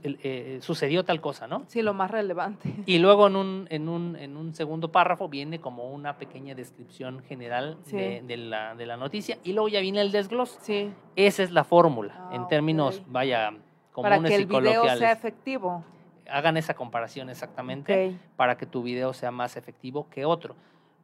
eh, 0.04 0.60
sucedió 0.62 1.04
tal 1.04 1.19
cosa, 1.21 1.47
¿no? 1.47 1.63
Sí, 1.67 1.82
lo 1.82 1.93
más 1.93 2.12
relevante. 2.12 2.73
Y 2.86 2.99
luego 2.99 3.28
en 3.28 3.36
un, 3.36 3.67
en 3.69 3.89
un, 3.89 4.15
en 4.15 4.38
un 4.38 4.54
segundo 4.54 4.91
párrafo 4.91 5.30
viene 5.30 5.60
como 5.60 5.91
una 5.91 6.17
pequeña 6.17 6.54
descripción 6.54 7.23
general 7.23 7.78
de, 7.91 8.21
la, 8.38 8.76
de, 8.76 8.86
la, 8.86 8.97
noticia 8.97 9.38
y 9.43 9.54
luego 9.54 9.69
ya 9.69 9.80
viene 9.80 10.02
el 10.02 10.12
desglose. 10.12 10.60
Sí. 10.62 10.93
Esa 11.15 11.43
es 11.43 11.52
la 11.52 11.63
fórmula, 11.63 12.30
en 12.32 12.41
ah, 12.41 12.47
términos, 12.47 13.02
vaya, 13.08 13.52
comunes 13.91 14.19
Para 14.19 14.30
que 14.30 14.36
el 14.36 14.45
video 14.45 14.97
sea 14.97 15.12
efectivo. 15.12 15.84
Hagan 16.30 16.58
esa 16.58 16.73
comparación 16.73 17.30
exactamente 17.30 18.17
para 18.36 18.58
que 18.58 18.65
tu 18.65 18.84
video 18.84 19.13
sea 19.13 19.32
más 19.32 19.58
efectivo 19.58 20.08
que 20.10 20.26
otro. 20.26 20.56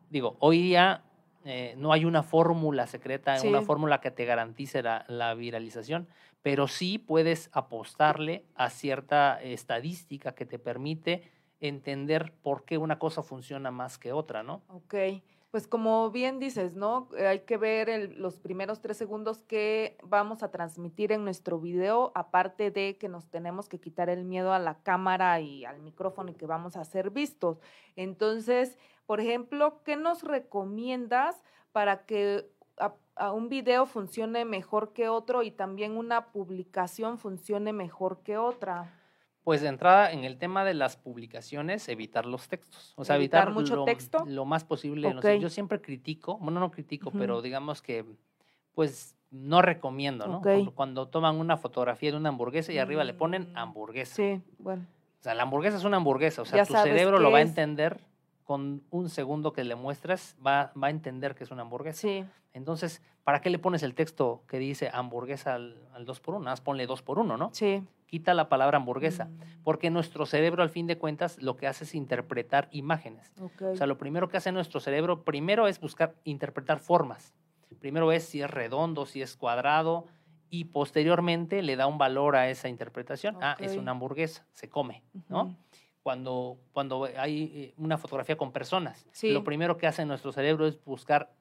Digo, 0.09 0.35
hoy 0.39 0.61
día 0.61 1.03
eh, 1.45 1.73
no 1.77 1.93
hay 1.93 2.03
una 2.03 2.21
fórmula 2.21 2.85
secreta, 2.85 3.37
una 3.45 3.61
fórmula 3.61 4.01
que 4.01 4.11
te 4.11 4.25
garantice 4.25 4.83
la, 4.83 5.33
viralización, 5.35 6.07
pero 6.41 6.67
sí 6.67 6.97
puedes 6.97 7.49
apostarle 7.53 8.45
a 8.55 8.69
cierta 8.69 9.41
estadística 9.41 10.33
que 10.33 10.45
te 10.45 10.59
permite 10.59 11.29
entender 11.59 12.33
por 12.41 12.63
qué 12.63 12.77
una 12.77 12.99
cosa 12.99 13.23
funciona 13.23 13.71
más 13.71 13.97
que 13.97 14.13
otra, 14.13 14.43
¿no? 14.43 14.61
Ok. 14.69 14.95
Pues 15.51 15.67
como 15.67 16.11
bien 16.11 16.37
dices, 16.37 16.75
¿no? 16.75 17.09
Eh, 17.17 17.25
hay 17.25 17.39
que 17.39 17.57
ver 17.57 18.13
los 18.17 18.39
primeros 18.39 18.81
tres 18.81 18.97
segundos 18.97 19.41
que 19.41 19.97
vamos 20.03 20.43
a 20.43 20.51
transmitir 20.51 21.11
en 21.11 21.23
nuestro 21.23 21.59
video, 21.59 22.11
aparte 22.13 22.69
de 22.69 22.97
que 22.97 23.09
nos 23.09 23.25
tenemos 23.31 23.67
que 23.67 23.79
quitar 23.79 24.09
el 24.09 24.25
miedo 24.25 24.53
a 24.53 24.59
la 24.59 24.83
cámara 24.83 25.39
y 25.41 25.65
al 25.65 25.79
micrófono 25.79 26.29
y 26.29 26.35
que 26.35 26.45
vamos 26.45 26.77
a 26.77 26.85
ser 26.85 27.09
vistos. 27.09 27.59
Entonces, 27.95 28.77
por 29.07 29.19
ejemplo, 29.19 29.81
¿qué 29.83 29.95
nos 29.95 30.21
recomiendas 30.21 31.41
para 31.71 32.05
que 32.05 32.47
un 33.33 33.49
video 33.49 33.85
funcione 33.85 34.45
mejor 34.45 34.93
que 34.93 35.09
otro 35.09 35.43
y 35.43 35.51
también 35.51 35.97
una 35.97 36.27
publicación 36.31 37.17
funcione 37.17 37.73
mejor 37.73 38.21
que 38.23 38.37
otra? 38.37 38.93
Pues 39.43 39.61
de 39.61 39.67
entrada, 39.67 40.11
en 40.11 40.25
el 40.25 40.37
tema 40.37 40.63
de 40.63 40.73
las 40.73 40.95
publicaciones, 40.95 41.87
evitar 41.89 42.25
los 42.25 42.47
textos. 42.47 42.93
O 42.97 43.05
sea, 43.05 43.15
evitar, 43.15 43.51
mucho 43.51 43.77
lo, 43.77 43.85
texto. 43.85 44.23
Lo 44.27 44.45
más 44.45 44.63
posible. 44.63 45.15
yo 45.39 45.49
siempre 45.49 45.81
critico, 45.81 46.37
bueno, 46.37 46.59
no 46.59 46.71
critico, 46.71 47.11
pero 47.11 47.41
digamos 47.41 47.81
que, 47.81 48.05
pues, 48.73 49.15
no 49.31 49.61
recomiendo, 49.61 50.27
¿no? 50.27 50.41
Cuando, 50.75 51.07
toman 51.07 51.37
una 51.37 51.57
fotografía 51.57 52.11
de 52.11 52.17
una 52.17 52.29
hamburguesa 52.29 52.71
y 52.73 52.77
arriba 52.77 53.03
le 53.03 53.13
ponen 53.13 53.53
mm, 53.53 53.57
hamburguesa. 53.57 54.15
Sí, 54.15 54.41
bueno. 54.57 54.85
O 55.19 55.23
sea, 55.23 55.33
la 55.33 55.43
hamburguesa 55.43 55.77
es 55.77 55.83
una 55.83 55.97
hamburguesa. 55.97 56.41
O 56.41 56.45
sea, 56.45 56.65
tu 56.65 56.73
cerebro 56.73 57.19
lo 57.19 57.31
va 57.31 57.39
a 57.39 57.41
entender 57.41 57.99
con 58.49 58.81
un 58.89 59.09
segundo 59.09 59.53
que 59.53 59.63
le 59.63 59.75
muestras, 59.75 60.35
va, 60.43 60.71
va 60.73 60.87
a 60.87 60.89
entender 60.89 61.35
que 61.35 61.43
es 61.43 61.51
una 61.51 61.61
hamburguesa. 61.61 62.01
Sí. 62.01 62.25
Entonces, 62.51 63.03
¿para 63.23 63.41
qué 63.41 63.51
le 63.51 63.59
pones 63.59 63.83
el 63.83 63.93
texto 63.93 64.41
que 64.47 64.57
dice 64.57 64.89
hamburguesa 64.91 65.53
al, 65.53 65.87
al 65.93 66.03
2 66.03 66.19
por 66.19 66.33
1 66.33 66.45
Nada 66.45 66.53
más 66.53 66.61
ponle 66.61 66.87
2 66.87 67.03
por 67.03 67.19
1 67.19 67.37
¿no? 67.37 67.51
Sí. 67.53 67.83
Quita 68.07 68.33
la 68.33 68.49
palabra 68.49 68.77
hamburguesa, 68.77 69.25
mm. 69.25 69.61
porque 69.63 69.91
nuestro 69.91 70.25
cerebro, 70.25 70.63
al 70.63 70.71
fin 70.71 70.87
de 70.87 70.97
cuentas, 70.97 71.39
lo 71.39 71.57
que 71.57 71.67
hace 71.67 71.83
es 71.83 71.93
interpretar 71.93 72.69
imágenes. 72.71 73.31
O 73.39 73.75
sea, 73.75 73.85
lo 73.85 73.99
primero 73.99 74.29
que 74.29 74.37
hace 74.37 74.51
nuestro 74.51 74.79
cerebro, 74.79 75.23
primero 75.23 75.67
es 75.67 75.79
buscar 75.79 76.15
interpretar 76.23 76.79
formas. 76.79 77.35
Primero 77.79 78.11
es 78.11 78.23
si 78.23 78.41
es 78.41 78.49
redondo, 78.49 79.05
si 79.05 79.21
es 79.21 79.37
cuadrado, 79.37 80.07
y 80.49 80.65
posteriormente 80.65 81.61
le 81.61 81.75
da 81.75 81.85
un 81.85 81.99
valor 81.99 82.35
a 82.35 82.49
esa 82.49 82.67
interpretación. 82.67 83.37
Ah, 83.43 83.55
es 83.59 83.77
una 83.77 83.91
hamburguesa, 83.91 84.47
se 84.53 84.69
come, 84.69 85.03
¿no? 85.27 85.55
Cuando, 86.09 86.57
cuando 86.71 87.07
hay 87.17 87.43
eh, 87.53 87.73
una 87.77 87.95
fotografía 87.95 88.35
con 88.35 88.51
personas. 88.51 89.05
Lo 89.21 89.43
primero 89.43 89.77
que 89.77 89.85
hace 89.85 90.03
nuestro 90.05 90.31
cerebro 90.31 90.65
es 90.65 90.83
buscar 90.83 91.31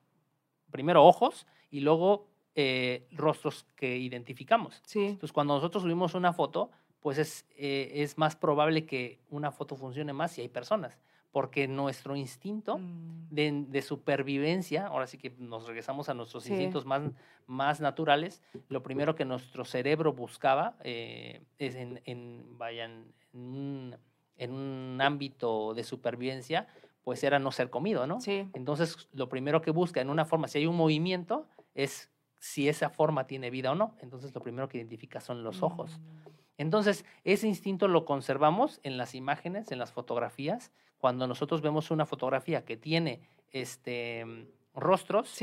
primero 0.70 1.06
ojos 1.06 1.46
y 1.70 1.80
luego 1.80 2.26
eh, 2.54 3.08
rostros 3.12 3.64
que 3.76 3.96
identificamos. 3.96 4.82
Entonces, 4.94 5.32
cuando 5.32 5.54
nosotros 5.54 5.84
subimos 5.84 6.12
una 6.12 6.34
foto, 6.34 6.70
pues 7.00 7.16
es, 7.16 7.46
eh, 7.56 7.92
es 7.94 8.18
más 8.18 8.36
probable 8.36 8.84
que 8.84 9.22
una 9.30 9.52
foto 9.52 9.74
funcione 9.74 10.12
más 10.12 10.32
si 10.32 10.42
hay 10.42 10.50
personas, 10.50 10.98
porque 11.30 11.66
nuestro 11.66 12.14
instinto 12.14 12.76
mm. 12.76 13.28
de, 13.30 13.80
supervivencia, 13.80 14.88
ahora 14.88 15.06
sí 15.06 15.16
que 15.16 15.30
nos 15.38 15.66
regresamos 15.66 16.10
a 16.10 16.14
nuestros 16.14 16.46
instintos 16.46 16.84
más, 16.84 17.04
más 17.46 17.80
naturales, 17.80 18.42
lo 18.68 18.82
primero 18.82 19.14
que 19.14 19.24
nuestro 19.24 19.64
cerebro 19.64 20.12
buscaba 20.12 20.76
es 20.84 21.74
en, 21.74 22.02
en, 22.04 22.58
vayan, 22.58 23.14
en 23.32 23.96
en 24.38 24.52
un 24.52 25.00
ámbito 25.00 25.74
de 25.74 25.84
supervivencia, 25.84 26.66
pues 27.02 27.22
era 27.24 27.38
no 27.38 27.52
ser 27.52 27.70
comido, 27.70 28.06
¿no? 28.06 28.20
Sí. 28.20 28.48
Entonces, 28.52 29.08
lo 29.12 29.28
primero 29.28 29.60
que 29.60 29.70
busca 29.70 30.00
en 30.00 30.10
una 30.10 30.24
forma, 30.24 30.48
si 30.48 30.58
hay 30.58 30.66
un 30.66 30.76
movimiento, 30.76 31.46
es 31.74 32.10
si 32.38 32.68
esa 32.68 32.90
forma 32.90 33.26
tiene 33.26 33.50
vida 33.50 33.72
o 33.72 33.74
no. 33.74 33.94
Entonces, 34.00 34.34
lo 34.34 34.42
primero 34.42 34.68
que 34.68 34.78
identifica 34.78 35.20
son 35.20 35.42
los 35.42 35.62
ojos. 35.62 35.98
Mm. 35.98 36.28
Entonces, 36.58 37.04
ese 37.24 37.46
instinto 37.48 37.88
lo 37.88 38.04
conservamos 38.04 38.80
en 38.82 38.96
las 38.96 39.14
imágenes, 39.14 39.70
en 39.70 39.78
las 39.78 39.92
fotografías. 39.92 40.72
Cuando 40.98 41.26
nosotros 41.26 41.62
vemos 41.62 41.90
una 41.90 42.04
fotografía 42.04 42.64
que 42.64 42.76
tiene 42.76 43.22
este 43.52 44.48
rostros, 44.74 45.36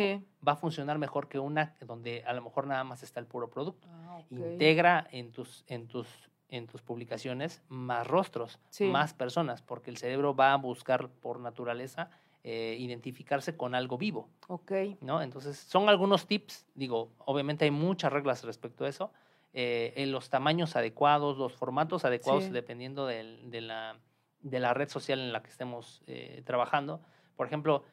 va 0.48 0.54
a 0.54 0.56
funcionar 0.56 0.98
mejor 0.98 1.28
que 1.28 1.40
una 1.40 1.76
donde 1.82 2.24
a 2.26 2.34
lo 2.34 2.42
mejor 2.42 2.68
nada 2.68 2.84
más 2.84 3.04
está 3.04 3.20
el 3.20 3.26
puro 3.28 3.50
producto. 3.50 3.88
Ah, 3.92 4.22
Integra 4.30 5.08
en 5.12 5.32
tus, 5.32 5.64
en 5.68 5.88
tus 5.88 6.08
en 6.50 6.68
tus 6.68 6.82
publicaciones 6.82 7.62
más 7.70 8.06
rostros, 8.08 8.60
más 8.80 9.14
personas, 9.14 9.62
porque 9.62 9.90
el 9.90 9.98
cerebro 9.98 10.36
va 10.36 10.54
a 10.54 10.58
buscar 10.58 11.10
por 11.10 11.40
naturaleza 11.40 12.10
eh, 12.44 12.78
identificarse 12.80 13.58
con 13.58 13.74
algo 13.74 13.98
vivo. 13.98 14.30
Ok. 14.48 14.72
¿no? 15.02 15.22
Entonces, 15.22 15.58
son 15.58 15.90
algunos 15.90 16.28
tips, 16.28 16.68
digo, 16.76 17.12
obviamente 17.20 17.66
hay 17.66 17.72
muchas 17.72 18.14
reglas 18.14 18.44
respecto 18.44 18.86
a 18.86 18.90
eso, 18.90 19.12
eh, 19.54 19.94
en 19.96 20.12
los 20.12 20.30
tamaños 20.30 20.76
adecuados, 20.76 21.38
los 21.38 21.54
formatos 21.54 22.06
adecuados, 22.06 22.52
dependiendo 22.52 23.08
de, 23.08 23.24
la, 23.62 23.98
de, 24.42 24.60
la, 24.60 24.74
red 24.74 24.90
social 24.90 25.20
en 25.20 25.34
la 25.34 25.42
que 25.42 25.50
estemos 25.50 26.04
eh, 26.08 26.44
trabajando. 26.46 27.02
Por 27.36 27.48
ejemplo, 27.48 27.84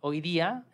hoy 0.00 0.20
día 0.20 0.64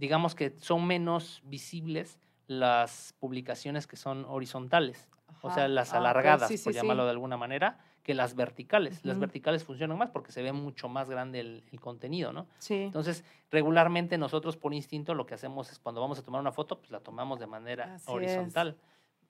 digamos 0.00 0.34
que 0.34 0.56
son 0.58 0.86
menos 0.86 1.42
visibles 1.44 2.18
las 2.46 3.14
publicaciones 3.20 3.86
que 3.86 3.96
son 3.96 4.24
horizontales, 4.24 5.06
o 5.42 5.50
sea, 5.50 5.68
las 5.68 5.92
Ah, 5.94 5.98
alargadas, 5.98 6.48
sí, 6.48 6.58
por 6.58 6.72
sí. 6.72 6.78
llamarlo 6.78 7.04
de 7.04 7.10
alguna 7.10 7.36
manera, 7.36 7.78
que 8.02 8.14
las 8.14 8.34
verticales. 8.34 9.04
Las 9.04 9.18
verticales 9.18 9.64
funcionan 9.64 9.98
más 9.98 10.10
porque 10.10 10.32
se 10.32 10.42
ve 10.42 10.52
mucho 10.52 10.88
más 10.88 11.08
grande 11.10 11.40
el, 11.40 11.64
el 11.70 11.80
contenido, 11.80 12.32
¿no? 12.32 12.46
Sí. 12.58 12.76
Entonces, 12.82 13.24
regularmente 13.50 14.16
nosotros 14.18 14.56
por 14.56 14.72
instinto 14.74 15.14
lo 15.14 15.26
que 15.26 15.34
hacemos 15.34 15.70
es 15.70 15.78
cuando 15.78 16.00
vamos 16.00 16.18
a 16.18 16.22
tomar 16.22 16.40
una 16.40 16.52
foto, 16.52 16.78
pues 16.78 16.90
la 16.90 17.00
tomamos 17.00 17.38
de 17.40 17.46
manera 17.46 17.94
Así 17.94 18.10
horizontal. 18.10 18.76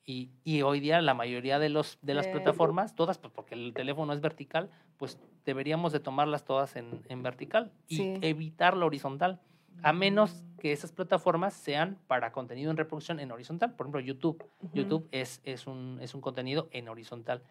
Y, 0.05 0.31
y 0.45 0.63
hoy 0.63 0.81
día 0.81 1.01
la 1.03 1.15
mayoría 1.15 1.59
de, 1.59 1.69
los, 1.69 1.99
de 2.01 2.15
las 2.15 2.27
Eh, 2.27 2.33
plataformas, 2.33 2.95
todas, 2.95 3.19
pues 3.19 3.33
porque 3.33 3.55
el 3.55 3.75
teléfono 3.75 4.13
es 4.13 4.21
vertical, 4.21 4.71
pues 4.97 5.19
deberíamos 5.45 5.93
de 5.93 6.01
tomarlas 6.01 6.45
todas 6.45 6.75
en, 6.77 7.03
en 7.09 7.23
vertical 7.23 7.71
y 7.87 8.25
evitar 8.27 8.77
la 8.77 8.87
horizontal, 8.87 9.41
a 9.83 9.93
menos 9.93 10.43
que 10.59 10.73
esas 10.73 10.93
plataformas 10.93 11.55
sean 11.55 11.99
para 12.07 12.33
contenido 12.33 12.71
en 12.71 12.77
reproducción 12.77 13.18
en 13.18 13.33
horizontal. 13.33 13.75
Por 13.75 13.87
ejemplo, 13.87 14.01
YouTube. 14.01 14.45
YouTube 14.73 15.09
es, 15.11 15.41
es, 15.45 15.66
un, 15.66 15.99
es 16.01 16.14
un 16.14 16.21
contenido 16.21 16.68
en 16.71 16.89
horizontal. 16.89 17.43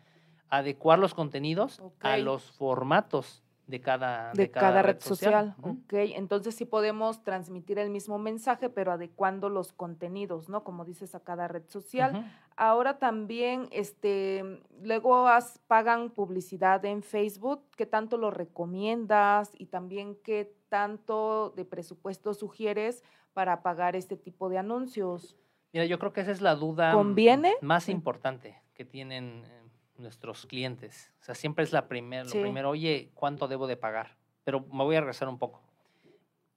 Adecuar 0.49 0.99
los 0.99 1.13
contenidos 1.13 1.81
a 1.99 2.17
los 2.17 2.51
formatos 2.51 3.43
de 3.69 3.81
cada, 3.81 4.31
de, 4.33 4.49
cada, 4.49 4.81
red 4.81 4.99
social. 4.99 5.55
Ok, 5.61 5.93
entonces 5.93 6.55
sí 6.55 6.65
podemos 6.65 7.23
transmitir 7.23 7.77
el 7.77 7.91
mismo 7.91 8.17
mensaje, 8.17 8.67
pero 8.67 8.91
adecuando 8.91 9.47
los 9.47 9.73
contenidos, 9.73 10.49
¿no? 10.49 10.63
Como 10.63 10.85
dices, 10.85 11.13
a 11.13 11.19
cada 11.19 11.47
red 11.47 11.63
social. 11.67 12.25
Ahora 12.61 12.99
también, 12.99 13.69
este, 13.71 14.43
luego 14.81 15.27
has- 15.29 15.59
pagan 15.67 16.09
publicidad 16.09 16.83
en 16.83 17.03
Facebook. 17.03 17.63
¿Qué 17.77 17.85
tanto 17.85 18.17
lo 18.17 18.31
recomiendas? 18.31 19.51
Y 19.57 19.67
también, 19.67 20.17
¿qué 20.23 20.53
tanto 20.67 21.51
de 21.55 21.63
presupuesto 21.63 22.33
sugieres 22.33 23.01
para 23.31 23.61
pagar 23.63 23.95
este 23.95 24.17
tipo 24.17 24.49
de 24.49 24.57
anuncios? 24.57 25.37
Mira, 25.71 25.85
yo 25.85 25.99
creo 25.99 26.11
que 26.11 26.19
esa 26.19 26.31
es 26.31 26.41
la 26.41 26.55
duda 26.55 26.91
¿Conviene? 26.91 27.53
más 27.61 27.85
Sí. 27.85 27.93
importante 27.93 28.61
que 28.73 28.83
tienen 28.83 29.43
eh, 29.45 29.61
nuestros 29.97 30.45
clientes. 30.45 31.13
O 31.21 31.23
sea, 31.23 31.35
siempre 31.35 31.63
es 31.63 31.71
la 31.71 31.87
primer, 31.87 32.25
lo 32.25 32.41
primero, 32.41 32.71
oye, 32.71 33.09
¿cuánto 33.13 33.47
debo 33.47 33.67
de 33.67 33.77
pagar? 33.77 34.17
Pero 34.43 34.65
me 34.71 34.83
voy 34.83 34.97
a 34.97 34.99
regresar 34.99 35.29
un 35.29 35.37
poco. 35.39 35.61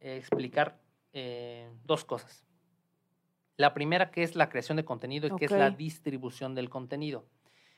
Eh, 0.01 0.17
explicar 0.17 0.81
eh, 1.13 1.71
dos 1.85 2.05
cosas. 2.05 2.45
La 3.63 3.75
primera 3.75 4.11
que 4.11 4.25
es 4.25 4.35
la 4.35 4.49
creación 4.49 4.75
de 4.75 4.85
contenido 4.85 5.29
y 5.29 5.37
que 5.37 5.45
es 5.45 5.53
la 5.53 5.71
distribución 5.71 6.57
del 6.57 6.69
contenido. 6.69 7.27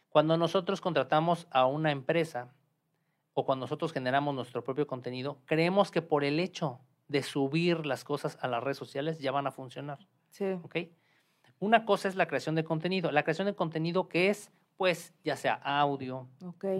Cuando 0.08 0.38
nosotros 0.38 0.80
contratamos 0.80 1.46
a 1.50 1.66
una 1.66 1.90
empresa 1.90 2.54
o 3.34 3.44
cuando 3.44 3.64
nosotros 3.64 3.92
generamos 3.92 4.34
nuestro 4.34 4.64
propio 4.64 4.86
contenido, 4.86 5.36
creemos 5.44 5.90
que 5.90 6.00
por 6.00 6.24
el 6.24 6.40
hecho 6.40 6.80
de 7.08 7.22
subir 7.22 7.84
las 7.84 8.02
cosas 8.02 8.38
a 8.40 8.48
las 8.48 8.64
redes 8.64 8.78
sociales 8.78 9.18
ya 9.18 9.30
van 9.30 9.46
a 9.46 9.50
funcionar. 9.50 9.98
Sí. 10.30 10.52
¿ok? 10.62 10.76
Una 11.58 11.84
cosa 11.84 12.08
es 12.08 12.16
la 12.16 12.28
creación 12.28 12.54
de 12.54 12.64
contenido. 12.64 13.12
La 13.12 13.22
creación 13.22 13.46
de 13.46 13.54
contenido 13.54 14.08
que 14.08 14.30
es, 14.30 14.50
pues, 14.78 15.12
ya 15.22 15.36
sea 15.36 15.52
audio, 15.52 16.30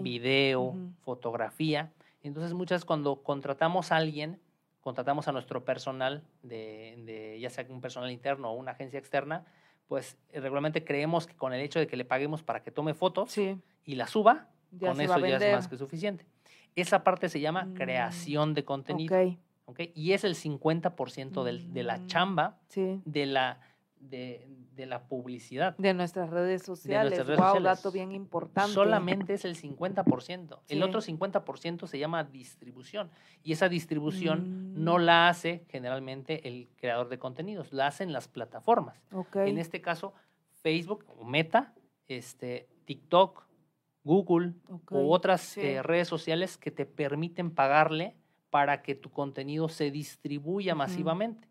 video, 0.01 0.73
fotografía. 1.01 1.93
Entonces, 2.23 2.53
muchas 2.53 2.77
veces 2.77 2.85
cuando 2.85 3.21
contratamos 3.21 3.91
a 3.91 3.97
alguien, 3.97 4.41
contratamos 4.89 5.27
a 5.27 5.31
nuestro 5.31 5.65
personal, 5.65 6.21
de, 6.43 6.93
de- 7.07 7.39
ya 7.39 7.49
sea 7.49 7.65
un 7.69 7.81
personal 7.81 8.11
interno 8.11 8.51
o 8.51 8.53
una 8.53 8.73
agencia 8.73 8.99
externa, 8.99 9.43
pues 9.87 10.15
eh, 10.31 10.39
regularmente 10.39 10.83
creemos 10.85 11.25
que 11.25 11.35
con 11.35 11.53
el 11.53 11.61
hecho 11.61 11.79
de 11.79 11.87
que 11.87 11.97
le 11.97 12.05
paguemos 12.05 12.43
para 12.43 12.61
que 12.61 12.69
tome 12.69 12.93
fotos 12.93 13.31
Sí. 13.31 13.57
y 13.83 13.95
la 13.95 14.05
suba, 14.05 14.47
Ya 14.71 14.89
con 14.89 15.01
eso 15.01 15.17
ya 15.25 15.37
es 15.37 15.55
más 15.55 15.67
que 15.67 15.77
suficiente. 15.77 16.27
Esa 16.75 17.03
parte 17.03 17.29
se 17.29 17.39
llama 17.39 17.65
Mm, 17.65 17.73
creación 17.73 18.53
de 18.53 18.63
contenido. 18.63 19.15
Ok. 19.17 19.37
¿ok? 19.65 19.79
Y 19.95 20.11
es 20.13 20.23
el 20.23 20.35
50% 20.35 21.43
del- 21.43 21.73
de 21.73 21.81
la 21.81 21.97
Mm. 21.97 22.05
chamba 22.07 22.59
Sí. 22.67 23.01
de 23.05 23.25
la, 23.25 23.59
de, 23.99 24.47
de 24.75 24.85
la 24.85 25.07
publicidad. 25.07 25.75
De 25.77 25.93
nuestras 25.93 26.29
redes 26.29 26.61
sociales. 26.63 27.11
nuestras 27.11 27.27
redes 27.27 27.39
wow, 27.39 27.47
sociales. 27.55 27.77
dato 27.77 27.91
bien 27.91 28.11
importante. 28.11 28.71
Solamente 28.73 29.33
es 29.33 29.45
el 29.45 29.55
50%. 29.55 30.59
El 30.67 30.77
Sí. 30.77 30.83
otro 30.83 31.01
50% 31.01 31.87
se 31.87 31.97
llama 31.99 32.23
distribución. 32.23 33.09
Y 33.43 33.53
esa 33.53 33.69
distribución 33.69 34.83
no 34.83 34.97
Mm. 34.97 35.01
la 35.01 35.29
hace 35.29 35.65
generalmente 35.69 36.47
el 36.47 36.69
creador 36.75 37.09
de 37.09 37.17
contenidos, 37.19 37.73
la 37.73 37.87
hacen 37.87 38.11
las 38.13 38.27
plataformas. 38.27 39.01
En 39.33 39.57
este 39.57 39.81
caso, 39.81 40.13
Facebook 40.61 41.05
o 41.07 41.23
Meta, 41.25 41.73
este, 42.07 42.67
TikTok, 42.85 43.43
Google 44.03 44.53
ok, 44.69 44.91
u 44.91 45.11
otras 45.11 45.41
sí. 45.41 45.61
eh, 45.61 45.81
redes 45.81 46.07
sociales 46.07 46.57
que 46.57 46.69
te 46.69 46.85
permiten 46.85 47.49
pagarle 47.49 48.15
para 48.51 48.83
que 48.83 48.93
tu 48.93 49.09
contenido 49.09 49.67
se 49.67 49.89
distribuya 49.89 50.73
Ujú. 50.73 50.77
masivamente. 50.79 51.47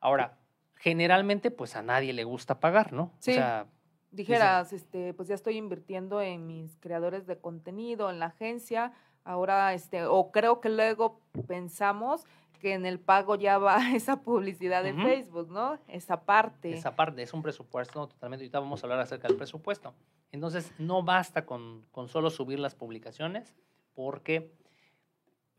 Ahora, 0.00 0.38
generalmente, 0.78 1.50
pues 1.50 1.76
a 1.76 1.82
nadie 1.82 2.12
le 2.12 2.24
gusta 2.24 2.60
pagar, 2.60 2.92
¿no? 2.92 3.12
Sí. 3.18 3.32
O 3.32 3.34
sea, 3.34 3.66
Dijeras, 4.10 4.72
este, 4.72 5.12
pues 5.12 5.28
ya 5.28 5.34
estoy 5.34 5.58
invirtiendo 5.58 6.22
en 6.22 6.46
mis 6.46 6.76
creadores 6.78 7.26
de 7.26 7.38
contenido, 7.38 8.08
en 8.08 8.18
la 8.18 8.26
agencia, 8.26 8.92
ahora, 9.22 9.74
este, 9.74 10.06
o 10.06 10.30
creo 10.30 10.62
que 10.62 10.70
luego 10.70 11.20
pensamos 11.46 12.24
que 12.58 12.72
en 12.72 12.86
el 12.86 12.98
pago 12.98 13.36
ya 13.36 13.58
va 13.58 13.76
esa 13.94 14.22
publicidad 14.22 14.82
de. 14.82 14.94
Facebook, 14.94 15.50
¿no? 15.50 15.78
Esa 15.88 16.24
parte. 16.24 16.72
esa 16.72 16.96
parte 16.96 17.22
es 17.22 17.34
un 17.34 17.42
presupuesto 17.42 18.08
totalmente. 18.08 18.44
Ahorita 18.44 18.60
vamos 18.60 18.82
a 18.82 18.86
hablar 18.86 19.00
acerca 19.00 19.28
del 19.28 19.36
presupuesto. 19.36 19.94
Entonces, 20.32 20.72
no 20.78 21.02
basta 21.02 21.44
con, 21.44 21.84
con 21.92 22.08
solo 22.08 22.30
subir 22.30 22.58
las 22.58 22.74
publicaciones, 22.74 23.54
porque 23.94 24.54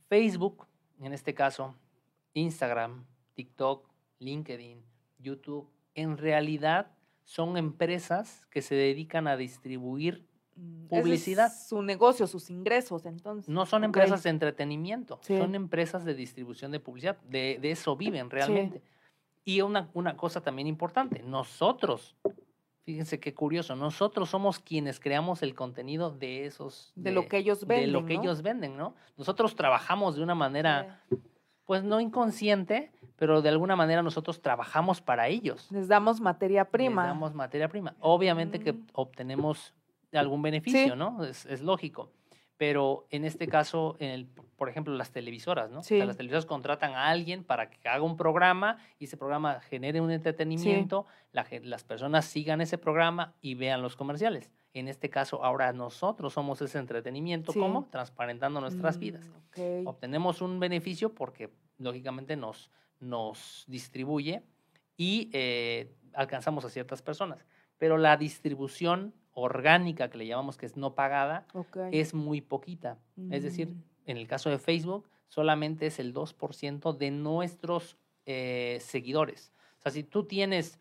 Facebook, 0.08 0.66
en 1.00 1.14
este 1.14 1.36
caso, 1.36 1.76
Instagram, 2.34 3.06
TikTok, 3.36 3.88
LinkedIn, 4.18 4.89
YouTube, 5.20 5.70
en 5.96 6.18
realidad 6.18 6.92
son 7.24 7.58
empresas 7.58 8.46
que 8.50 8.62
se 8.62 8.76
dedican 8.76 9.28
a 9.28 9.38
distribuir, 9.38 10.26
Mm, 10.56 10.88
es 10.90 11.02
publicidad. 11.02 11.54
su 11.54 11.82
negocio, 11.82 12.28
sus 12.28 12.50
ingresos, 12.50 13.06
entonces. 13.06 13.48
no 13.48 13.66
son 13.66 13.86
empresas 13.86 14.24
de 14.24 14.30
entretenimiento, 14.30 15.18
Sí. 15.22 15.38
son 15.38 15.56
empresas 15.56 16.04
de 16.04 16.14
distribución 16.16 16.72
de 16.72 16.82
publicidad. 16.82 17.18
De, 17.22 17.60
de 17.62 17.72
eso 17.72 17.96
viven 17.96 18.30
realmente. 18.30 18.82
Y 19.46 19.62
una, 19.62 19.90
una 19.94 20.18
cosa 20.18 20.42
también 20.42 20.68
importante, 20.68 21.24
nosotros, 21.24 22.18
fíjense 22.84 23.22
qué 23.22 23.34
curioso, 23.34 23.76
nosotros 23.78 24.30
somos 24.30 24.60
quienes 24.60 25.00
creamos 25.00 25.44
el 25.44 25.56
contenido 25.56 26.12
de 26.12 26.46
esos... 26.46 26.92
De 26.96 27.12
lo 27.14 27.30
que 27.30 27.38
ellos 27.38 27.66
venden, 27.66 27.86
De 27.86 27.92
lo 27.94 28.06
que 28.06 28.16
¿no? 28.16 28.22
ellos 28.24 28.42
venden, 28.42 28.76
¿no? 28.76 28.96
Nosotros 29.18 29.56
trabajamos 29.56 30.18
de 30.18 30.24
una 30.24 30.36
manera, 30.36 31.06
pues 31.66 31.84
no 31.86 32.02
inconsciente, 32.02 32.92
pero 33.20 33.42
de 33.42 33.50
alguna 33.50 33.76
manera 33.76 34.02
nosotros 34.02 34.42
trabajamos 34.42 35.02
para 35.02 35.28
ellos. 35.28 35.70
Les 35.72 35.88
damos 35.88 36.20
materia 36.22 36.66
prima. 36.66 37.04
Les 37.04 37.10
damos 37.12 37.36
materia 37.36 37.68
prima. 37.68 37.94
Obviamente 38.00 38.60
que 38.60 38.74
Mm. 38.74 38.88
obtenemos 38.94 39.74
algún 40.14 40.42
beneficio, 40.42 40.96
¿no? 40.96 41.24
Es, 41.24 41.46
es 41.46 41.62
lógico. 41.62 42.10
Pero 42.58 43.06
en 43.10 43.24
este 43.24 43.48
caso, 43.48 43.96
en 44.00 44.10
el- 44.10 44.26
por 44.26 44.68
ejemplo, 44.70 44.94
las 44.94 45.12
televisoras, 45.12 45.70
¿no? 45.72 45.80
O 45.80 45.84
sea, 45.84 46.04
las 46.06 46.18
televisoras 46.18 46.46
contratan 46.46 46.94
a 46.94 47.08
alguien 47.08 47.44
para 47.46 47.70
que 47.70 47.88
haga 47.88 48.04
un 48.04 48.18
programa 48.18 48.78
y 48.98 49.06
ese 49.06 49.16
programa 49.16 49.62
genere 49.62 50.02
un 50.02 50.12
entretenimiento, 50.12 51.06
la 51.32 51.46
las 51.64 51.84
personas 51.86 52.26
sigan 52.26 52.60
ese 52.60 52.78
programa 52.78 53.34
y 53.42 53.56
vean 53.56 53.82
los 53.82 53.96
comerciales. 53.96 54.52
En 54.74 54.88
este 54.90 55.10
caso, 55.10 55.44
ahora 55.46 55.72
nosotros 55.74 56.34
somos 56.34 56.62
ese 56.62 56.80
entretenimiento, 56.80 57.54
Sí. 57.54 57.60
¿cómo? 57.60 57.88
Transparentando 57.92 58.60
nuestras 58.60 58.98
vidas. 59.00 59.26
Mm. 59.56 59.88
Obtenemos 59.88 60.42
un 60.42 60.60
beneficio 60.60 61.14
porque, 61.16 61.50
lógicamente, 61.78 62.36
nos, 62.36 62.70
nos 63.00 63.66
distribuye 63.68 64.44
y 64.98 65.30
eh, 65.34 65.94
alcanzamos 66.14 66.66
a 66.66 66.70
ciertas 66.70 67.02
personas. 67.02 67.46
Pero 67.78 67.98
la 67.98 68.18
distribución 68.18 69.14
orgánica, 69.34 70.10
que 70.10 70.18
le 70.18 70.28
llamamos 70.28 70.58
que 70.58 70.66
es 70.66 70.76
no 70.76 70.96
pagada, 70.96 71.46
es 71.92 72.14
muy 72.14 72.42
poquita. 72.42 72.98
Es 73.32 73.44
decir, 73.44 73.70
Mm, 73.70 73.84
en 74.06 74.18
el 74.18 74.28
caso 74.28 74.50
de 74.50 74.58
Facebook, 74.58 75.08
solamente 75.28 75.86
es 75.86 76.00
el 76.00 76.14
2% 76.14 76.94
de 76.94 77.12
nuestros 77.12 77.98
eh, 78.26 78.80
seguidores. 78.82 79.54
O 79.80 79.82
sea, 79.84 79.92
si 79.92 80.04
tú 80.04 80.26
tienes 80.26 80.80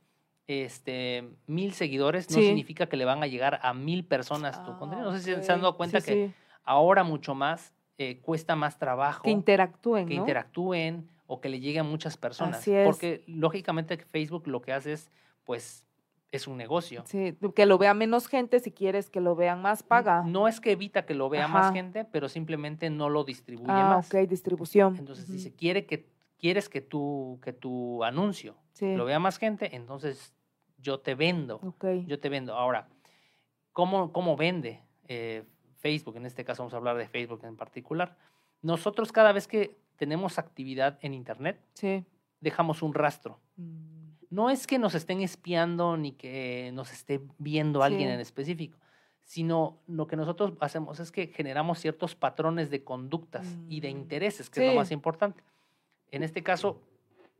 este, 0.48 1.28
mil 1.46 1.72
seguidores, 1.74 2.30
no 2.30 2.38
Sí. 2.38 2.46
significa 2.46 2.86
que 2.88 2.96
le 2.96 3.04
van 3.04 3.22
a 3.22 3.26
llegar 3.26 3.60
a 3.62 3.74
mil 3.74 4.04
personas 4.04 4.62
tu 4.64 4.72
ah, 4.72 4.78
contenido. 4.78 5.10
No 5.12 5.16
sé 5.18 5.36
si 5.36 5.42
se 5.42 5.52
han 5.52 5.60
dado 5.60 5.76
cuenta 5.76 6.00
Sí, 6.00 6.06
que 6.06 6.26
sí, 6.28 6.34
ahora 6.64 7.04
mucho 7.04 7.34
más 7.34 7.74
eh, 7.98 8.18
cuesta 8.20 8.56
más 8.56 8.78
trabajo 8.78 9.22
que 9.24 9.30
interactúen, 9.30 10.06
que 10.06 10.14
¿no? 10.14 10.20
interactúen 10.22 11.08
o 11.28 11.40
que 11.40 11.48
le 11.48 11.60
lleguen 11.60 11.80
a 11.80 11.88
muchas 11.88 12.16
personas. 12.16 12.58
Así 12.58 12.72
es. 12.72 12.86
Porque 12.86 13.22
lógicamente 13.26 13.98
Facebook 13.98 14.48
lo 14.48 14.62
que 14.62 14.72
hace 14.72 14.94
es, 14.94 15.12
pues, 15.44 15.84
es 16.32 16.48
un 16.48 16.56
negocio. 16.56 17.04
Sí, 17.06 17.36
que 17.54 17.66
lo 17.66 17.78
vea 17.78 17.94
menos 17.94 18.26
gente, 18.26 18.58
si 18.60 18.72
quieres 18.72 19.10
que 19.10 19.20
lo 19.20 19.36
vean 19.36 19.62
más, 19.62 19.82
paga. 19.82 20.22
No 20.24 20.48
es 20.48 20.60
que 20.60 20.72
evita 20.72 21.06
que 21.06 21.14
lo 21.14 21.28
vea 21.28 21.46
más 21.46 21.72
gente, 21.72 22.04
pero 22.04 22.28
simplemente 22.28 22.90
no 22.90 23.10
lo 23.10 23.24
distribuye 23.24 23.70
ah, 23.70 23.96
más. 23.96 24.12
ok, 24.12 24.28
distribución. 24.28 24.96
Entonces 24.98 25.30
dice, 25.30 25.54
quiere 25.54 25.86
que, 25.86 26.08
quieres 26.38 26.68
que 26.68 26.80
tu, 26.80 27.38
que 27.42 27.52
tu 27.52 28.02
anuncio 28.04 28.56
sí, 28.72 28.96
lo 28.96 29.04
vea 29.04 29.18
más 29.18 29.38
gente, 29.38 29.76
entonces 29.76 30.34
yo 30.78 31.00
te 31.00 31.14
vendo. 31.14 31.60
Yo 32.06 32.18
te 32.18 32.28
vendo. 32.28 32.54
Ahora, 32.54 32.88
¿cómo, 33.72 34.12
cómo 34.12 34.36
vende 34.36 34.82
eh, 35.08 35.44
Facebook? 35.76 36.16
En 36.16 36.24
este 36.24 36.44
caso 36.44 36.62
vamos 36.62 36.74
a 36.74 36.78
hablar 36.78 36.96
de 36.96 37.06
Facebook 37.06 37.40
en 37.44 37.56
particular. 37.56 38.16
Nosotros 38.62 39.12
cada 39.12 39.32
vez 39.32 39.46
que 39.46 39.76
tenemos 39.98 40.38
actividad 40.38 40.98
en 41.02 41.12
Internet, 41.12 41.60
Sí, 41.74 42.04
dejamos 42.40 42.82
un 42.82 42.94
rastro. 42.94 43.38
Mm. 43.56 43.98
No 44.30 44.50
es 44.50 44.66
que 44.66 44.78
nos 44.78 44.94
estén 44.94 45.20
espiando 45.20 45.96
ni 45.96 46.12
que 46.12 46.70
nos 46.72 46.92
esté 46.92 47.20
viendo 47.38 47.82
alguien 47.82 48.10
en 48.10 48.20
específico, 48.20 48.78
sino 49.22 49.78
lo 49.86 50.06
que 50.06 50.16
nosotros 50.16 50.52
hacemos 50.60 51.00
es 51.00 51.10
que 51.10 51.28
generamos 51.28 51.78
ciertos 51.78 52.14
patrones 52.14 52.70
de 52.70 52.84
conductas 52.84 53.56
y 53.68 53.80
de 53.80 53.92
mm. 53.92 53.96
intereses, 53.96 54.48
que 54.48 54.66
es 54.66 54.72
lo 54.72 54.78
más 54.78 54.90
importante. 54.90 55.42
En 56.10 56.22
este 56.22 56.42
caso, 56.42 56.80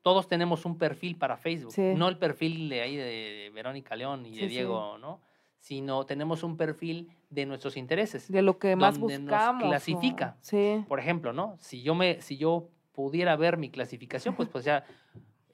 todos 0.03 0.29
tenemos 0.29 0.65
un 0.65 0.79
perfil 0.79 1.17
para 1.17 1.37
Facebook, 1.37 1.75
no 1.79 2.09
el 2.09 2.19
perfil 2.19 2.69
de 2.69 2.81
ahí 2.81 2.97
de 2.97 3.51
Verónica 3.55 3.95
León 3.95 4.27
y 4.27 4.37
de 4.37 4.49
Diego, 4.49 4.99
¿no? 4.99 5.21
Sino 5.61 6.07
tenemos 6.07 6.43
un 6.43 6.57
perfil 6.57 7.11
de 7.31 7.47
nuestros 7.47 7.77
intereses. 7.77 8.31
De 8.31 8.43
lo 8.43 8.59
que 8.59 8.77
más 8.77 8.99
buscamos. 8.99 9.63
Nos 9.63 9.71
clasifica. 9.71 10.37
Sí. 10.41 10.85
Por 10.89 11.01
ejemplo, 11.01 11.33
¿no? 11.33 11.57
Si 11.59 11.83
yo 11.83 11.95
me, 11.95 12.21
si 12.21 12.37
yo 12.37 12.69
pudiera 12.93 13.37
ver 13.37 13.59
mi 13.59 13.71
clasificación, 13.71 14.35
pues, 14.35 14.49
pues 14.49 14.65
ya 14.65 14.85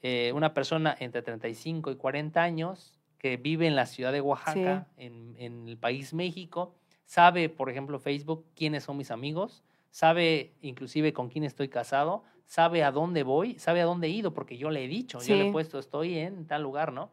eh, 0.02 0.32
una 0.34 0.54
persona 0.54 0.96
entre 1.00 1.22
35 1.22 1.90
y 1.90 1.96
40 1.96 2.42
años 2.42 2.98
que 3.18 3.38
vive 3.38 3.66
en 3.66 3.74
la 3.74 3.86
ciudad 3.86 4.12
de 4.12 4.20
Oaxaca, 4.20 4.86
en, 4.98 5.34
en, 5.38 5.66
el 5.66 5.78
país 5.78 6.12
México, 6.12 6.74
sabe, 7.06 7.48
por 7.48 7.70
ejemplo, 7.70 7.98
Facebook 7.98 8.44
quiénes 8.54 8.84
son 8.84 8.98
mis 8.98 9.10
amigos, 9.10 9.64
sabe 9.90 10.52
inclusive 10.60 11.12
con 11.14 11.30
quién 11.30 11.44
estoy 11.44 11.68
casado, 11.68 12.22
sabe 12.44 12.84
a 12.84 12.92
dónde 12.92 13.22
voy, 13.22 13.58
sabe 13.58 13.80
a 13.80 13.84
dónde 13.84 14.08
he 14.08 14.10
ido, 14.10 14.34
porque 14.34 14.58
yo 14.58 14.70
le 14.70 14.84
he 14.84 14.88
dicho, 14.88 15.20
yo 15.20 15.36
le 15.36 15.48
he 15.48 15.52
puesto, 15.52 15.78
estoy 15.78 16.18
en 16.18 16.46
tal 16.46 16.62
lugar, 16.62 16.92
¿no? 16.92 17.10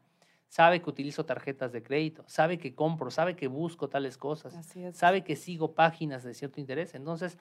Sabe 0.52 0.82
que 0.82 0.90
utilizo 0.90 1.26
tarjetas 1.26 1.72
de 1.72 1.82
crédito, 1.82 2.26
sabe 2.28 2.58
que 2.58 2.76
compro, 2.76 3.10
sabe 3.10 3.38
que 3.38 3.48
busco 3.48 3.88
tales 3.88 4.18
cosas, 4.18 4.54
sabe 4.92 5.24
que 5.24 5.38
sigo 5.38 5.76
páginas 5.76 6.26
de 6.26 6.34
cierto 6.34 6.60
interés. 6.60 6.94
Entonces, 6.94 7.38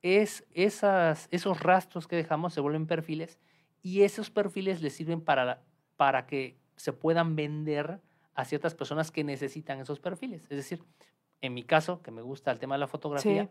es 0.00 0.46
esas, 0.52 1.26
esos 1.32 1.58
rastros 1.58 2.06
que 2.06 2.14
dejamos 2.14 2.54
se 2.54 2.60
vuelven 2.60 2.86
perfiles 2.86 3.40
y 3.82 4.02
esos 4.02 4.30
perfiles 4.30 4.80
les 4.80 4.92
sirven 4.92 5.20
para, 5.22 5.64
para 5.96 6.24
que 6.28 6.56
se 6.76 6.92
puedan 6.92 7.34
vender 7.34 8.00
a 8.32 8.44
ciertas 8.44 8.76
personas 8.76 9.10
que 9.10 9.24
necesitan 9.24 9.80
esos 9.80 9.98
perfiles. 9.98 10.44
Es 10.44 10.56
decir, 10.56 10.84
en 11.40 11.54
mi 11.54 11.64
caso, 11.64 12.00
que 12.00 12.12
me 12.12 12.22
gusta 12.22 12.52
el 12.52 12.60
tema 12.60 12.76
de 12.76 12.78
la 12.78 12.86
fotografía, 12.86 13.50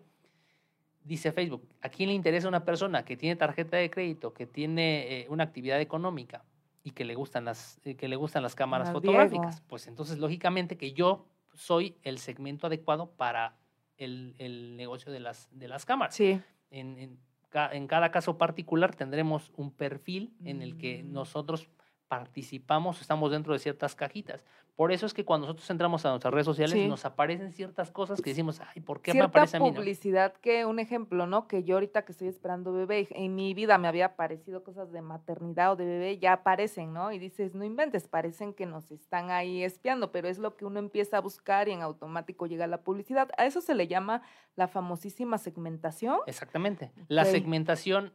dice 1.03 1.34
Facebook, 1.34 1.68
¿a 1.82 1.89
quién 1.89 2.07
le 2.07 2.16
interesa 2.16 2.47
una 2.47 2.64
persona 2.64 3.03
que 3.03 3.18
tiene 3.18 3.36
tarjeta 3.36 3.76
de 3.76 3.89
crédito, 3.89 4.34
que 4.34 4.45
tiene 4.45 5.20
eh, 5.20 5.26
una 5.28 5.43
actividad 5.43 5.82
económica 5.82 6.45
y 6.84 6.91
que 6.91 7.05
le 7.05 7.15
gustan 7.15 7.45
las, 7.45 7.79
eh, 7.84 7.95
que 7.95 8.07
le 8.07 8.15
gustan 8.15 8.43
las 8.43 8.55
cámaras 8.55 8.91
fotográficas? 8.91 9.61
Pues 9.67 9.88
entonces, 9.88 10.17
lógicamente 10.17 10.77
que 10.77 10.93
yo 10.93 11.25
soy 11.53 11.97
el 12.03 12.17
segmento 12.17 12.67
adecuado 12.67 13.11
para 13.11 13.57
el, 13.97 14.36
el 14.38 14.75
negocio 14.77 15.11
de 15.11 15.19
las, 15.19 15.47
de 15.51 15.67
las 15.67 15.86
cámaras. 15.86 16.15
Sí. 16.15 16.39
en, 16.71 17.19
en 17.53 17.88
cada 17.88 18.11
caso 18.11 18.38
particular 18.38 18.95
tendremos 18.95 19.51
un 19.57 19.71
perfil 19.71 20.34
en 20.45 20.61
el 20.61 20.77
que 20.77 21.03
mm. 21.03 21.11
nosotros 21.11 21.67
participamos, 22.12 22.99
estamos 22.99 23.32
dentro 23.32 23.53
de 23.53 23.59
ciertas 23.59 23.95
cajitas. 23.95 24.43
Por 24.76 24.91
eso 24.91 25.05
es 25.05 25.14
que 25.14 25.24
cuando 25.24 25.47
nosotros 25.47 25.70
entramos 25.70 26.05
a 26.05 26.09
nuestras 26.09 26.34
redes 26.34 26.43
sociales 26.43 26.89
nos 26.89 27.05
aparecen 27.05 27.53
ciertas 27.53 27.89
cosas 27.89 28.22
que 28.22 28.32
decimos, 28.32 28.59
ay, 28.59 28.82
¿por 28.82 29.01
qué 29.01 29.14
me 29.14 29.22
aparece 29.22 29.55
a 29.55 29.62
mí? 29.62 29.72
publicidad 29.72 30.34
que, 30.34 30.66
un 30.66 30.80
ejemplo, 30.80 31.26
¿no? 31.26 31.47
Que 31.47 31.64
yo 31.64 31.76
ahorita 31.76 32.03
que 32.03 32.12
estoy 32.12 32.28
esperando 32.28 32.74
bebé, 32.74 33.07
en 33.12 33.34
mi 33.34 33.53
vida 33.53 33.78
me 33.78 33.88
había 33.88 34.07
aparecido 34.07 34.62
cosas 34.62 34.91
de 34.91 35.01
maternidad 35.01 35.72
o 35.72 35.76
de 35.78 35.86
bebé, 35.86 36.18
ya 36.18 36.34
aparecen, 36.34 36.91
¿no? 36.91 37.14
Y 37.14 37.18
dices, 37.18 37.55
no 37.55 37.64
inventes, 37.64 38.09
parecen 38.09 38.53
que 38.53 38.66
nos 38.66 38.91
están 38.91 39.32
ahí 39.32 39.64
espiando, 39.64 40.12
pero 40.12 40.28
es 40.28 40.38
lo 40.38 40.57
que 40.57 40.66
uno 40.66 40.80
empieza 40.80 41.16
a 41.16 41.22
buscar 41.22 41.70
y 41.70 41.72
en 41.72 41.82
automático 41.82 42.45
llega 42.45 42.68
la 42.68 42.82
publicidad. 42.82 43.30
A 43.38 43.45
eso 43.45 43.62
se 43.62 43.74
le 43.74 43.88
llama 43.88 44.22
la 44.57 44.68
famosísima 44.68 45.38
segmentación. 45.38 46.20
Exactamente. 46.28 46.91
La 47.07 47.24
segmentación 47.24 48.12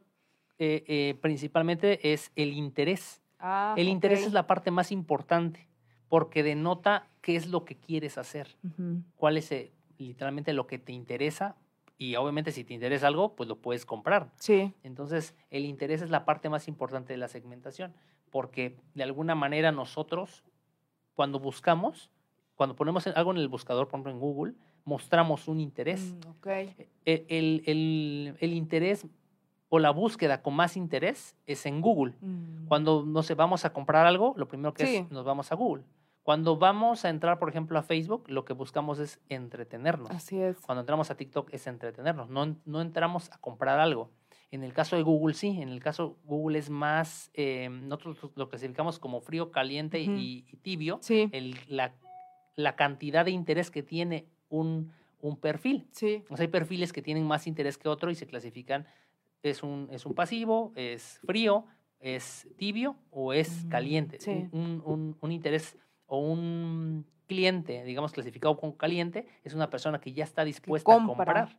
eh, 0.59 0.83
eh, 0.87 1.15
principalmente 1.19 2.13
es 2.13 2.31
el 2.35 2.53
interés. 2.53 3.23
Ah, 3.39 3.75
el 3.77 3.87
interés 3.87 4.25
es 4.25 4.33
la 4.33 4.47
parte 4.47 4.71
más 4.71 4.91
importante 4.91 5.67
porque 6.09 6.43
denota 6.43 7.07
qué 7.21 7.35
es 7.35 7.47
lo 7.47 7.65
que 7.65 7.75
quieres 7.75 8.17
hacer, 8.17 8.57
cuál 9.15 9.37
es 9.37 9.51
eh, 9.51 9.71
literalmente 9.97 10.53
lo 10.53 10.67
que 10.67 10.79
te 10.79 10.93
interesa 10.93 11.55
y 11.97 12.15
obviamente 12.15 12.51
si 12.51 12.63
te 12.63 12.73
interesa 12.73 13.07
algo, 13.07 13.35
pues 13.35 13.49
lo 13.49 13.57
puedes 13.57 13.85
comprar. 13.85 14.31
Sí. 14.35 14.73
Entonces, 14.83 15.35
el 15.49 15.65
interés 15.65 16.01
es 16.01 16.09
la 16.09 16.25
parte 16.25 16.49
más 16.49 16.67
importante 16.67 17.13
de 17.13 17.17
la 17.17 17.27
segmentación, 17.27 17.93
porque 18.29 18.77
de 18.93 19.03
alguna 19.03 19.35
manera 19.35 19.71
nosotros, 19.71 20.43
cuando 21.15 21.39
buscamos, 21.39 22.11
cuando 22.55 22.75
ponemos 22.75 23.07
algo 23.07 23.31
en 23.31 23.37
el 23.37 23.47
buscador, 23.47 23.87
por 23.87 23.99
ejemplo 23.99 24.11
en 24.11 24.19
Google, 24.19 24.53
mostramos 24.85 25.47
un 25.47 25.59
interés. 25.59 26.13
Mm, 26.13 26.49
e, 27.05 27.25
el, 27.29 28.37
el 28.39 28.53
interés 28.53 29.05
o 29.69 29.79
la 29.79 29.91
búsqueda 29.91 30.41
con 30.41 30.55
más 30.55 30.77
interés 30.77 31.35
es 31.45 31.65
en 31.65 31.81
Google. 31.81 32.13
Mm. 32.21 32.67
Cuando 32.67 33.03
nos 33.05 33.35
vamos 33.35 33.65
a 33.65 33.73
comprar 33.73 34.05
algo, 34.05 34.33
lo 34.37 34.47
primero 34.47 34.73
que 34.73 34.97
es, 34.97 35.11
nos 35.11 35.25
vamos 35.25 35.51
a 35.51 35.55
Google. 35.55 35.83
Cuando 36.23 36.57
vamos 36.57 37.05
a 37.05 37.09
entrar, 37.09 37.39
por 37.39 37.47
ejemplo, 37.49 37.79
a 37.79 37.83
Facebook, 37.83 38.25
lo 38.27 38.43
que 38.43 38.51
buscamos 38.51 38.99
es 38.99 39.21
entretenernos. 39.29 40.11
Así 40.11 40.41
es. 40.41 40.57
Cuando 40.59 40.81
entramos 40.81 41.09
a 41.09 41.15
TikTok 41.15 41.53
es 41.53 41.67
entretenernos, 41.67 42.29
no, 42.29 42.57
no 42.65 42.81
entramos 42.81 43.31
a 43.31 43.37
comprar 43.37 43.79
algo. 43.79 44.11
En 44.51 44.63
el 44.63 44.73
caso 44.73 44.95
de 44.95 45.03
Google, 45.03 45.33
sí. 45.35 45.61
En 45.61 45.69
el 45.69 45.81
caso 45.81 46.17
Google 46.25 46.59
es 46.59 46.69
más, 46.69 47.31
eh, 47.33 47.69
nosotros 47.69 48.31
lo 48.35 48.49
clasificamos 48.49 48.99
como 48.99 49.21
frío, 49.21 49.51
caliente 49.51 49.99
y, 49.99 50.43
tibio. 50.61 50.99
Sí. 51.01 51.29
El, 51.31 51.55
la, 51.67 51.93
la, 52.55 52.75
cantidad 52.75 53.25
de 53.25 53.31
interés 53.31 53.71
que 53.71 53.83
tiene 53.83 54.25
un, 54.49 54.91
un 55.21 55.37
perfil. 55.37 55.87
Sí. 55.91 56.23
O 56.29 56.37
sea, 56.37 56.45
hay 56.45 56.49
perfiles 56.49 56.93
que 56.93 57.01
tienen 57.01 57.25
más 57.25 57.47
interés 57.47 57.77
que 57.77 57.89
otro 57.89 58.09
y 58.09 58.15
se 58.15 58.27
clasifican 58.27 58.85
es 59.49 59.63
un, 59.63 59.87
es 59.91 60.05
un 60.05 60.13
pasivo, 60.13 60.71
es 60.75 61.19
frío, 61.25 61.65
es 61.99 62.47
tibio 62.57 62.95
o 63.11 63.33
es 63.33 63.65
mm, 63.65 63.69
caliente. 63.69 64.17
Un, 64.51 65.15
un, 65.19 65.31
interés 65.31 65.77
o 66.05 66.19
un 66.19 67.05
cliente, 67.27 67.83
digamos, 67.83 68.11
clasificado 68.11 68.57
como 68.57 68.77
caliente, 68.77 69.27
es 69.43 69.53
una 69.53 69.69
persona 69.69 69.99
que 69.99 70.13
ya 70.13 70.23
está 70.23 70.43
dispuesta 70.43 70.93
a 70.93 71.05
comprar. 71.05 71.57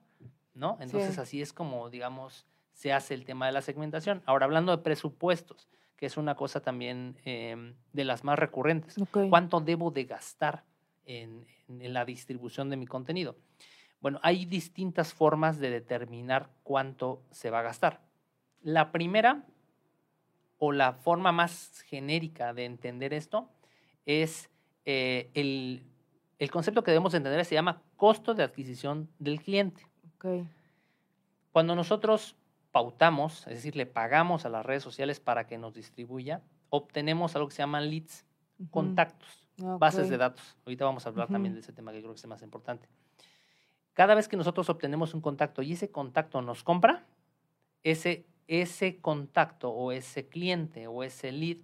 ¿no? 0.54 0.76
Entonces 0.80 1.18
así 1.18 1.40
es 1.40 1.52
como, 1.52 1.88
digamos, 1.90 2.46
se 2.72 2.92
hace 2.92 3.14
el 3.14 3.24
tema 3.24 3.46
de 3.46 3.52
la 3.52 3.62
segmentación. 3.62 4.22
Ahora, 4.26 4.44
hablando 4.44 4.76
de 4.76 4.82
presupuestos, 4.82 5.68
que 5.96 6.06
es 6.06 6.16
una 6.16 6.36
cosa 6.36 6.60
también 6.60 7.16
em, 7.24 7.74
de 7.92 8.04
las 8.04 8.24
más 8.24 8.38
recurrentes. 8.38 8.96
¿Cuánto 9.30 9.60
debo 9.60 9.90
de 9.90 10.04
gastar 10.04 10.64
en, 11.04 11.46
en, 11.68 11.92
la 11.92 12.04
distribución 12.04 12.70
de 12.70 12.76
mi 12.76 12.86
contenido? 12.86 13.36
Bueno, 14.00 14.20
hay 14.22 14.44
distintas 14.44 15.12
formas 15.12 15.58
de 15.58 15.70
determinar 15.70 16.50
cuánto 16.62 17.22
se 17.30 17.50
va 17.50 17.60
a 17.60 17.62
gastar. 17.62 18.00
La 18.62 18.92
primera, 18.92 19.44
o 20.58 20.72
la 20.72 20.92
forma 20.92 21.32
más 21.32 21.82
genérica 21.82 22.52
de 22.52 22.64
entender 22.64 23.12
esto, 23.12 23.48
es 24.06 24.50
eh, 24.84 25.30
el, 25.34 26.50
concepto 26.50 26.82
que 26.82 26.92
debemos 26.92 27.14
entender 27.14 27.44
se 27.44 27.54
llama 27.54 27.82
costo 27.96 28.34
de 28.34 28.42
adquisición 28.42 29.08
del 29.18 29.42
cliente. 29.42 29.86
Cuando 31.52 31.74
nosotros 31.74 32.36
pautamos, 32.70 33.46
es 33.48 33.54
decir, 33.54 33.76
le 33.76 33.86
pagamos 33.86 34.44
a 34.44 34.48
las 34.48 34.64
redes 34.64 34.82
sociales 34.82 35.20
para 35.20 35.46
que 35.46 35.58
nos 35.58 35.74
distribuya, 35.74 36.42
obtenemos 36.70 37.34
algo 37.34 37.48
que 37.48 37.54
se 37.54 37.62
llama 37.62 37.80
leads, 37.80 38.24
contactos, 38.70 39.46
bases 39.56 40.08
de 40.08 40.16
datos. 40.16 40.56
Ahorita 40.64 40.84
vamos 40.84 41.06
a 41.06 41.08
hablar 41.08 41.28
también 41.28 41.54
de 41.54 41.60
ese 41.60 41.72
tema 41.72 41.92
que 41.92 41.98
creo 41.98 42.12
que 42.12 42.20
es 42.20 42.26
más 42.26 42.42
importante. 42.42 42.88
Cada 43.98 44.14
vez 44.14 44.28
que 44.28 44.36
nosotros 44.36 44.70
obtenemos 44.70 45.12
un 45.12 45.20
contacto 45.20 45.60
y 45.60 45.72
ese 45.72 45.90
contacto 45.90 46.40
nos 46.40 46.62
compra, 46.62 47.04
ese, 47.82 48.26
ese 48.46 49.00
contacto 49.00 49.70
o 49.70 49.90
ese 49.90 50.28
cliente 50.28 50.86
o 50.86 51.02
ese 51.02 51.32
lead 51.32 51.56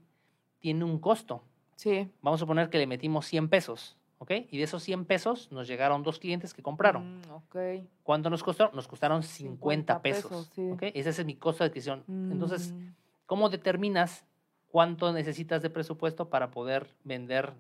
tiene 0.59 0.83
un 0.83 0.99
costo. 0.99 1.45
Sí. 1.77 2.11
Vamos 2.23 2.41
a 2.41 2.43
suponer 2.43 2.71
que 2.71 2.79
le 2.79 2.89
metimos 2.89 3.27
100 3.27 3.49
pesos, 3.49 3.97
¿ok? 4.19 4.33
Y 4.51 4.59
de 4.59 4.65
esos 4.65 4.83
100 4.83 5.05
pesos 5.05 5.53
nos 5.53 5.69
llegaron 5.69 6.03
dos 6.03 6.19
clientes 6.19 6.55
que 6.55 6.61
compraron. 6.61 7.19
Mm, 7.19 7.31
okay. 7.35 7.89
¿Cuánto 8.03 8.31
nos 8.31 8.43
costó? 8.43 8.69
Nos 8.75 8.89
costaron 8.89 9.23
50, 9.23 10.03
pesos, 10.03 10.51
Ese 10.81 11.11
es 11.11 11.25
mi 11.25 11.37
costo 11.37 11.63
de 11.63 11.69
adquisición. 11.69 12.03
Entonces, 12.09 12.73
mm. 12.73 12.95
¿cómo 13.27 13.49
determinas 13.49 14.25
cuánto 14.67 15.13
necesitas 15.13 15.63
de 15.63 15.71
presupuesto 15.71 16.31
para 16.31 16.51
poder 16.51 16.97
vender 17.05 17.55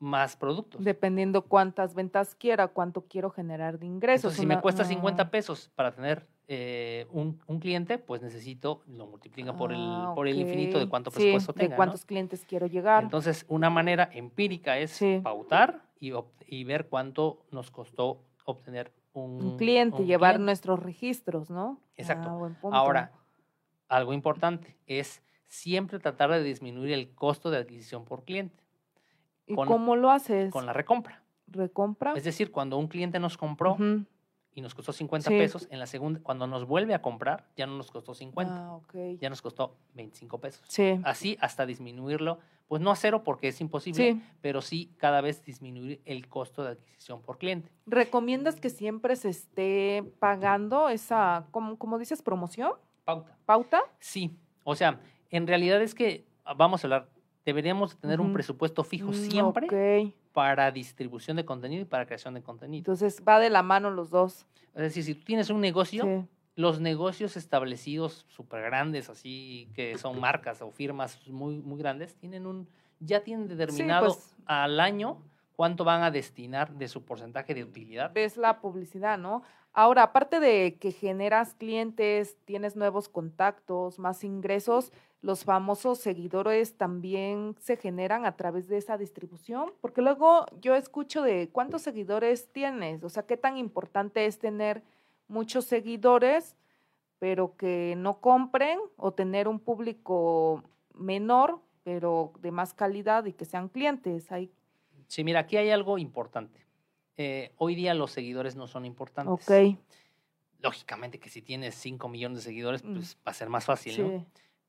más 0.00 0.36
productos. 0.36 0.82
Dependiendo 0.82 1.42
cuántas 1.42 1.94
ventas 1.94 2.34
quiera, 2.34 2.68
cuánto 2.68 3.02
quiero 3.02 3.30
generar 3.30 3.78
de 3.78 3.86
ingresos. 3.86 4.34
si 4.34 4.46
me 4.46 4.60
cuesta 4.60 4.84
50 4.84 5.22
ah. 5.22 5.30
pesos 5.30 5.70
para 5.74 5.92
tener 5.94 6.26
eh, 6.48 7.06
un, 7.12 7.38
cliente, 7.60 7.98
pues 7.98 8.22
necesito, 8.22 8.82
lo 8.88 9.06
multiplica 9.06 9.54
por, 9.54 9.72
el, 9.72 9.78
ah, 9.80 10.12
por 10.16 10.26
el 10.26 10.40
infinito 10.40 10.78
de 10.78 10.88
cuánto 10.88 11.10
presupuesto 11.10 11.52
sí, 11.52 11.68
De 11.68 11.76
cuántos 11.76 12.04
clientes 12.04 12.44
quiero 12.44 12.66
llegar. 12.66 13.04
Entonces, 13.04 13.44
una 13.46 13.70
manera 13.70 14.10
empírica 14.12 14.78
es 14.78 14.98
pautar 15.22 15.84
y, 16.00 16.12
y, 16.46 16.64
ver 16.64 16.88
cuánto 16.88 17.44
nos 17.52 17.70
costó 17.70 18.24
obtener 18.46 18.92
un, 19.12 19.58
cliente, 19.58 20.04
llevar 20.04 20.40
nuestros 20.40 20.80
registros, 20.80 21.50
¿no? 21.50 21.80
Exacto. 21.96 22.50
Ah, 22.64 22.68
Ahora, 22.72 23.12
algo 23.88 24.12
importante 24.12 24.76
es 24.86 25.22
siempre 25.46 25.98
tratar 25.98 26.30
de 26.30 26.42
disminuir 26.42 26.92
el 26.92 27.14
costo 27.14 27.50
de 27.50 27.58
adquisición 27.58 28.04
por 28.04 28.24
cliente. 28.24 28.59
¿Y 29.52 29.54
cómo 29.54 29.96
lo 29.96 30.10
haces? 30.10 30.52
Con 30.52 30.66
la 30.66 30.72
recompra. 30.72 31.22
¿Recompra? 31.48 32.12
Es 32.14 32.24
decir, 32.24 32.52
cuando 32.52 32.78
un 32.78 32.88
cliente 32.88 33.18
nos 33.18 33.36
compró, 33.36 33.76
y 34.54 34.62
nos 34.62 34.74
costó 34.74 34.92
50 34.92 35.30
pesos, 35.30 35.68
en 35.70 35.78
la 35.78 35.86
segunda, 35.86 36.20
cuando 36.22 36.46
nos 36.46 36.66
vuelve 36.66 36.94
a 36.94 37.02
comprar, 37.02 37.46
ya 37.56 37.66
no 37.66 37.76
nos 37.76 37.90
costó 37.90 38.14
50, 38.14 38.52
ah, 38.52 38.80
ya 39.18 39.30
nos 39.30 39.42
costó 39.42 39.76
25 39.94 40.38
pesos. 40.38 40.64
Sí. 40.68 41.00
Así 41.04 41.36
hasta 41.40 41.66
disminuirlo, 41.66 42.38
pues 42.66 42.82
no 42.82 42.90
a 42.90 42.96
cero 42.96 43.22
porque 43.24 43.48
es 43.48 43.60
imposible, 43.60 44.20
pero 44.40 44.60
sí 44.60 44.92
cada 44.96 45.20
vez 45.20 45.44
disminuir 45.44 46.00
el 46.04 46.28
costo 46.28 46.64
de 46.64 46.70
adquisición 46.70 47.22
por 47.22 47.38
cliente. 47.38 47.70
¿Recomiendas 47.86 48.60
que 48.60 48.70
siempre 48.70 49.16
se 49.16 49.28
esté 49.28 50.04
pagando 50.18 50.88
esa, 50.88 51.46
como, 51.52 51.76
como 51.78 51.98
dices, 51.98 52.22
promoción? 52.22 52.72
Pauta. 53.04 53.36
¿Pauta? 53.46 53.82
Sí, 53.98 54.36
o 54.64 54.74
sea, 54.74 55.00
en 55.30 55.46
realidad 55.46 55.80
es 55.80 55.94
que, 55.94 56.26
vamos 56.56 56.82
a 56.82 56.86
hablar, 56.86 57.08
deberíamos 57.50 57.96
tener 57.96 58.20
un 58.20 58.32
presupuesto 58.32 58.84
fijo 58.84 59.10
mm, 59.10 59.14
siempre 59.14 60.14
para 60.32 60.70
distribución 60.70 61.36
de 61.36 61.44
contenido 61.44 61.82
y 61.82 61.84
para 61.84 62.06
creación 62.06 62.34
de 62.34 62.42
contenido. 62.42 62.78
Entonces 62.78 63.20
va 63.26 63.40
de 63.40 63.50
la 63.50 63.64
mano 63.64 63.90
los 63.90 64.10
dos. 64.10 64.46
Es 64.74 64.82
decir, 64.82 65.02
si 65.02 65.14
tú 65.16 65.24
tienes 65.24 65.50
un 65.50 65.60
negocio, 65.60 66.28
los 66.54 66.80
negocios 66.80 67.36
establecidos 67.36 68.24
súper 68.28 68.62
grandes, 68.62 69.10
así 69.10 69.68
que 69.74 69.98
son 69.98 70.20
marcas 70.20 70.62
o 70.62 70.70
firmas 70.70 71.18
muy, 71.26 71.56
muy 71.56 71.78
grandes, 71.78 72.14
tienen 72.14 72.46
un, 72.46 72.68
ya 73.00 73.24
tienen 73.24 73.48
determinado 73.48 74.06
pues 74.06 74.36
al 74.46 74.78
año 74.78 75.20
cuánto 75.56 75.84
van 75.84 76.04
a 76.04 76.12
destinar 76.12 76.72
de 76.72 76.86
su 76.86 77.04
porcentaje 77.04 77.52
de 77.52 77.64
utilidad. 77.64 78.16
Es 78.16 78.36
la 78.36 78.60
publicidad, 78.60 79.18
¿no? 79.18 79.42
Ahora, 79.72 80.02
aparte 80.02 80.40
de 80.40 80.76
que 80.80 80.90
generas 80.90 81.54
clientes, 81.54 82.36
tienes 82.44 82.74
nuevos 82.74 83.08
contactos, 83.08 83.98
más 83.98 84.24
ingresos, 84.24 84.92
los 85.22 85.44
famosos 85.44 85.98
seguidores 85.98 86.76
también 86.76 87.54
se 87.60 87.76
generan 87.76 88.24
a 88.24 88.36
través 88.36 88.68
de 88.68 88.78
esa 88.78 88.98
distribución, 88.98 89.72
porque 89.80 90.02
luego 90.02 90.46
yo 90.60 90.74
escucho 90.74 91.22
de 91.22 91.50
cuántos 91.52 91.82
seguidores 91.82 92.50
tienes, 92.52 93.04
o 93.04 93.10
sea, 93.10 93.24
qué 93.24 93.36
tan 93.36 93.58
importante 93.58 94.26
es 94.26 94.38
tener 94.38 94.82
muchos 95.28 95.66
seguidores, 95.66 96.56
pero 97.18 97.54
que 97.56 97.94
no 97.96 98.20
compren 98.20 98.80
o 98.96 99.12
tener 99.12 99.46
un 99.46 99.60
público 99.60 100.64
menor, 100.94 101.60
pero 101.84 102.32
de 102.40 102.50
más 102.50 102.74
calidad 102.74 103.26
y 103.26 103.34
que 103.34 103.44
sean 103.44 103.68
clientes. 103.68 104.32
Hay... 104.32 104.50
Sí, 105.06 105.22
mira, 105.22 105.40
aquí 105.40 105.58
hay 105.58 105.70
algo 105.70 105.98
importante. 105.98 106.64
Eh, 107.16 107.52
hoy 107.58 107.74
día 107.74 107.94
los 107.94 108.10
seguidores 108.10 108.56
no 108.56 108.66
son 108.66 108.84
importantes. 108.84 109.48
Ok. 109.48 109.78
Lógicamente 110.60 111.18
que 111.18 111.30
si 111.30 111.42
tienes 111.42 111.74
5 111.74 112.08
millones 112.08 112.38
de 112.38 112.42
seguidores, 112.42 112.84
mm. 112.84 112.94
pues 112.94 113.16
va 113.26 113.30
a 113.30 113.34
ser 113.34 113.48
más 113.48 113.64
fácil, 113.64 113.94
sí. 113.94 114.26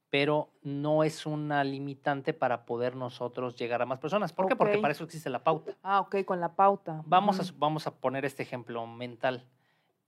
Pero 0.10 0.50
no 0.62 1.06
es 1.06 1.26
una 1.26 1.64
limitante 1.64 2.34
para 2.34 2.66
poder 2.66 2.98
nosotros 2.98 3.56
llegar 3.56 3.82
a 3.82 3.86
más 3.86 4.00
personas. 4.00 4.34
¿Por 4.34 4.48
qué? 4.48 4.58
Porque 4.58 4.78
para 4.78 4.92
eso 4.92 5.06
existe 5.06 5.30
la 5.30 5.42
pauta. 5.42 5.78
Ah, 5.84 6.02
ok, 6.02 6.26
con 6.26 6.42
la 6.42 6.54
pauta. 6.54 7.02
Vamos, 7.06 7.40
a, 7.40 7.54
vamos 7.58 7.88
a 7.88 7.96
poner 7.96 8.26
este 8.26 8.44
ejemplo 8.44 8.86
mental. 8.88 9.46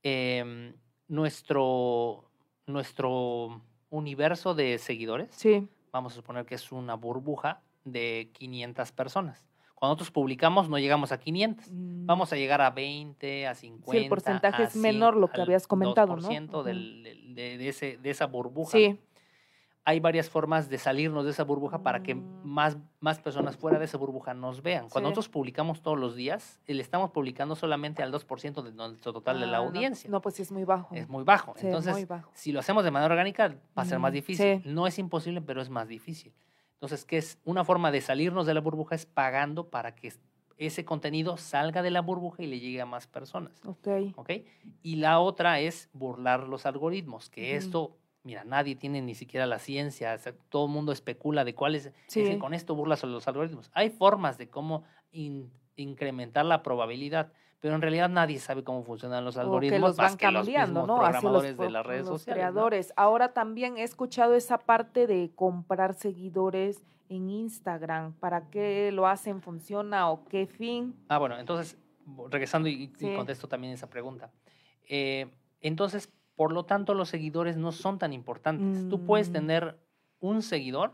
Em, 0.02 0.74
nuestro, 1.08 2.24
nuestro 2.66 3.62
universo 3.88 4.54
de 4.54 4.78
seguidores, 4.78 5.34
sí. 5.34 5.66
vamos 5.90 6.12
a 6.12 6.16
suponer 6.16 6.44
que 6.44 6.56
es 6.56 6.72
una 6.72 6.94
burbuja 6.94 7.62
de 7.84 8.30
500 8.34 8.92
personas. 8.92 9.44
Cuando 9.74 9.94
nosotros 9.94 10.10
publicamos 10.10 10.68
no 10.68 10.78
llegamos 10.78 11.12
a 11.12 11.18
500, 11.18 11.70
mm. 11.70 12.06
vamos 12.06 12.32
a 12.32 12.36
llegar 12.36 12.60
a 12.60 12.70
20, 12.70 13.46
a 13.46 13.54
50. 13.54 13.90
Sí, 13.90 14.04
el 14.04 14.08
porcentaje 14.08 14.62
es 14.64 14.76
menor, 14.76 15.16
lo 15.16 15.28
que 15.28 15.40
habías 15.40 15.66
comentado, 15.66 16.16
2% 16.16 16.50
¿no? 16.50 16.62
del, 16.62 17.34
de, 17.34 17.68
ese, 17.68 17.98
de 17.98 18.10
esa 18.10 18.26
burbuja. 18.26 18.72
Sí 18.72 18.98
hay 19.86 20.00
varias 20.00 20.30
formas 20.30 20.70
de 20.70 20.78
salirnos 20.78 21.24
de 21.24 21.32
esa 21.32 21.44
burbuja 21.44 21.82
para 21.82 22.02
que 22.02 22.14
mm. 22.14 22.40
más, 22.42 22.78
más 23.00 23.18
personas 23.18 23.56
fuera 23.56 23.78
de 23.78 23.84
esa 23.84 23.98
burbuja 23.98 24.32
nos 24.32 24.62
vean. 24.62 24.88
Cuando 24.88 25.10
nosotros 25.10 25.28
publicamos 25.28 25.82
todos 25.82 25.98
los 25.98 26.16
días, 26.16 26.60
le 26.66 26.80
estamos 26.80 27.10
publicando 27.10 27.54
solamente 27.54 28.02
al 28.02 28.12
2% 28.12 28.62
de 28.62 28.72
nuestro 28.72 29.12
total 29.12 29.40
de 29.40 29.46
la 29.46 29.58
ah, 29.58 29.60
audiencia. 29.60 30.08
No, 30.08 30.22
pues 30.22 30.36
sí 30.36 30.42
es 30.42 30.50
muy 30.50 30.64
bajo. 30.64 30.94
Es 30.94 31.08
muy 31.08 31.22
bajo. 31.22 31.54
Entonces, 31.58 32.06
si 32.32 32.52
lo 32.52 32.60
hacemos 32.60 32.82
de 32.84 32.90
manera 32.90 33.12
orgánica, 33.12 33.54
va 33.76 33.82
a 33.82 33.84
ser 33.84 33.98
más 33.98 34.12
difícil. 34.12 34.62
No 34.64 34.86
es 34.86 34.98
imposible, 34.98 35.42
pero 35.42 35.60
es 35.60 35.68
más 35.68 35.86
difícil. 35.86 36.32
Entonces, 36.74 37.04
¿qué 37.04 37.18
es? 37.18 37.38
Una 37.44 37.64
forma 37.64 37.90
de 37.90 38.00
salirnos 38.00 38.46
de 38.46 38.54
la 38.54 38.60
burbuja 38.60 38.94
es 38.94 39.06
pagando 39.06 39.68
para 39.70 39.94
que 39.94 40.12
ese 40.58 40.84
contenido 40.84 41.36
salga 41.36 41.82
de 41.82 41.90
la 41.90 42.00
burbuja 42.00 42.42
y 42.42 42.46
le 42.46 42.60
llegue 42.60 42.80
a 42.80 42.86
más 42.86 43.06
personas. 43.06 43.60
Ok. 44.16 44.30
Y 44.82 44.96
la 44.96 45.18
otra 45.20 45.60
es 45.60 45.88
burlar 45.92 46.48
los 46.48 46.66
algoritmos, 46.66 47.30
que 47.30 47.56
esto 47.56 47.96
mira, 48.24 48.42
nadie 48.44 48.74
tiene 48.74 49.02
ni 49.02 49.14
siquiera 49.14 49.46
la 49.46 49.58
ciencia, 49.58 50.18
todo 50.48 50.66
el 50.66 50.72
mundo 50.72 50.92
especula 50.92 51.44
de 51.44 51.54
cuáles, 51.54 51.92
sí. 52.06 52.38
con 52.38 52.54
esto 52.54 52.74
burlas 52.74 53.04
los 53.04 53.28
algoritmos. 53.28 53.70
Hay 53.74 53.90
formas 53.90 54.38
de 54.38 54.48
cómo 54.48 54.84
incrementar 55.76 56.46
la 56.46 56.62
probabilidad, 56.62 57.32
pero 57.64 57.76
en 57.76 57.80
realidad 57.80 58.10
nadie 58.10 58.38
sabe 58.40 58.62
cómo 58.62 58.82
funcionan 58.82 59.24
los 59.24 59.38
algoritmos 59.38 59.80
los 59.80 59.96
van 59.96 60.18
cambiando, 60.18 60.86
¿no? 60.86 60.98
programadores 60.98 61.56
de 61.56 61.70
las 61.70 61.86
redes 61.86 62.04
los 62.04 62.20
sociales. 62.20 62.42
Creadores. 62.42 62.92
Ahora 62.94 63.32
también 63.32 63.78
he 63.78 63.84
escuchado 63.84 64.34
esa 64.34 64.58
parte 64.58 65.06
de 65.06 65.30
comprar 65.34 65.94
seguidores 65.94 66.84
en 67.08 67.30
Instagram. 67.30 68.12
¿Para 68.16 68.50
qué 68.50 68.92
lo 68.92 69.06
hacen? 69.06 69.40
¿Funciona 69.40 70.10
o 70.10 70.26
qué 70.26 70.46
fin? 70.46 70.94
Ah, 71.08 71.16
bueno, 71.16 71.38
entonces, 71.38 71.78
regresando 72.28 72.68
y, 72.68 72.88
contesto 73.16 73.48
también 73.48 73.72
esa 73.72 73.88
pregunta. 73.88 74.30
Eh, 74.86 75.30
entonces, 75.62 76.12
por 76.36 76.52
lo 76.52 76.66
tanto, 76.66 76.92
los 76.92 77.08
seguidores 77.08 77.56
no 77.56 77.72
son 77.72 77.98
tan 77.98 78.12
importantes. 78.12 78.90
Tú 78.90 79.06
puedes 79.06 79.30
mm. 79.30 79.32
tener 79.32 79.78
un 80.20 80.42
seguidor 80.42 80.92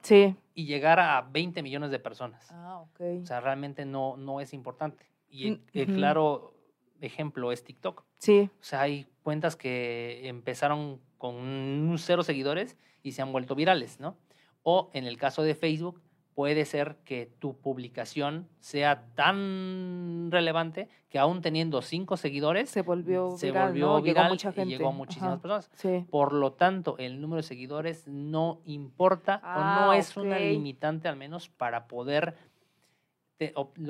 y 0.54 0.66
llegar 0.66 1.00
a 1.00 1.20
20 1.22 1.64
millones 1.64 1.90
de 1.90 1.98
personas. 1.98 2.48
Ah, 2.52 2.80
O 2.80 3.26
sea, 3.26 3.40
realmente 3.40 3.84
no, 3.84 4.16
no 4.16 4.40
es 4.40 4.54
importante. 4.54 5.10
Y 5.28 5.50
mm, 5.50 5.60
el, 5.72 5.86
claro 5.96 6.54
ejemplo 7.01 7.53
es 7.53 7.64
TikTok. 7.64 8.05
Sí. 8.18 8.51
O 8.61 8.64
sea, 8.64 8.82
hay 8.82 9.07
cuentas 9.22 9.57
que 9.57 10.28
empezaron 10.28 11.01
con 11.18 11.36
un 11.36 11.98
cero 11.98 12.22
seguidores 12.22 12.76
y 13.03 13.12
se 13.12 13.22
han 13.22 13.32
vuelto 13.32 13.55
virales, 13.55 14.01
¿no? 14.01 14.16
O 14.62 14.90
en 14.92 15.07
el 15.07 15.16
caso 15.16 15.42
de 15.42 15.55
Facebook, 15.55 16.01
puede 16.34 16.64
ser 16.64 16.96
que 17.05 17.26
tu 17.38 17.55
publicación 17.59 18.48
sea 18.61 19.05
tan 19.14 20.30
relevante 20.30 20.88
que 21.11 21.18
aún 21.18 21.42
teniendo 21.42 21.82
cinco 21.82 22.16
seguidores 22.16 22.70
se 22.70 22.82
volvió 22.82 23.32
se 23.32 23.48
viral, 23.48 23.68
volvió 23.68 24.01
viral 24.01 24.24
llegó 24.24 24.28
mucha 24.30 24.53
gente. 24.53 24.68
y 24.68 24.78
llegó 24.78 24.88
a 24.88 24.92
muchísimas 24.92 25.40
personas. 25.40 25.70
Sí. 25.74 26.07
Por 26.09 26.32
lo 26.32 26.53
tanto, 26.53 26.96
el 26.98 27.20
número 27.20 27.38
de 27.38 27.42
seguidores 27.42 28.07
no 28.07 28.61
importa 28.64 29.42
o 29.44 29.61
no 29.61 29.90
ah, 29.90 29.96
es 29.98 30.16
una 30.16 30.38
limitante 30.38 31.09
al 31.09 31.16
menos 31.16 31.48
para 31.48 31.88
poder 31.88 32.36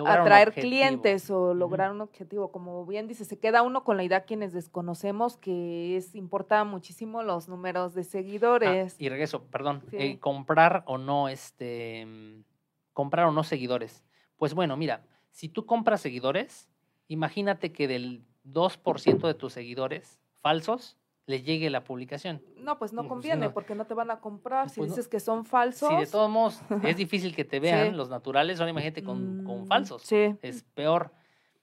atraer 0.07 0.53
clientes 0.53 1.31
o 1.31 1.55
lograr 1.55 1.91
un 1.91 2.01
objetivo. 2.01 2.53
Como 2.53 2.87
bien 2.87 3.07
dice, 3.07 3.25
se 3.25 3.39
queda 3.39 3.63
uno 3.63 3.85
con 3.85 3.97
la 3.97 4.05
idea 4.05 4.25
quienes 4.25 4.53
desconocemos 4.53 5.37
que 5.37 5.97
es 5.97 6.15
importa 6.15 6.65
muchísimo 6.65 7.23
los 7.23 7.49
números 7.49 7.95
de 7.95 8.05
seguidores. 8.05 8.95
Ah, 8.95 8.97
y 8.99 9.09
regreso, 9.09 9.45
perdón, 9.45 9.83
eh, 9.93 10.19
comprar 10.19 10.83
o 10.87 10.99
no 10.99 11.29
este 11.29 12.07
comprar 12.93 13.27
o 13.27 13.33
no 13.33 13.45
seguidores. 13.45 14.05
Pues 14.37 14.55
bueno, 14.55 14.77
mira, 14.77 15.07
si 15.31 15.49
tú 15.49 15.67
compras 15.67 16.01
seguidores, 16.01 16.69
imagínate 17.09 17.73
que 17.73 17.89
del 17.89 18.25
2% 18.45 19.27
de 19.27 19.35
tus 19.35 19.53
seguidores 19.53 20.19
falsos 20.41 20.97
le 21.27 21.43
llegue 21.43 21.71
la 21.71 21.85
publicación. 21.85 22.43
No, 22.57 22.79
pues 22.79 22.93
no 22.93 23.03
pues 23.03 23.09
conviene 23.09 23.51
porque 23.51 23.75
no 23.75 23.87
te 23.87 23.95
van 23.95 24.11
a 24.11 24.21
comprar. 24.21 24.69
Si 24.71 24.81
pues 24.81 24.91
dices 24.91 25.09
que 25.09 25.21
son 25.21 25.45
falsos. 25.45 25.89
Si 25.89 25.97
de 25.97 26.07
todos 26.07 26.31
modos 26.31 26.61
es 26.85 26.97
difícil 26.97 27.35
que 27.35 27.45
te 27.45 27.61
vean, 27.61 27.97
los 27.97 28.09
naturales 28.09 28.59
son, 28.59 28.69
imagínate, 28.69 29.03
con, 29.03 29.45
con 29.45 29.63
mm, 29.63 29.67
falsos. 29.67 30.03
Sí. 30.03 30.35
Es 30.43 30.63
peor. 30.63 31.13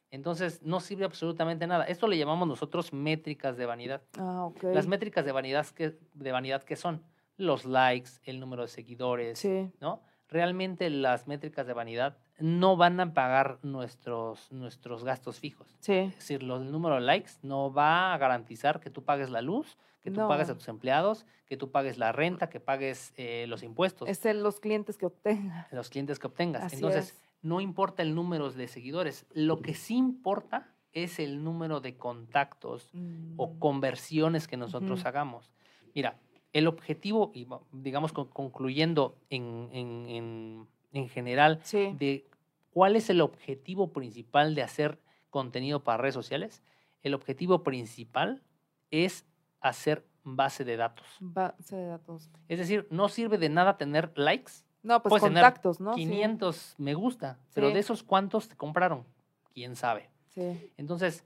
Entonces 0.10 0.62
no 0.64 0.80
sirve 0.80 1.05
absolutamente 1.05 1.68
nada. 1.68 1.84
Esto 1.84 2.08
le 2.08 2.18
llamamos 2.18 2.47
nosotros 2.47 2.93
métricas 2.93 3.58
de 3.58 3.66
vanidad. 3.66 4.01
Ah, 4.18 4.45
ok. 4.45 4.64
Las 4.74 4.88
métricas 4.88 5.26
de 5.26 5.32
vanidad 5.32 5.66
que, 5.68 5.97
de 6.14 6.32
vanidad 6.32 6.64
que 6.64 6.76
son 6.76 7.03
los 7.36 7.66
likes, 7.66 8.12
el 8.24 8.39
número 8.39 8.64
de 8.64 8.70
seguidores, 8.70 9.39
sí. 9.39 9.70
¿no? 9.80 10.01
Realmente 10.30 10.89
las 10.89 11.28
métricas 11.28 11.68
de 11.68 11.74
vanidad 11.74 12.18
no 12.40 12.78
van 12.78 13.00
a 13.00 13.14
pagar 13.14 13.60
nuestros, 13.64 14.52
nuestros 14.52 15.04
gastos 15.04 15.40
fijos. 15.40 15.76
Sí. 15.80 15.94
Es 15.94 16.16
decir, 16.16 16.42
el 16.42 16.72
número 16.72 16.96
de 16.96 17.02
likes 17.02 17.32
no 17.42 17.74
va 17.74 18.14
a 18.14 18.18
garantizar 18.18 18.80
que 18.80 18.90
tú 18.90 19.04
pagues 19.04 19.30
la 19.30 19.42
luz, 19.42 19.78
que 20.02 20.12
tú 20.12 20.26
pagues 20.28 20.50
a 20.50 20.54
tus 20.54 20.68
empleados, 20.68 21.26
que 21.48 21.58
tú 21.58 21.72
pagues 21.72 21.98
la 21.98 22.12
renta, 22.12 22.50
que 22.50 22.60
pagues 22.60 23.14
eh, 23.18 23.46
los 23.48 23.64
impuestos. 23.64 24.08
Es 24.08 24.26
el, 24.26 24.42
los 24.42 24.60
clientes 24.60 24.98
que 24.98 25.06
obtengas. 25.06 25.72
Los 25.74 25.90
clientes 25.90 26.20
que 26.20 26.28
obtengas. 26.28 26.74
Entonces, 26.74 27.18
no 27.42 27.60
importa 27.60 28.04
el 28.04 28.16
número 28.16 28.52
de 28.52 28.68
seguidores. 28.68 29.26
Lo 29.34 29.62
que 29.62 29.74
sí 29.74 29.98
importa 29.98 30.70
es 30.94 31.20
el 31.20 31.44
número 31.44 31.82
de 31.82 31.98
contactos 31.98 32.90
o 33.36 33.48
mm. 33.48 33.60
conversiones 33.60 34.48
que 34.48 34.58
nosotros 34.58 35.06
hagamos. 35.06 35.52
Mira, 35.94 36.20
el 36.54 36.68
objetivo, 36.68 37.32
y 37.34 37.48
digamos 37.72 38.14
concluyendo 38.14 39.18
en, 39.30 39.70
en 39.74 40.68
en 40.68 40.68
general 41.10 41.62
de 41.72 42.28
cuál 42.72 42.96
es 42.96 43.10
el 43.10 43.22
objetivo 43.22 43.92
principal 43.92 44.56
de 44.56 44.64
hacer 44.64 45.00
contenido 45.30 45.84
para 45.84 45.98
redes 45.98 46.16
sociales. 46.16 46.64
El 47.04 47.14
objetivo 47.14 47.64
principal 47.64 48.44
es 48.92 49.26
hacer 49.62 50.06
base 50.24 50.66
de 50.66 50.78
datos. 50.78 51.06
Base 51.20 51.76
de 51.76 51.86
datos. 51.86 52.30
Es 52.48 52.60
decir, 52.60 52.88
no 52.90 53.10
sirve 53.10 53.38
de 53.38 53.50
nada 53.50 53.78
tener 53.78 54.12
likes. 54.16 54.52
No, 54.84 55.02
pues 55.02 55.22
contactos, 55.22 55.80
¿no? 55.80 55.96
500 55.96 56.76
me 56.78 56.94
gusta, 56.94 57.40
pero 57.54 57.72
de 57.72 57.80
esos 57.80 58.04
cuántos 58.04 58.48
te 58.48 58.56
compraron, 58.56 59.06
quién 59.54 59.76
sabe. 59.76 60.10
Sí. 60.30 60.72
Entonces, 60.78 61.26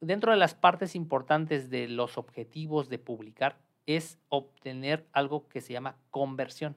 dentro 0.00 0.30
de 0.32 0.36
las 0.36 0.54
partes 0.54 0.94
importantes 0.94 1.70
de 1.70 1.88
los 1.88 2.18
objetivos 2.18 2.88
de 2.88 2.98
publicar 2.98 3.58
es 3.86 4.18
obtener 4.28 5.06
algo 5.12 5.48
que 5.48 5.60
se 5.60 5.72
llama 5.72 5.96
conversión. 6.10 6.76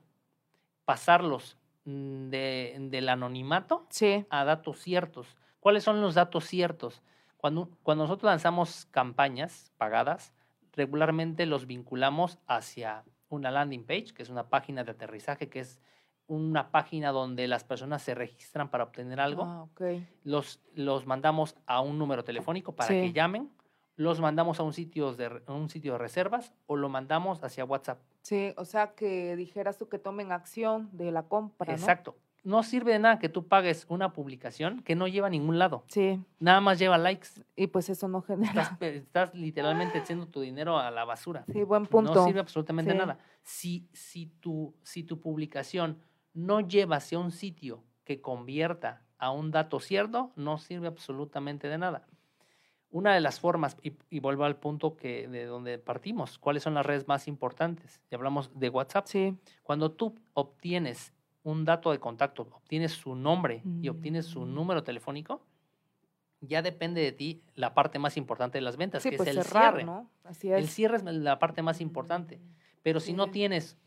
Pasarlos 0.88 1.58
mm, 1.84 2.30
del 2.30 3.10
anonimato 3.10 3.86
a 4.30 4.46
datos 4.46 4.80
ciertos. 4.80 5.36
¿Cuáles 5.60 5.84
son 5.84 6.00
los 6.00 6.16
datos 6.16 6.46
ciertos? 6.46 7.04
Cuando, 7.36 7.70
cuando 7.84 8.06
nosotros 8.06 8.30
lanzamos 8.30 8.86
campañas 8.92 9.74
pagadas, 9.78 10.32
regularmente 10.72 11.46
los 11.46 11.68
vinculamos 11.68 12.40
hacia 12.48 13.04
una 13.28 13.52
landing 13.52 13.84
page, 13.84 14.14
que 14.14 14.24
es 14.24 14.30
una 14.30 14.48
página 14.48 14.86
de 14.86 14.92
aterrizaje, 14.92 15.50
que 15.50 15.60
es 15.60 15.82
una 16.28 16.72
página 16.72 17.12
donde 17.12 17.50
las 17.50 17.66
personas 17.66 18.02
se 18.02 18.16
registran 18.16 18.70
para 18.70 18.86
obtener 18.86 19.20
algo. 19.20 19.44
Ah, 19.44 19.68
los, 20.24 20.62
los 20.74 21.06
mandamos 21.06 21.58
a 21.66 21.82
un 21.82 21.98
número 21.98 22.24
telefónico 22.24 22.76
para 22.76 22.88
que 22.88 23.12
llamen, 23.12 23.52
los 23.98 24.22
mandamos 24.22 24.62
a 24.62 24.64
un, 24.64 24.72
sitio 24.72 25.14
de, 25.14 25.42
un 25.48 25.70
sitio 25.70 25.92
de 25.94 25.98
reservas 25.98 26.54
o 26.66 26.78
lo 26.78 26.88
mandamos 26.88 27.44
hacia 27.44 27.66
WhatsApp. 27.66 28.00
Sí, 28.22 28.54
o 28.56 28.64
sea 28.64 28.94
que 28.96 29.36
dijeras 29.36 29.78
tú 29.78 29.90
que 29.90 30.00
tomen 30.00 30.32
acción 30.32 30.90
de 30.94 31.12
la 31.12 31.24
compra. 31.24 31.74
Exacto 31.74 32.16
no 32.48 32.64
sirve 32.64 32.94
de 32.94 33.00
nada 33.00 33.20
que 33.20 33.28
tú 33.28 33.46
pagues 33.46 33.86
una 33.90 34.14
publicación 34.14 34.82
que 34.82 34.96
no 34.96 35.10
lleva 35.10 35.28
a 35.28 35.30
ningún 35.30 35.60
lado. 35.60 35.84
Sí. 35.88 36.24
Nada 36.40 36.62
más 36.62 36.80
lleva 36.80 36.98
likes. 36.98 37.28
Y 37.58 37.68
pues 37.68 37.90
eso 37.90 38.08
no 38.08 38.22
genera. 38.22 38.78
Estás, 38.80 39.36
literalmente 39.36 39.98
echando 39.98 40.28
tu 40.28 40.40
dinero 40.40 40.78
a 40.78 40.90
la 40.90 41.04
basura. 41.04 41.44
Sí, 41.52 41.64
buen 41.64 41.86
punto. 41.86 42.16
No 42.16 42.26
sirve 42.26 42.40
absolutamente 42.40 42.96
nada. 42.96 43.20
Si, 43.44 43.90
si, 43.92 44.28
tu, 44.28 44.74
si 44.82 45.04
tu 45.04 45.20
publicación 45.20 46.00
no 46.34 46.62
lleva 46.62 46.96
hacia 46.96 47.20
un 47.20 47.32
sitio 47.32 47.84
que 48.06 48.22
convierta 48.22 49.02
a 49.18 49.32
un 49.32 49.52
dato 49.52 49.82
cierto, 49.82 50.32
no 50.38 50.58
sirve 50.58 50.88
absolutamente 50.88 51.68
de 51.68 51.78
nada. 51.78 52.08
Una 52.90 53.14
de 53.14 53.20
las 53.20 53.40
formas, 53.40 53.78
y, 53.84 53.94
y, 54.10 54.20
vuelvo 54.20 54.46
al 54.46 54.56
punto 54.56 54.96
que 54.96 55.28
de 55.28 55.46
donde 55.46 55.78
partimos, 55.78 56.38
¿cuáles 56.38 56.64
son 56.64 56.74
las 56.74 56.86
redes 56.86 57.08
más 57.08 57.28
importantes? 57.28 58.02
Y 58.10 58.16
hablamos 58.16 58.50
de 58.58 58.70
WhatsApp. 58.70 59.08
Sí. 59.08 59.38
Cuando 59.64 59.92
tú 59.92 60.16
obtienes 60.34 61.14
un 61.44 61.66
dato 61.66 61.92
de 61.92 62.00
contacto, 62.00 62.44
obtienes 62.44 62.94
su 62.94 63.16
nombre 63.16 63.62
y 63.82 63.90
obtienes 63.90 64.26
su 64.26 64.42
mm. 64.42 64.54
número 64.54 64.84
telefónico, 64.84 65.46
ya 66.42 66.62
depende 66.62 67.02
de 67.02 67.12
ti 67.12 67.44
la 67.56 67.74
parte 67.74 68.00
más 68.00 68.18
importante 68.18 68.58
de 68.58 68.62
las 68.62 68.78
ventas, 68.78 69.04
que 69.04 69.10
es 69.10 69.18
pues 69.18 69.30
el 69.30 69.44
cierre. 69.44 69.84
¿no? 69.84 70.10
Así 70.24 70.52
es. 70.52 70.60
El 70.60 70.68
cierre 70.68 70.98
es 70.98 71.04
la 71.04 71.40
parte 71.40 71.62
más 71.62 71.82
importante. 71.82 72.38
Mm, 72.38 72.56
Pero 72.84 73.00
si 73.00 73.14
no 73.14 73.32
tienes 73.32 73.78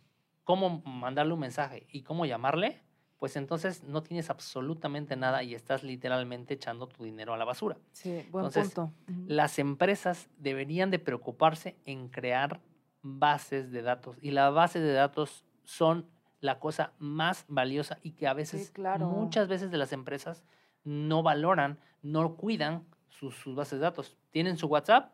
cómo 0.44 0.82
mandarle 0.84 1.34
un 1.34 1.40
mensaje 1.40 1.86
y 1.90 2.02
cómo 2.02 2.26
llamarle, 2.26 2.82
pues 3.20 3.36
entonces 3.36 3.84
no 3.84 4.02
tienes 4.02 4.30
absolutamente 4.30 5.14
nada 5.14 5.44
y 5.44 5.54
estás 5.54 5.84
literalmente 5.84 6.54
echando 6.54 6.88
tu 6.88 7.04
dinero 7.04 7.32
a 7.32 7.36
la 7.36 7.44
basura. 7.44 7.76
Sí, 7.92 8.26
buen 8.30 8.46
entonces, 8.46 8.74
punto. 8.74 8.92
Las 9.28 9.60
empresas 9.60 10.28
deberían 10.38 10.90
de 10.90 10.98
preocuparse 10.98 11.76
en 11.84 12.08
crear 12.08 12.60
bases 13.02 13.70
de 13.70 13.82
datos 13.82 14.16
y 14.20 14.32
las 14.32 14.52
bases 14.52 14.82
de 14.82 14.92
datos 14.92 15.44
son 15.64 16.06
la 16.40 16.58
cosa 16.58 16.92
más 16.98 17.44
valiosa 17.46 17.98
y 18.02 18.12
que 18.12 18.26
a 18.26 18.32
veces, 18.32 18.72
muchas 18.98 19.46
veces 19.46 19.70
de 19.70 19.76
las 19.76 19.92
empresas 19.92 20.42
no 20.82 21.22
valoran, 21.22 21.78
no 22.02 22.36
cuidan 22.36 22.86
sus, 23.10 23.36
sus 23.36 23.54
bases 23.54 23.78
de 23.78 23.84
datos. 23.84 24.16
Tienen 24.30 24.56
su 24.56 24.66
WhatsApp, 24.66 25.12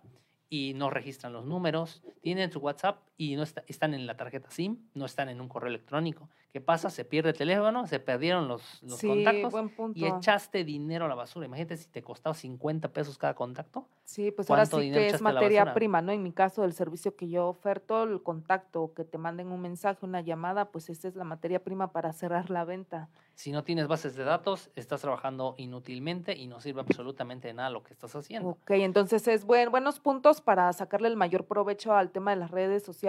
y 0.49 0.75
no 0.75 0.91
registran 0.91 1.33
los 1.33 1.45
números, 1.45 2.03
tienen 2.21 2.51
su 2.51 2.61
WhatsApp 2.61 3.01
y 3.17 3.37
no 3.37 3.43
están 3.43 3.95
en 3.95 4.07
la 4.07 4.17
tarjeta 4.17 4.51
SIM, 4.51 4.79
no 4.95 5.07
están 5.07 5.29
en 5.29 5.41
un 5.41 5.49
correo 5.49 5.69
electrónico. 5.69 6.29
¿Qué 6.53 6.61
pasa? 6.61 6.91
Se 6.91 7.05
pierde 7.05 7.31
el 7.31 7.37
teléfono, 7.37 7.87
se 7.87 8.01
perdieron 8.01 8.49
los, 8.49 8.83
los 8.83 9.01
contactos 9.01 9.55
y 9.95 10.07
echaste 10.07 10.65
dinero 10.65 11.05
a 11.05 11.09
la 11.09 11.15
basura. 11.15 11.47
Imagínate 11.47 11.77
si 11.77 11.89
te 11.89 12.03
costaba 12.03 12.35
50 12.35 12.93
pesos 12.93 13.19
cada 13.19 13.35
contacto. 13.35 13.87
Sí, 14.05 14.31
pues 14.31 14.49
ahora 14.49 14.67
sí 14.67 14.91
que 14.91 15.09
es 15.09 15.21
materia 15.21 15.75
prima, 15.75 16.01
¿no? 16.01 16.13
En 16.13 16.23
mi 16.23 16.33
caso, 16.33 16.65
el 16.65 16.73
servicio 16.73 17.17
que 17.17 17.29
yo 17.29 17.49
oferto, 17.49 18.05
el 18.05 18.23
contacto, 18.23 18.95
que 18.95 19.05
te 19.05 19.19
manden 19.19 19.49
un 19.49 19.61
mensaje, 19.61 20.07
una 20.07 20.21
llamada, 20.21 20.71
pues 20.71 20.89
esta 20.89 21.09
es 21.09 21.17
la 21.17 21.25
materia 21.25 21.63
prima 21.63 21.93
para 21.93 22.13
cerrar 22.13 22.51
la 22.51 22.65
venta. 22.65 23.09
Si 23.35 23.53
no 23.53 23.65
tienes 23.65 23.87
bases 23.87 24.17
de 24.17 24.25
datos, 24.25 24.71
estás 24.77 25.03
trabajando 25.03 25.57
inútilmente 25.59 26.35
y 26.35 26.47
no 26.47 26.61
sirve 26.63 26.81
absolutamente 26.81 27.49
de 27.49 27.55
nada 27.55 27.69
lo 27.69 27.83
que 27.83 27.93
estás 27.93 28.17
haciendo. 28.17 28.49
Ok, 28.49 28.71
entonces 28.71 29.29
es 29.29 29.45
buen, 29.45 29.71
buenos 29.71 30.01
puntos 30.01 30.41
para 30.41 30.73
sacarle 30.73 31.09
el 31.09 31.17
mayor 31.17 31.45
provecho 31.45 31.95
al 31.95 32.13
tema 32.13 32.31
de 32.31 32.39
las 32.39 32.51
redes 32.51 32.83
sociales, 32.83 33.06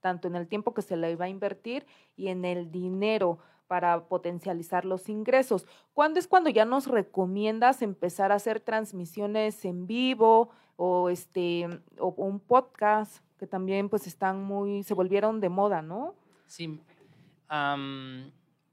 tanto 0.00 0.28
en 0.28 0.36
el 0.36 0.48
tiempo 0.48 0.74
que 0.74 0.82
se 0.82 0.96
le 0.96 1.14
va 1.16 1.26
a 1.26 1.28
invertir 1.28 1.86
y 2.16 2.28
en 2.28 2.44
el 2.44 2.70
dinero 2.70 3.38
para 3.66 4.06
potencializar 4.08 4.84
los 4.84 5.08
ingresos. 5.08 5.66
¿Cuándo 5.92 6.20
es 6.20 6.28
cuando 6.28 6.50
ya 6.50 6.64
nos 6.64 6.86
recomiendas 6.86 7.82
empezar 7.82 8.32
a 8.32 8.36
hacer 8.36 8.60
transmisiones 8.60 9.64
en 9.64 9.86
vivo 9.86 10.50
o 10.76 11.10
este 11.10 11.68
o 11.98 12.08
un 12.16 12.38
podcast 12.38 13.22
que 13.38 13.46
también 13.46 13.88
pues 13.88 14.06
están 14.06 14.42
muy 14.42 14.82
se 14.82 14.94
volvieron 14.94 15.40
de 15.40 15.48
moda, 15.48 15.82
¿no? 15.82 16.14
Sí 16.46 16.80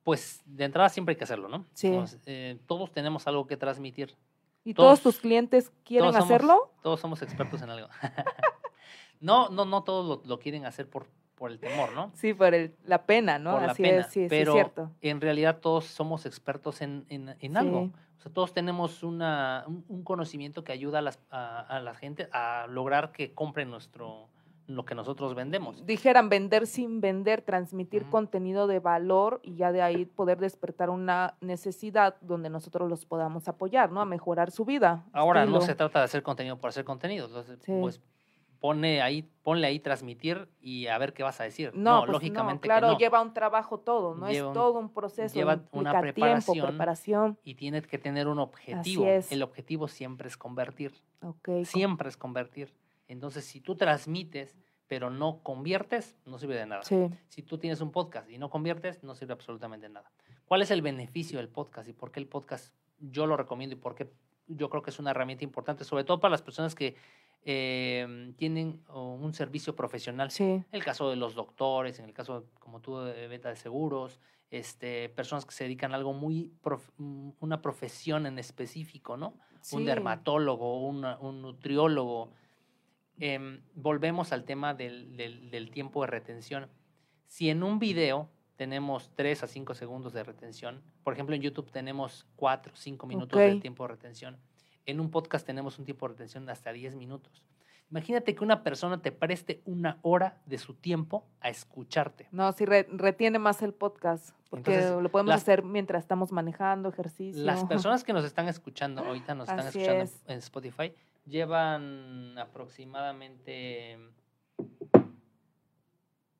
pues 0.03 0.41
de 0.45 0.65
entrada 0.65 0.89
siempre 0.89 1.13
hay 1.13 1.17
que 1.17 1.23
hacerlo, 1.23 1.47
¿no? 1.47 1.65
Sí. 1.73 1.91
Eh, 2.25 2.59
todos 2.67 2.91
tenemos 2.91 3.25
algo 3.27 3.47
que 3.47 3.57
transmitir. 3.57 4.15
¿Y 4.65 4.73
todos, 4.73 5.01
tus 5.01 5.19
clientes 5.19 5.71
quieren 5.83 6.15
hacerlo? 6.15 6.71
todos 6.81 6.99
somos 6.99 7.21
expertos 7.21 7.61
en 7.61 7.69
algo. 7.69 7.89
no, 9.23 9.49
no, 9.49 9.65
no 9.65 9.83
todos 9.83 10.25
lo, 10.25 10.39
quieren 10.39 10.65
hacer 10.65 10.89
por, 10.89 11.07
por 11.35 11.51
el 11.51 11.59
temor, 11.59 11.93
¿no? 11.93 12.11
Sí, 12.13 12.33
por 12.33 12.53
el, 12.53 12.75
la 12.85 13.05
pena, 13.05 13.39
¿no? 13.39 13.53
Por 13.53 13.63
Así 13.63 13.81
la 13.81 13.89
pena. 13.89 14.01
Es, 14.01 14.07
sí, 14.07 14.27
pero 14.29 14.53
cierto. 14.53 14.91
en 15.01 15.21
realidad 15.21 15.59
todos 15.59 15.85
somos 15.85 16.25
expertos 16.25 16.81
en, 16.81 17.05
en, 17.09 17.57
algo. 17.57 17.91
O 18.17 18.21
sea, 18.21 18.31
todos 18.31 18.53
tenemos 18.53 19.03
una, 19.03 19.65
un, 19.67 20.03
conocimiento 20.03 20.63
que 20.63 20.71
ayuda 20.71 20.99
a, 20.99 21.01
las, 21.01 21.19
a 21.31 21.81
la 21.83 21.95
gente 21.95 22.29
a 22.31 22.67
lograr 22.69 23.11
que 23.11 23.33
compren 23.33 23.69
nuestro, 23.69 24.29
lo 24.67 24.85
que 24.85 24.95
nosotros 24.95 25.35
vendemos. 25.35 25.85
Dijeran 25.85 26.29
vender 26.29 26.67
sin 26.67 27.01
vender, 27.01 27.41
transmitir 27.41 28.05
contenido 28.05 28.67
de 28.67 28.79
valor 28.79 29.41
y 29.43 29.55
ya 29.55 29.71
de 29.71 29.81
ahí 29.81 30.05
poder 30.05 30.39
despertar 30.39 30.89
una 30.89 31.35
necesidad 31.41 32.15
donde 32.21 32.49
nosotros 32.49 32.89
los 32.89 33.05
podamos 33.05 33.47
apoyar, 33.47 33.91
¿no? 33.91 34.01
A 34.01 34.05
mejorar 34.05 34.51
su 34.51 34.65
vida. 34.65 35.03
Ahora 35.11 35.45
no 35.45 35.61
se 35.61 35.75
trata 35.75 35.99
de 35.99 36.05
hacer 36.05 36.23
contenido 36.23 36.57
por 36.57 36.69
hacer 36.69 36.85
contenido, 36.85 37.29
pues 37.65 38.01
pone 38.63 39.01
ahí, 39.01 39.29
ponle 39.41 39.67
ahí 39.67 39.77
transmitir 39.81 40.47
y 40.61 40.87
a 40.87 40.97
ver 40.97 41.11
qué 41.11 41.21
vas 41.21 41.41
a 41.41 41.43
decir. 41.43 41.73
No, 41.75 41.99
pues 41.99 42.13
lógicamente. 42.13 42.65
claro, 42.65 42.97
lleva 42.97 43.21
un 43.21 43.33
trabajo 43.33 43.81
todo, 43.81 44.15
¿no? 44.15 44.25
es 44.29 44.39
todo 44.53 44.79
un 44.79 44.87
proceso. 44.93 45.35
Lleva 45.35 45.59
una 45.73 45.99
preparación, 45.99 46.67
preparación, 46.67 47.37
Y 47.43 47.55
tienes 47.55 47.85
que 47.87 47.97
tener 47.97 48.29
un 48.29 48.39
objetivo. 48.39 49.05
El 49.05 49.43
objetivo 49.43 49.89
siempre 49.89 50.29
es 50.29 50.37
convertir. 50.37 50.93
Okay. 51.21 51.65
Siempre 51.65 52.07
es 52.07 52.15
convertir. 52.15 52.73
Entonces, 53.09 53.43
si 53.43 53.59
tú 53.59 53.75
transmites, 53.75 54.55
pero 54.87 55.09
no 55.09 55.43
conviertes, 55.43 56.15
no 56.25 56.39
sirve 56.39 56.55
de 56.55 56.65
nada. 56.65 56.83
Si 56.83 57.41
tú 57.41 57.57
tienes 57.57 57.81
un 57.81 57.91
podcast 57.91 58.29
y 58.29 58.37
no 58.37 58.49
conviertes, 58.49 59.03
no 59.03 59.13
sirve 59.13 59.33
absolutamente 59.33 59.87
de 59.89 59.93
nada. 59.93 60.09
¿Cuál 60.45 60.61
es 60.61 60.71
el 60.71 60.81
beneficio 60.81 61.39
del 61.39 61.49
podcast 61.49 61.89
y 61.89 61.93
por 61.93 62.13
qué 62.13 62.21
el 62.21 62.27
podcast 62.27 62.73
yo 62.97 63.27
lo 63.27 63.35
recomiendo 63.35 63.75
y 63.75 63.77
por 63.77 63.93
qué 63.93 64.09
yo 64.47 64.69
creo 64.69 64.81
que 64.81 64.89
es 64.89 64.99
una 64.99 65.11
herramienta 65.11 65.43
importante, 65.43 65.83
sobre 65.83 66.03
todo 66.03 66.19
para 66.19 66.31
las 66.31 66.41
personas 66.41 66.75
que 66.75 66.95
eh, 67.45 68.33
tienen 68.37 68.81
un 68.89 69.33
servicio 69.33 69.75
profesional. 69.75 70.29
En 70.39 70.65
el 70.71 70.83
caso 70.83 71.09
de 71.09 71.15
los 71.15 71.35
doctores, 71.35 71.99
en 71.99 72.05
el 72.05 72.13
caso, 72.13 72.45
como 72.59 72.79
tú, 72.79 72.99
de 72.99 73.27
venta 73.27 73.49
de 73.49 73.55
seguros, 73.55 74.19
este, 74.51 75.09
personas 75.09 75.45
que 75.45 75.53
se 75.53 75.63
dedican 75.63 75.93
a 75.93 75.95
algo 75.95 76.13
muy, 76.13 76.51
una 77.39 77.61
profesión 77.61 78.25
en 78.25 78.39
específico, 78.39 79.17
¿no? 79.17 79.35
Un 79.71 79.85
dermatólogo, 79.85 80.87
un 80.87 81.41
nutriólogo, 81.41 82.31
Em, 83.19 83.61
volvemos 83.75 84.31
al 84.31 84.43
tema 84.43 84.73
del, 84.73 85.69
tiempo 85.71 86.01
de 86.01 86.07
retención. 86.07 86.67
Si 87.27 87.49
en 87.49 87.63
un 87.63 87.79
video 87.79 88.29
tenemos 88.55 89.11
3 89.15 89.43
a 89.43 89.47
5 89.47 89.75
segundos 89.75 90.13
de 90.13 90.23
retención, 90.23 90.81
por 91.03 91.13
ejemplo 91.13 91.35
en 91.35 91.41
YouTube 91.41 91.71
tenemos 91.71 92.27
4 92.35 92.73
o 92.73 92.75
5 92.75 93.07
minutos 93.07 93.39
de 93.39 93.59
tiempo 93.59 93.83
de 93.83 93.89
retención, 93.89 94.37
en 94.85 94.99
un 94.99 95.09
podcast 95.09 95.45
tenemos 95.45 95.79
un 95.79 95.85
tiempo 95.85 96.07
de 96.07 96.13
retención 96.13 96.45
de 96.45 96.51
hasta 96.51 96.71
10 96.71 96.95
minutos. 96.95 97.43
Imagínate 97.89 98.33
que 98.33 98.43
una 98.43 98.63
persona 98.63 99.01
te 99.01 99.11
preste 99.11 99.61
una 99.65 99.99
hora 100.01 100.41
de 100.45 100.57
su 100.57 100.73
tiempo 100.73 101.27
a 101.41 101.49
escucharte. 101.49 102.27
No, 102.31 102.51
si 102.53 102.65
retiene 102.65 103.37
más 103.37 103.61
el 103.61 103.73
podcast, 103.73 104.35
porque 104.49 104.81
lo 104.99 105.09
podemos 105.09 105.35
hacer 105.35 105.63
mientras 105.63 106.03
estamos 106.03 106.31
manejando, 106.31 106.89
ejercicio. 106.89 107.43
Las 107.43 107.63
personas 107.65 108.03
que 108.03 108.13
nos 108.13 108.25
están 108.25 108.47
escuchando, 108.47 109.03
ahorita 109.03 109.35
nos 109.35 109.47
están 109.47 109.67
escuchando 109.67 110.11
en 110.27 110.37
Spotify, 110.39 110.93
Llevan 111.25 112.37
aproximadamente. 112.37 113.97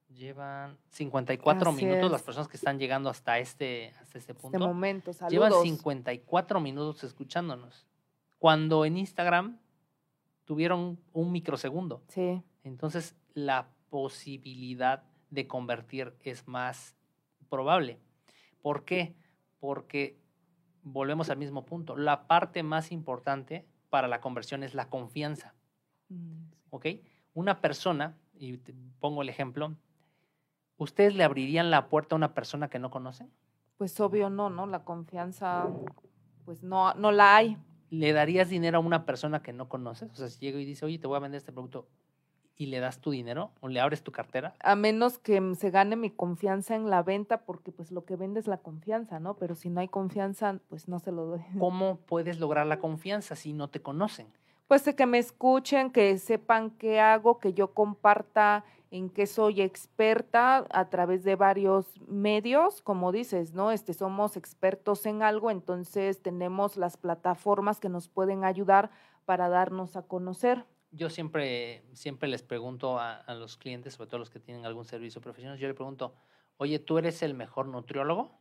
Llevan 0.10 0.78
54 0.90 1.72
minutos 1.72 2.12
las 2.12 2.22
personas 2.22 2.48
que 2.48 2.58
están 2.58 2.78
llegando 2.78 3.10
hasta 3.10 3.40
este, 3.40 3.90
hasta 4.00 4.04
este, 4.04 4.18
este 4.20 4.34
punto. 4.34 4.58
Este 4.58 4.68
momento, 4.68 5.14
saludos. 5.14 5.50
Llevan 5.50 5.64
54 5.64 6.60
minutos 6.60 7.04
escuchándonos. 7.04 7.88
Cuando 8.44 8.84
en 8.84 8.98
Instagram 8.98 9.58
tuvieron 10.44 11.00
un 11.14 11.32
microsegundo. 11.32 12.04
Sí. 12.10 12.44
Entonces, 12.66 13.16
la 13.34 13.70
posibilidad 13.90 15.04
de 15.30 15.48
convertir 15.48 16.14
es 16.20 16.46
más 16.46 16.94
probable. 17.50 18.02
¿Por 18.62 18.84
qué? 18.84 19.16
Porque 19.62 20.20
volvemos 20.84 21.30
al 21.30 21.38
mismo 21.38 21.66
punto. 21.66 21.96
La 21.96 22.28
parte 22.28 22.64
más 22.64 22.92
importante 22.92 23.66
para 23.90 24.10
la 24.10 24.20
conversión 24.20 24.62
es 24.64 24.74
la 24.74 24.90
confianza. 24.90 25.54
Mm, 26.10 26.48
¿Ok? 26.70 26.88
Una 27.34 27.62
persona, 27.62 28.18
y 28.38 28.58
te 28.58 28.76
pongo 29.00 29.22
el 29.22 29.30
ejemplo, 29.30 29.74
¿ustedes 30.76 31.16
le 31.16 31.24
abrirían 31.24 31.72
la 31.72 31.88
puerta 31.88 32.16
a 32.16 32.18
una 32.18 32.34
persona 32.34 32.68
que 32.68 32.80
no 32.80 32.92
conocen? 32.92 33.32
Pues 33.78 33.98
obvio 34.02 34.30
no, 34.30 34.50
¿no? 34.50 34.68
La 34.68 34.84
confianza, 34.84 35.70
pues 36.44 36.62
no, 36.62 36.94
no 36.96 37.14
la 37.14 37.38
hay. 37.38 37.58
¿Le 37.94 38.12
darías 38.12 38.50
dinero 38.50 38.78
a 38.80 38.82
una 38.82 39.06
persona 39.06 39.44
que 39.44 39.54
no 39.54 39.70
conoces? 39.70 40.10
O 40.12 40.16
sea, 40.16 40.28
si 40.28 40.40
llega 40.40 40.60
y 40.60 40.66
dice, 40.66 40.84
oye, 40.84 40.98
te 40.98 41.06
voy 41.06 41.16
a 41.18 41.20
vender 41.20 41.38
este 41.38 41.52
producto 41.52 41.88
y 42.56 42.66
le 42.66 42.80
das 42.80 43.00
tu 43.00 43.12
dinero 43.12 43.52
o 43.62 43.68
le 43.68 43.80
abres 43.80 44.02
tu 44.02 44.12
cartera. 44.12 44.56
A 44.62 44.76
menos 44.76 45.20
que 45.20 45.36
m- 45.36 45.54
se 45.54 45.70
gane 45.70 45.96
mi 45.96 46.10
confianza 46.10 46.76
en 46.76 46.90
la 46.90 47.04
venta, 47.04 47.46
porque 47.46 47.72
pues 47.72 47.92
lo 47.92 48.04
que 48.04 48.16
vende 48.16 48.40
es 48.40 48.48
la 48.48 48.58
confianza, 48.58 49.20
¿no? 49.20 49.36
Pero 49.38 49.54
si 49.54 49.70
no 49.70 49.80
hay 49.80 49.90
confianza, 49.90 50.60
pues 50.70 50.88
no 50.88 50.98
se 51.00 51.12
lo 51.12 51.26
doy. 51.26 51.42
¿Cómo 51.60 51.98
puedes 51.98 52.40
lograr 52.40 52.66
la 52.66 52.80
confianza 52.80 53.36
si 53.36 53.54
no 53.54 53.70
te 53.70 53.80
conocen? 53.84 54.26
Pues 54.68 54.84
de 54.86 54.96
que 54.96 55.06
me 55.06 55.20
escuchen, 55.20 55.92
que 55.92 56.18
sepan 56.18 56.72
qué 56.72 57.00
hago, 57.00 57.38
que 57.38 57.54
yo 57.54 57.76
comparta 57.76 58.66
en 58.94 59.10
qué 59.10 59.26
soy 59.26 59.60
experta 59.62 60.68
a 60.70 60.90
través 60.92 61.24
de 61.24 61.36
varios 61.36 62.00
medios, 62.02 62.84
como 62.84 63.12
dices, 63.12 63.56
¿no? 63.56 63.72
Este 63.72 63.96
somos 63.96 64.38
expertos 64.38 65.08
en 65.08 65.24
algo, 65.24 65.50
entonces 65.50 66.22
tenemos 66.22 66.78
las 66.78 66.96
plataformas 66.96 67.80
que 67.80 67.90
nos 67.90 68.08
pueden 68.08 68.44
ayudar 68.44 68.92
para 69.26 69.50
darnos 69.50 69.96
a 69.96 70.04
conocer. 70.04 70.68
Yo 70.92 71.10
siempre, 71.10 71.84
siempre 71.94 72.30
les 72.30 72.44
pregunto 72.44 73.00
a, 73.00 73.26
los 73.34 73.58
clientes, 73.58 73.96
sobre 73.96 74.12
todo 74.12 74.20
los 74.20 74.30
que 74.30 74.40
tienen 74.40 74.64
algún 74.64 74.86
servicio 74.86 75.22
profesional, 75.22 75.58
yo 75.58 75.68
le 75.68 75.74
pregunto, 75.74 76.14
oye, 76.58 76.78
¿tú 76.78 77.00
eres 77.00 77.24
el 77.24 77.34
mejor 77.34 77.68
nutriólogo? 77.68 78.38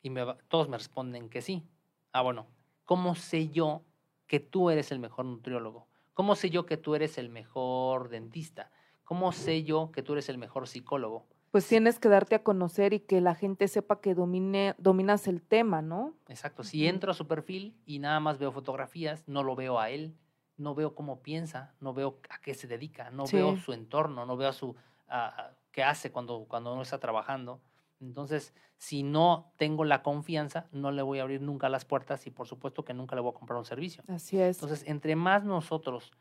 Y 0.00 0.10
todos 0.48 0.70
me 0.70 0.78
responden 0.78 1.28
que 1.28 1.42
sí. 1.42 1.68
Ah, 2.12 2.22
bueno, 2.22 2.46
¿cómo 2.86 3.14
sé 3.16 3.50
yo 3.50 3.82
que 4.26 4.40
tú 4.40 4.70
eres 4.70 4.92
el 4.92 4.98
mejor 4.98 5.26
nutriólogo? 5.26 5.88
¿Cómo 6.14 6.36
sé 6.36 6.48
yo 6.48 6.64
que 6.64 6.78
tú 6.78 6.94
eres 6.94 7.18
el 7.18 7.28
mejor 7.28 8.08
dentista? 8.08 8.70
¿Cómo 9.10 9.32
sé 9.32 9.64
yo 9.64 9.90
que 9.90 10.04
tú 10.04 10.12
eres 10.12 10.28
el 10.28 10.38
mejor 10.38 10.68
psicólogo? 10.68 11.26
Pues 11.50 11.66
tienes 11.66 11.98
que 11.98 12.08
darte 12.08 12.36
a 12.36 12.44
conocer 12.44 12.92
y 12.92 13.00
que 13.00 13.20
la 13.20 13.34
gente 13.34 13.66
sepa 13.66 14.00
que 14.00 14.14
domine, 14.14 14.76
dominas 14.78 15.26
el 15.26 15.42
tema, 15.42 15.82
¿no? 15.82 16.14
Exacto. 16.28 16.62
Si 16.62 16.86
entro 16.86 17.10
a 17.10 17.14
su 17.14 17.26
perfil 17.26 17.74
y 17.86 17.98
nada 17.98 18.20
más 18.20 18.38
veo 18.38 18.52
fotografías, 18.52 19.24
no 19.26 19.42
lo 19.42 19.56
veo 19.56 19.80
a 19.80 19.90
él, 19.90 20.14
no 20.58 20.76
veo 20.76 20.94
cómo 20.94 21.22
piensa, 21.22 21.74
no 21.80 21.92
veo 21.92 22.20
a 22.30 22.40
qué 22.40 22.54
se 22.54 22.68
dedica, 22.68 23.10
no 23.10 23.24
veo 23.32 23.56
su 23.56 23.72
entorno, 23.72 24.26
no 24.26 24.36
veo 24.36 24.52
su 24.52 24.76
a- 25.08 25.26
a- 25.26 25.56
qué 25.72 25.82
hace 25.82 26.12
cuando, 26.12 26.44
cuando 26.46 26.76
no 26.76 26.82
está 26.82 26.98
trabajando. 27.00 27.60
Entonces, 28.00 28.54
si 28.78 29.02
no 29.02 29.50
tengo 29.56 29.84
la 29.84 30.04
confianza, 30.04 30.68
no 30.70 30.92
le 30.92 31.02
voy 31.02 31.18
a 31.18 31.22
abrir 31.22 31.40
nunca 31.42 31.68
las 31.68 31.84
puertas 31.84 32.28
y 32.28 32.30
por 32.30 32.46
supuesto 32.46 32.84
que 32.84 32.94
nunca 32.94 33.16
le 33.16 33.22
voy 33.22 33.32
a 33.32 33.34
comprar 33.34 33.58
un 33.58 33.64
servicio. 33.64 34.04
Así 34.06 34.38
es. 34.40 34.62
Entonces, 34.62 34.86
entre 34.86 35.16
más 35.16 35.42
nosotros 35.42 36.12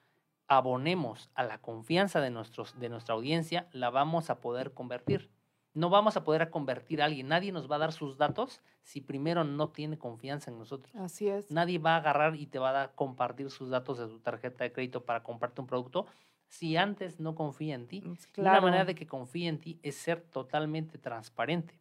abonemos 0.50 1.30
a 1.36 1.43
la 1.43 1.60
confianza 1.62 2.20
de, 2.20 2.32
nuestros, 2.32 2.78
de 2.80 2.89
nuestra 2.89 3.16
audiencia, 3.16 3.68
la 3.72 3.89
vamos 3.89 4.30
a 4.30 4.41
poder 4.41 4.74
convertir. 4.74 5.30
No 5.74 5.89
vamos 5.89 6.18
a 6.18 6.24
poder 6.24 6.50
convertir 6.50 7.02
a 7.02 7.06
alguien. 7.06 7.28
Nadie 7.30 7.52
nos 7.52 7.72
va 7.72 7.76
a 7.76 7.80
dar 7.80 7.93
sus 7.93 8.18
datos 8.18 8.60
si 8.82 9.00
primero 9.02 9.43
no 9.43 9.70
tiene 9.70 9.97
confianza 10.00 10.50
en 10.52 10.58
nosotros. 10.58 10.93
Así 10.95 11.30
es. 11.30 11.50
Nadie 11.52 11.78
va 11.78 11.93
a 11.93 11.97
agarrar 11.97 12.36
y 12.36 12.47
te 12.47 12.58
va 12.60 12.72
a 12.72 12.74
dar- 12.74 12.95
compartir 12.95 13.50
sus 13.52 13.70
datos 13.70 14.00
de 14.00 14.08
tu 14.08 14.20
tarjeta 14.20 14.64
de 14.64 14.74
crédito 14.74 15.06
para 15.06 15.22
comprarte 15.24 15.62
un 15.62 15.68
producto 15.68 16.08
si 16.47 16.76
antes 16.76 17.20
no 17.20 17.36
confía 17.36 17.76
en 17.76 17.88
ti. 17.88 18.02
Mm, 18.02 18.14
Y 18.38 18.41
una 18.41 18.54
manera 18.54 18.72
Claro. 18.78 18.86
de 18.88 18.95
que 18.95 19.06
confíe 19.08 19.47
en 19.47 19.60
ti 19.60 19.80
es 19.84 19.95
ser 19.95 20.22
totalmente 20.22 20.97
transparente. 20.97 21.80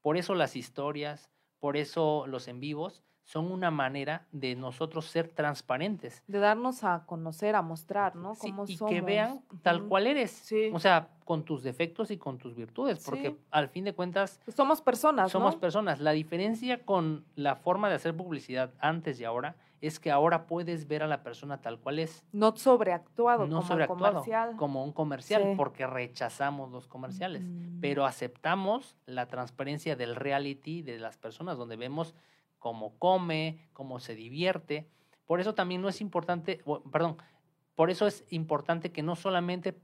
Por 0.00 0.16
eso 0.16 0.34
las 0.34 0.56
historias, 0.56 1.30
por 1.60 1.76
eso 1.76 2.26
los 2.26 2.48
en 2.48 2.58
vivos 2.58 3.04
son 3.24 3.50
una 3.52 3.70
manera 3.70 4.26
de 4.32 4.54
nosotros 4.56 5.06
ser 5.06 5.28
transparentes. 5.28 6.22
De 6.26 6.38
darnos 6.38 6.82
a 6.84 7.04
conocer, 7.06 7.54
a 7.54 7.62
mostrar, 7.62 8.16
¿no? 8.16 8.34
Sí, 8.34 8.50
Cómo 8.50 8.64
y 8.66 8.76
somos. 8.76 8.92
que 8.92 9.00
vean 9.00 9.42
tal 9.62 9.84
cual 9.84 10.06
eres. 10.06 10.30
Sí. 10.32 10.70
O 10.72 10.80
sea, 10.80 11.08
con 11.24 11.44
tus 11.44 11.62
defectos 11.62 12.10
y 12.10 12.18
con 12.18 12.36
tus 12.38 12.54
virtudes, 12.56 13.02
porque 13.04 13.30
Sí. 13.30 13.38
al 13.50 13.68
fin 13.68 13.84
de 13.84 13.94
cuentas 13.94 14.40
Pues 14.44 14.56
somos 14.56 14.82
personas, 14.82 15.30
somos 15.30 15.54
¿no? 15.54 15.60
personas. 15.60 16.00
La 16.00 16.10
diferencia 16.12 16.84
con 16.84 17.24
la 17.36 17.54
forma 17.56 17.88
de 17.88 17.94
hacer 17.94 18.16
publicidad 18.16 18.72
antes 18.80 19.20
y 19.20 19.24
ahora 19.24 19.54
es 19.80 19.98
que 19.98 20.10
ahora 20.12 20.46
puedes 20.46 20.86
ver 20.86 21.02
a 21.02 21.08
la 21.08 21.22
persona 21.24 21.60
tal 21.60 21.78
cual 21.80 21.98
es, 22.00 22.24
No 22.32 22.54
sobreactuado, 22.56 23.46
no 23.46 23.56
como 23.56 23.68
sobreactuado, 23.68 24.12
comercial. 24.20 24.56
como 24.56 24.84
un 24.84 24.92
comercial, 24.92 25.42
Sí. 25.42 25.54
porque 25.56 25.86
rechazamos 25.86 26.70
los 26.70 26.86
comerciales. 26.86 27.42
Mm. 27.44 27.80
Pero 27.80 28.04
aceptamos 28.04 28.96
la 29.06 29.26
transparencia 29.26 29.96
del 29.96 30.14
reality 30.16 30.82
de 30.82 30.98
las 30.98 31.16
personas, 31.18 31.56
donde 31.58 31.76
vemos 31.76 32.14
cómo 32.62 32.96
come, 33.00 33.58
cómo 33.72 33.98
se 33.98 34.14
divierte. 34.14 34.86
Por 35.26 35.40
eso 35.40 35.52
también 35.52 35.82
no 35.82 35.88
es 35.88 36.00
importante, 36.00 36.62
perdón, 36.92 37.16
por 37.74 37.90
eso 37.90 38.06
es 38.06 38.24
importante 38.30 38.92
que 38.92 39.02
no 39.02 39.16
solamente 39.16 39.76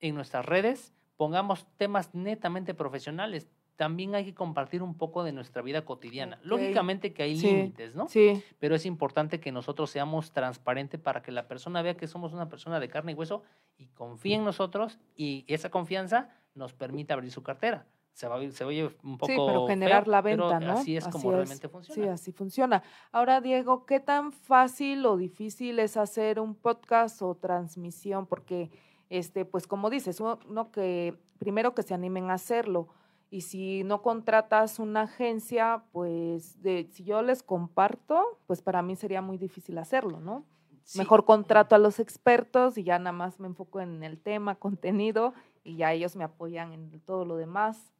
en 0.00 0.14
nuestras 0.14 0.46
redes 0.46 0.94
pongamos 1.18 1.66
temas 1.76 2.14
netamente 2.14 2.72
profesionales, 2.72 3.46
también 3.76 4.14
hay 4.14 4.24
que 4.24 4.34
compartir 4.34 4.82
un 4.82 4.96
poco 4.96 5.22
de 5.22 5.32
nuestra 5.32 5.60
vida 5.60 5.84
cotidiana. 5.84 6.38
Lógicamente 6.42 7.12
que 7.12 7.24
hay 7.24 7.36
Sí. 7.36 7.46
límites, 7.46 7.94
¿no? 7.94 8.08
Sí, 8.08 8.42
Pero 8.58 8.74
es 8.74 8.86
importante 8.86 9.38
que 9.38 9.52
nosotros 9.52 9.90
seamos 9.90 10.32
transparentes 10.32 10.98
para 11.00 11.20
que 11.20 11.30
la 11.30 11.46
persona 11.46 11.82
vea 11.82 11.96
que 11.98 12.06
somos 12.06 12.32
una 12.32 12.48
persona 12.48 12.80
de 12.80 12.88
carne 12.88 13.12
y 13.12 13.14
hueso 13.16 13.42
y 13.76 13.88
confíe 13.88 14.36
en 14.36 14.44
nosotros 14.44 14.98
y 15.14 15.44
esa 15.46 15.70
confianza 15.70 16.30
nos 16.54 16.72
permite 16.72 17.12
abrir 17.12 17.30
su 17.32 17.42
cartera. 17.42 17.84
Se, 18.14 18.28
va, 18.28 18.40
se 18.50 18.64
oye 18.64 18.96
un 19.02 19.18
poco 19.18 19.32
sí, 19.32 19.38
pero 19.44 19.66
generar 19.66 20.04
feo, 20.04 20.12
la 20.12 20.22
pero 20.22 20.48
venta, 20.48 20.60
¿no? 20.60 20.72
Así 20.78 20.96
es 20.96 21.06
como 21.08 21.32
realmente 21.32 21.68
funciona. 21.68 22.02
Sí, 22.02 22.08
así 22.08 22.32
funciona. 22.32 22.82
Ahora, 23.10 23.40
Diego, 23.40 23.86
¿qué 23.86 23.98
tan 23.98 24.30
fácil 24.30 25.04
o 25.04 25.16
difícil 25.16 25.80
es 25.80 25.96
hacer 25.96 26.38
un 26.38 26.54
podcast 26.54 27.20
o 27.22 27.34
transmisión? 27.34 28.26
Porque, 28.26 28.70
este, 29.10 29.44
pues 29.44 29.66
como 29.66 29.90
dices, 29.90 30.20
uno 30.20 30.38
uno 30.48 30.70
que 30.70 31.18
primero 31.38 31.74
que 31.74 31.82
se 31.82 31.92
animen 31.92 32.30
a 32.30 32.34
hacerlo. 32.34 32.88
Y 33.30 33.40
si 33.40 33.82
no 33.82 34.00
contratas 34.00 34.78
una 34.78 35.02
agencia, 35.02 35.82
pues 35.90 36.62
de, 36.62 36.88
si 36.92 37.02
yo 37.02 37.20
les 37.20 37.42
comparto, 37.42 38.38
pues 38.46 38.62
para 38.62 38.80
mí 38.80 38.94
sería 38.94 39.22
muy 39.22 39.38
difícil 39.38 39.76
hacerlo, 39.78 40.20
¿no? 40.20 40.44
Sí, 40.84 40.98
Mejor 40.98 41.24
contrato 41.24 41.74
a 41.74 41.78
los 41.78 41.98
expertos 41.98 42.78
y 42.78 42.84
ya 42.84 42.98
nada 43.00 43.10
más 43.10 43.40
me 43.40 43.48
enfoco 43.48 43.80
en 43.80 44.04
el 44.04 44.20
tema, 44.20 44.54
contenido, 44.54 45.34
y 45.64 45.76
ya 45.76 45.92
ellos 45.92 46.14
me 46.14 46.22
apoyan 46.22 46.72
en 46.74 47.00
todo 47.00 47.24
lo 47.24 47.36
demás. 47.36 47.92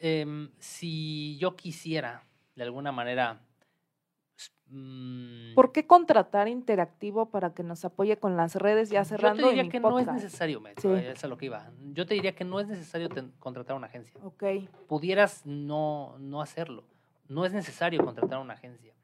Em, 0.00 0.50
si 0.58 1.36
yo 1.38 1.56
quisiera, 1.56 2.24
de 2.56 2.62
alguna 2.64 2.92
manera, 2.92 3.40
mm, 4.68 5.54
¿Por 5.54 5.72
qué 5.72 5.86
contratar 5.86 6.46
Interactivo 6.48 7.30
para 7.30 7.54
que 7.54 7.62
nos 7.62 7.84
apoye 7.84 8.16
con 8.18 8.36
las 8.36 8.54
redes 8.54 8.90
ya 8.90 9.04
cerrando 9.04 9.38
Yo 9.40 9.42
te 9.46 9.48
diría 9.50 9.62
mi 9.64 9.70
que 9.70 9.80
no 9.80 9.98
es 9.98 10.06
necesario, 10.06 10.60
Met, 10.60 10.78
Sí. 10.80 10.88
es 10.88 11.24
a 11.24 11.28
lo 11.28 11.36
que 11.38 11.46
iba. 11.46 11.70
Yo 11.92 12.06
te 12.06 12.14
diría 12.14 12.34
que 12.34 12.44
no 12.44 12.60
es 12.60 12.68
necesario 12.68 13.08
ten- 13.08 13.32
contratar 13.38 13.76
una 13.76 13.86
agencia. 13.88 14.14
Ok, 14.22 14.44
pudieras 14.86 15.44
no, 15.46 16.16
no 16.18 16.40
hacerlo. 16.42 16.84
No 17.28 17.44
es 17.44 17.52
necesario 17.52 18.04
contratar 18.04 18.38
una 18.38 18.54
agencia. 18.54 18.94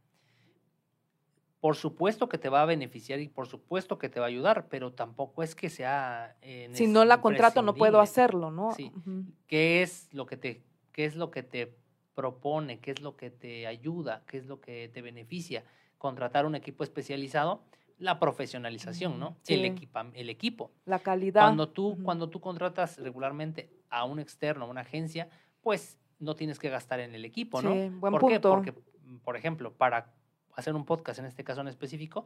Por 1.61 1.77
supuesto 1.77 2.29
que 2.29 2.37
te 2.37 2.51
va 2.51 2.61
a 2.63 2.67
beneficiar 2.67 3.21
y 3.21 3.29
por 3.29 3.47
supuesto 3.47 3.99
que 3.99 4.11
te 4.11 4.21
va 4.21 4.27
a 4.27 4.29
ayudar, 4.29 4.69
pero 4.69 4.93
tampoco 4.93 5.43
es 5.43 5.55
que 5.55 5.71
sea... 5.71 6.37
eh, 6.43 6.69
si 6.73 6.87
no 6.87 7.07
la 7.07 7.23
contrato 7.23 7.63
no 7.63 7.75
puedo 7.75 8.01
hacerlo, 8.01 8.51
¿no? 8.51 8.73
Sí. 8.73 8.93
Ujú. 8.95 9.25
¿Qué 9.47 9.81
es 9.83 10.13
lo 10.13 10.27
que 10.27 10.37
te, 10.37 10.63
qué 10.95 11.05
es 11.05 11.17
lo 11.17 11.31
que 11.31 11.43
te 11.43 11.77
propone? 12.15 12.79
¿Qué 12.79 12.93
es 12.93 13.01
lo 13.03 13.17
que 13.17 13.29
te 13.31 13.67
ayuda? 13.67 14.23
¿Qué 14.27 14.39
es 14.39 14.47
lo 14.47 14.61
que 14.61 14.89
te 14.89 15.03
beneficia? 15.03 15.65
Contratar 15.99 16.47
un 16.47 16.55
equipo 16.55 16.85
especializado, 16.85 17.63
la 17.99 18.19
profesionalización, 18.21 19.19
¿no? 19.19 19.37
Sí. 19.43 19.55
El, 19.55 19.65
equipa- 19.65 20.11
el 20.15 20.31
equipo. 20.31 20.71
La 20.85 21.01
calidad. 21.01 21.43
Cuando 21.43 21.69
tú, 21.69 21.99
cuando 22.03 22.31
tú 22.31 22.41
contratas 22.41 22.99
regularmente 22.99 23.69
a 23.91 24.05
un 24.05 24.21
externo, 24.21 24.65
a 24.65 24.69
una 24.69 24.83
agencia, 24.83 25.29
pues 25.61 25.99
no 26.21 26.35
tienes 26.37 26.59
que 26.59 26.69
gastar 26.71 27.01
en 27.01 27.15
el 27.15 27.25
equipo, 27.25 27.61
¿no? 27.61 27.73
Sí, 27.73 27.89
buen 27.91 28.13
¿Por 28.13 28.31
qué? 28.31 28.39
Porque, 28.41 28.73
mm, 29.05 29.17
por 29.19 29.37
ejemplo, 29.37 29.73
para 29.73 30.13
hacer 30.55 30.75
un 30.75 30.85
podcast, 30.85 31.19
en 31.19 31.27
este 31.27 31.43
caso 31.43 31.61
en 31.61 31.69
específico, 31.69 32.25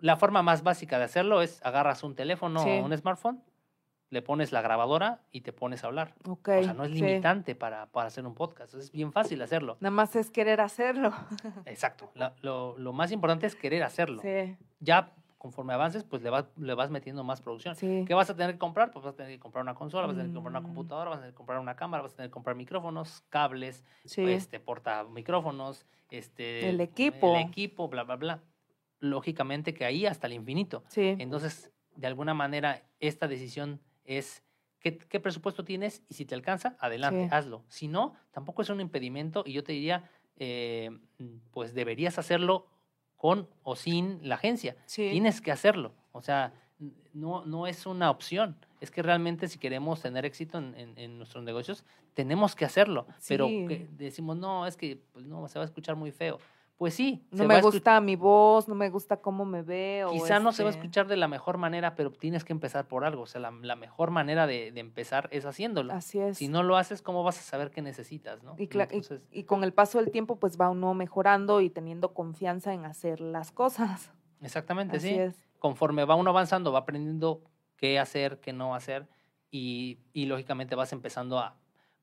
la 0.00 0.16
forma 0.16 0.42
más 0.42 0.62
básica 0.62 0.98
de 0.98 1.04
hacerlo 1.04 1.42
es 1.42 1.60
agarras 1.62 2.02
un 2.02 2.14
teléfono 2.14 2.62
Sí. 2.62 2.70
o 2.70 2.84
un 2.86 2.96
smartphone, 2.96 3.42
le 4.10 4.22
pones 4.22 4.50
la 4.52 4.60
grabadora 4.60 5.20
y 5.30 5.40
te 5.42 5.52
pones 5.52 5.84
a 5.84 5.86
hablar. 5.86 6.14
Ok, 6.28 6.48
O 6.58 6.62
sea, 6.64 6.74
no 6.74 6.84
es 6.84 6.90
sí. 6.90 6.96
limitante 7.00 7.54
para, 7.54 7.86
para 7.86 8.08
hacer 8.08 8.26
un 8.26 8.34
podcast, 8.34 8.74
es 8.74 8.90
bien 8.92 9.12
fácil 9.12 9.40
hacerlo. 9.42 9.76
Nada 9.80 9.92
más 9.92 10.14
es 10.16 10.30
querer 10.30 10.60
hacerlo. 10.60 11.12
Exacto. 11.64 12.10
La- 12.14 12.34
lo, 12.42 12.76
lo 12.78 12.92
más 12.92 13.12
importante 13.12 13.46
es 13.46 13.54
querer 13.54 13.82
hacerlo. 13.84 14.20
Sí, 14.22 14.56
Ya 14.80 15.12
conforme 15.38 15.72
avances, 15.72 16.04
pues 16.04 16.20
le 16.22 16.28
vas, 16.28 16.44
le 16.58 16.74
vas 16.74 16.90
metiendo 16.90 17.24
más 17.24 17.40
producción. 17.40 17.74
sí. 17.74 18.04
¿Qué 18.06 18.12
vas 18.12 18.28
a 18.28 18.36
tener 18.36 18.52
que 18.52 18.58
comprar? 18.58 18.90
Pues 18.90 19.04
vas 19.04 19.14
a 19.14 19.16
tener 19.16 19.32
que 19.32 19.38
comprar 19.40 19.62
una 19.62 19.74
consola, 19.74 20.06
vas 20.06 20.14
a 20.14 20.18
tener 20.18 20.30
que 20.32 20.34
comprar 20.34 20.50
una 20.50 20.60
Mm. 20.60 20.64
computadora, 20.74 21.08
vas 21.10 21.18
a 21.18 21.20
tener 21.22 21.32
que 21.32 21.36
comprar 21.38 21.58
una 21.60 21.76
cámara, 21.76 22.02
vas 22.02 22.12
a 22.12 22.16
tener 22.16 22.30
que 22.30 22.34
comprar 22.34 22.56
micrófonos, 22.56 23.22
cables, 23.30 23.84
este, 24.04 24.60
porta 24.60 25.04
micrófonos, 25.04 25.86
este, 26.10 26.68
El 26.68 26.80
equipo. 26.82 27.34
el 27.36 27.42
equipo, 27.48 27.88
bla, 27.88 28.02
bla, 28.02 28.16
bla. 28.16 28.40
Lógicamente 28.98 29.72
que 29.72 29.84
ahí 29.86 30.04
hasta 30.04 30.26
el 30.26 30.34
infinito. 30.34 30.84
sí. 30.88 31.14
Entonces, 31.18 31.70
de 31.96 32.06
alguna 32.06 32.34
manera, 32.34 32.82
esta 33.00 33.26
decisión 33.28 33.80
es 34.18 34.42
¿qué, 34.80 34.98
qué 34.98 35.20
presupuesto 35.20 35.64
tienes? 35.64 36.02
Y 36.08 36.14
si 36.14 36.24
te 36.24 36.34
alcanza, 36.34 36.76
adelante, 36.80 37.24
Sí. 37.24 37.34
hazlo. 37.34 37.64
Si 37.68 37.88
no, 37.88 38.14
tampoco 38.32 38.62
es 38.62 38.70
un 38.70 38.80
impedimento 38.80 39.44
y 39.46 39.52
yo 39.52 39.62
te 39.62 39.72
diría, 39.72 40.10
eh, 40.36 40.90
pues 41.52 41.74
deberías 41.74 42.18
hacerlo 42.18 42.66
con 43.16 43.48
o 43.62 43.76
sin 43.76 44.26
la 44.26 44.36
agencia. 44.36 44.76
Tienes 44.94 45.40
que 45.40 45.52
hacerlo. 45.52 45.94
O 46.12 46.22
sea, 46.22 46.54
no, 47.12 47.44
no 47.44 47.66
es 47.66 47.86
una 47.86 48.10
opción. 48.10 48.56
Es 48.80 48.90
que 48.90 49.02
realmente 49.02 49.46
si 49.48 49.58
queremos 49.58 50.00
tener 50.00 50.24
éxito 50.24 50.56
en, 50.58 51.18
nuestros 51.18 51.44
negocios, 51.44 51.84
tenemos 52.14 52.56
que 52.56 52.64
hacerlo. 52.64 53.06
Pero 53.28 53.48
decimos, 53.90 54.38
no, 54.38 54.66
es 54.66 54.76
que 54.76 55.02
pues, 55.12 55.26
no, 55.26 55.46
se 55.48 55.58
va 55.58 55.64
a 55.64 55.66
escuchar 55.66 55.96
muy 55.96 56.10
feo. 56.10 56.38
Pues 56.80 56.94
sí. 56.94 57.22
No 57.30 57.44
me 57.44 57.60
gusta 57.60 58.00
mi 58.00 58.16
voz, 58.16 58.66
no 58.66 58.74
me 58.74 58.88
gusta 58.88 59.18
cómo 59.18 59.44
me 59.44 59.60
veo. 59.60 60.12
Quizá 60.12 60.40
no 60.40 60.50
se 60.50 60.62
va 60.62 60.70
a 60.70 60.72
este 60.72 60.80
escuchar 60.80 61.06
de 61.08 61.18
la 61.18 61.28
mejor 61.28 61.58
manera, 61.58 61.94
pero 61.94 62.10
tienes 62.10 62.42
que 62.42 62.54
empezar 62.54 62.88
por 62.88 63.04
algo. 63.04 63.24
O 63.24 63.26
sea, 63.26 63.38
la, 63.42 63.76
mejor 63.76 64.10
manera 64.10 64.46
de, 64.46 64.68
empezar 64.68 65.28
es 65.30 65.44
haciéndolo. 65.44 65.92
Así 65.92 66.18
es. 66.18 66.38
Si 66.38 66.48
no 66.48 66.62
lo 66.62 66.78
haces, 66.78 67.02
¿cómo 67.02 67.22
vas 67.22 67.38
a 67.38 67.42
saber 67.42 67.70
qué 67.70 67.82
necesitas? 67.82 68.42
¿no? 68.42 68.56
Y, 68.56 68.70
y, 69.30 69.44
con 69.44 69.62
el 69.62 69.74
paso 69.74 69.98
del 69.98 70.10
tiempo, 70.10 70.36
pues 70.36 70.58
va 70.58 70.70
uno 70.70 70.94
mejorando 70.94 71.60
y 71.60 71.68
teniendo 71.68 72.14
confianza 72.14 72.72
en 72.72 72.86
hacer 72.86 73.20
las 73.20 73.52
cosas. 73.52 74.10
Exactamente, 74.40 74.96
Así 74.96 75.08
sí. 75.10 75.18
Es. 75.18 75.36
Conforme 75.58 76.06
va 76.06 76.14
uno 76.14 76.30
avanzando, 76.30 76.72
va 76.72 76.78
aprendiendo 76.78 77.42
qué 77.76 77.98
hacer, 77.98 78.40
qué 78.40 78.54
no 78.54 78.74
hacer 78.74 79.06
y, 79.50 79.98
y 80.14 80.24
lógicamente 80.24 80.76
vas 80.76 80.94
empezando 80.94 81.40
a 81.40 81.59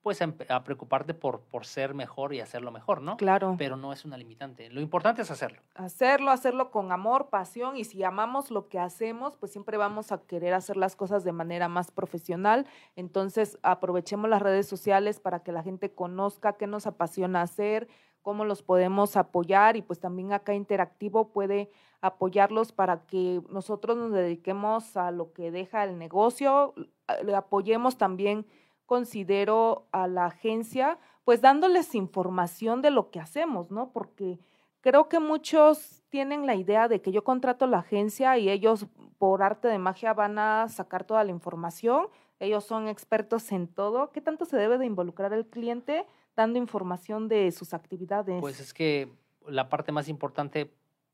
pues 0.07 0.21
a, 0.21 0.63
preocuparte 0.63 1.13
por, 1.13 1.41
por 1.41 1.65
ser 1.65 1.93
mejor 1.93 2.33
y 2.33 2.39
hacerlo 2.39 2.71
mejor, 2.71 3.01
¿no? 3.01 3.17
Claro. 3.17 3.55
Pero 3.57 3.75
no 3.75 3.91
es 3.91 4.05
una 4.05 4.15
limitante. 4.15 4.69
Lo 4.69 4.79
importante 4.79 5.21
es 5.21 5.29
hacerlo. 5.29 5.59
Hacerlo, 5.75 6.31
hacerlo 6.31 6.71
con 6.71 6.93
amor, 6.93 7.27
pasión 7.27 7.75
y 7.75 7.83
si 7.83 8.05
amamos 8.05 8.49
lo 8.49 8.69
que 8.69 8.79
hacemos, 8.79 9.35
pues 9.35 9.51
siempre 9.51 9.75
vamos 9.75 10.13
a 10.13 10.21
querer 10.21 10.53
hacer 10.53 10.77
las 10.77 10.95
cosas 10.95 11.25
de 11.25 11.33
manera 11.33 11.67
más 11.67 11.91
profesional. 11.91 12.67
Entonces, 12.95 13.59
aprovechemos 13.63 14.29
las 14.29 14.41
redes 14.41 14.65
sociales 14.65 15.19
para 15.19 15.43
que 15.43 15.51
la 15.51 15.61
gente 15.61 15.91
conozca 15.91 16.53
qué 16.53 16.67
nos 16.67 16.87
apasiona 16.87 17.41
hacer, 17.41 17.89
cómo 18.21 18.45
los 18.45 18.63
podemos 18.63 19.17
apoyar 19.17 19.75
y 19.75 19.81
pues 19.81 19.99
también 19.99 20.31
acá 20.31 20.53
Interactivo 20.53 21.33
puede 21.33 21.69
apoyarlos 21.99 22.71
para 22.71 23.05
que 23.07 23.41
nosotros 23.49 23.97
nos 23.97 24.13
dediquemos 24.13 24.95
a 24.95 25.11
lo 25.11 25.33
que 25.33 25.51
deja 25.51 25.83
el 25.83 25.97
negocio, 25.97 26.75
le 27.25 27.35
apoyemos 27.35 27.97
también 27.97 28.45
considero 28.87 29.85
a 29.91 30.07
la 30.07 30.25
agencia, 30.25 30.97
pues 31.23 31.41
dándoles 31.41 31.93
información 31.93 32.81
de 32.81 32.89
lo 32.89 33.11
que 33.11 33.19
hacemos, 33.19 33.69
¿no? 33.69 33.91
Porque 33.91 34.39
creo 34.81 35.09
que 35.09 35.19
muchos 35.19 36.01
tienen 36.09 36.47
la 36.47 36.55
idea 36.55 36.87
de 36.87 37.01
que 37.01 37.11
yo 37.11 37.23
contrato 37.23 37.67
la 37.67 37.79
agencia 37.79 38.37
y 38.37 38.49
ellos 38.49 38.87
por 39.19 39.43
arte 39.43 39.67
de 39.67 39.77
magia 39.77 40.13
van 40.13 40.39
a 40.39 40.69
sacar 40.69 41.03
toda 41.03 41.23
la 41.23 41.31
información, 41.31 42.07
ellos 42.39 42.63
son 42.63 42.87
expertos 42.87 43.51
en 43.51 43.67
todo. 43.67 44.11
¿Qué 44.11 44.21
tanto 44.21 44.45
se 44.45 44.57
debe 44.57 44.77
de 44.77 44.85
involucrar 44.85 45.33
el 45.33 45.45
cliente 45.45 46.05
dando 46.35 46.57
información 46.57 47.27
de 47.27 47.51
sus 47.51 47.73
actividades? 47.73 48.39
Pues 48.39 48.59
es 48.59 48.73
que 48.73 49.11
la 49.45 49.69
parte 49.69 49.91
más 49.91 50.07
importante, 50.07 50.73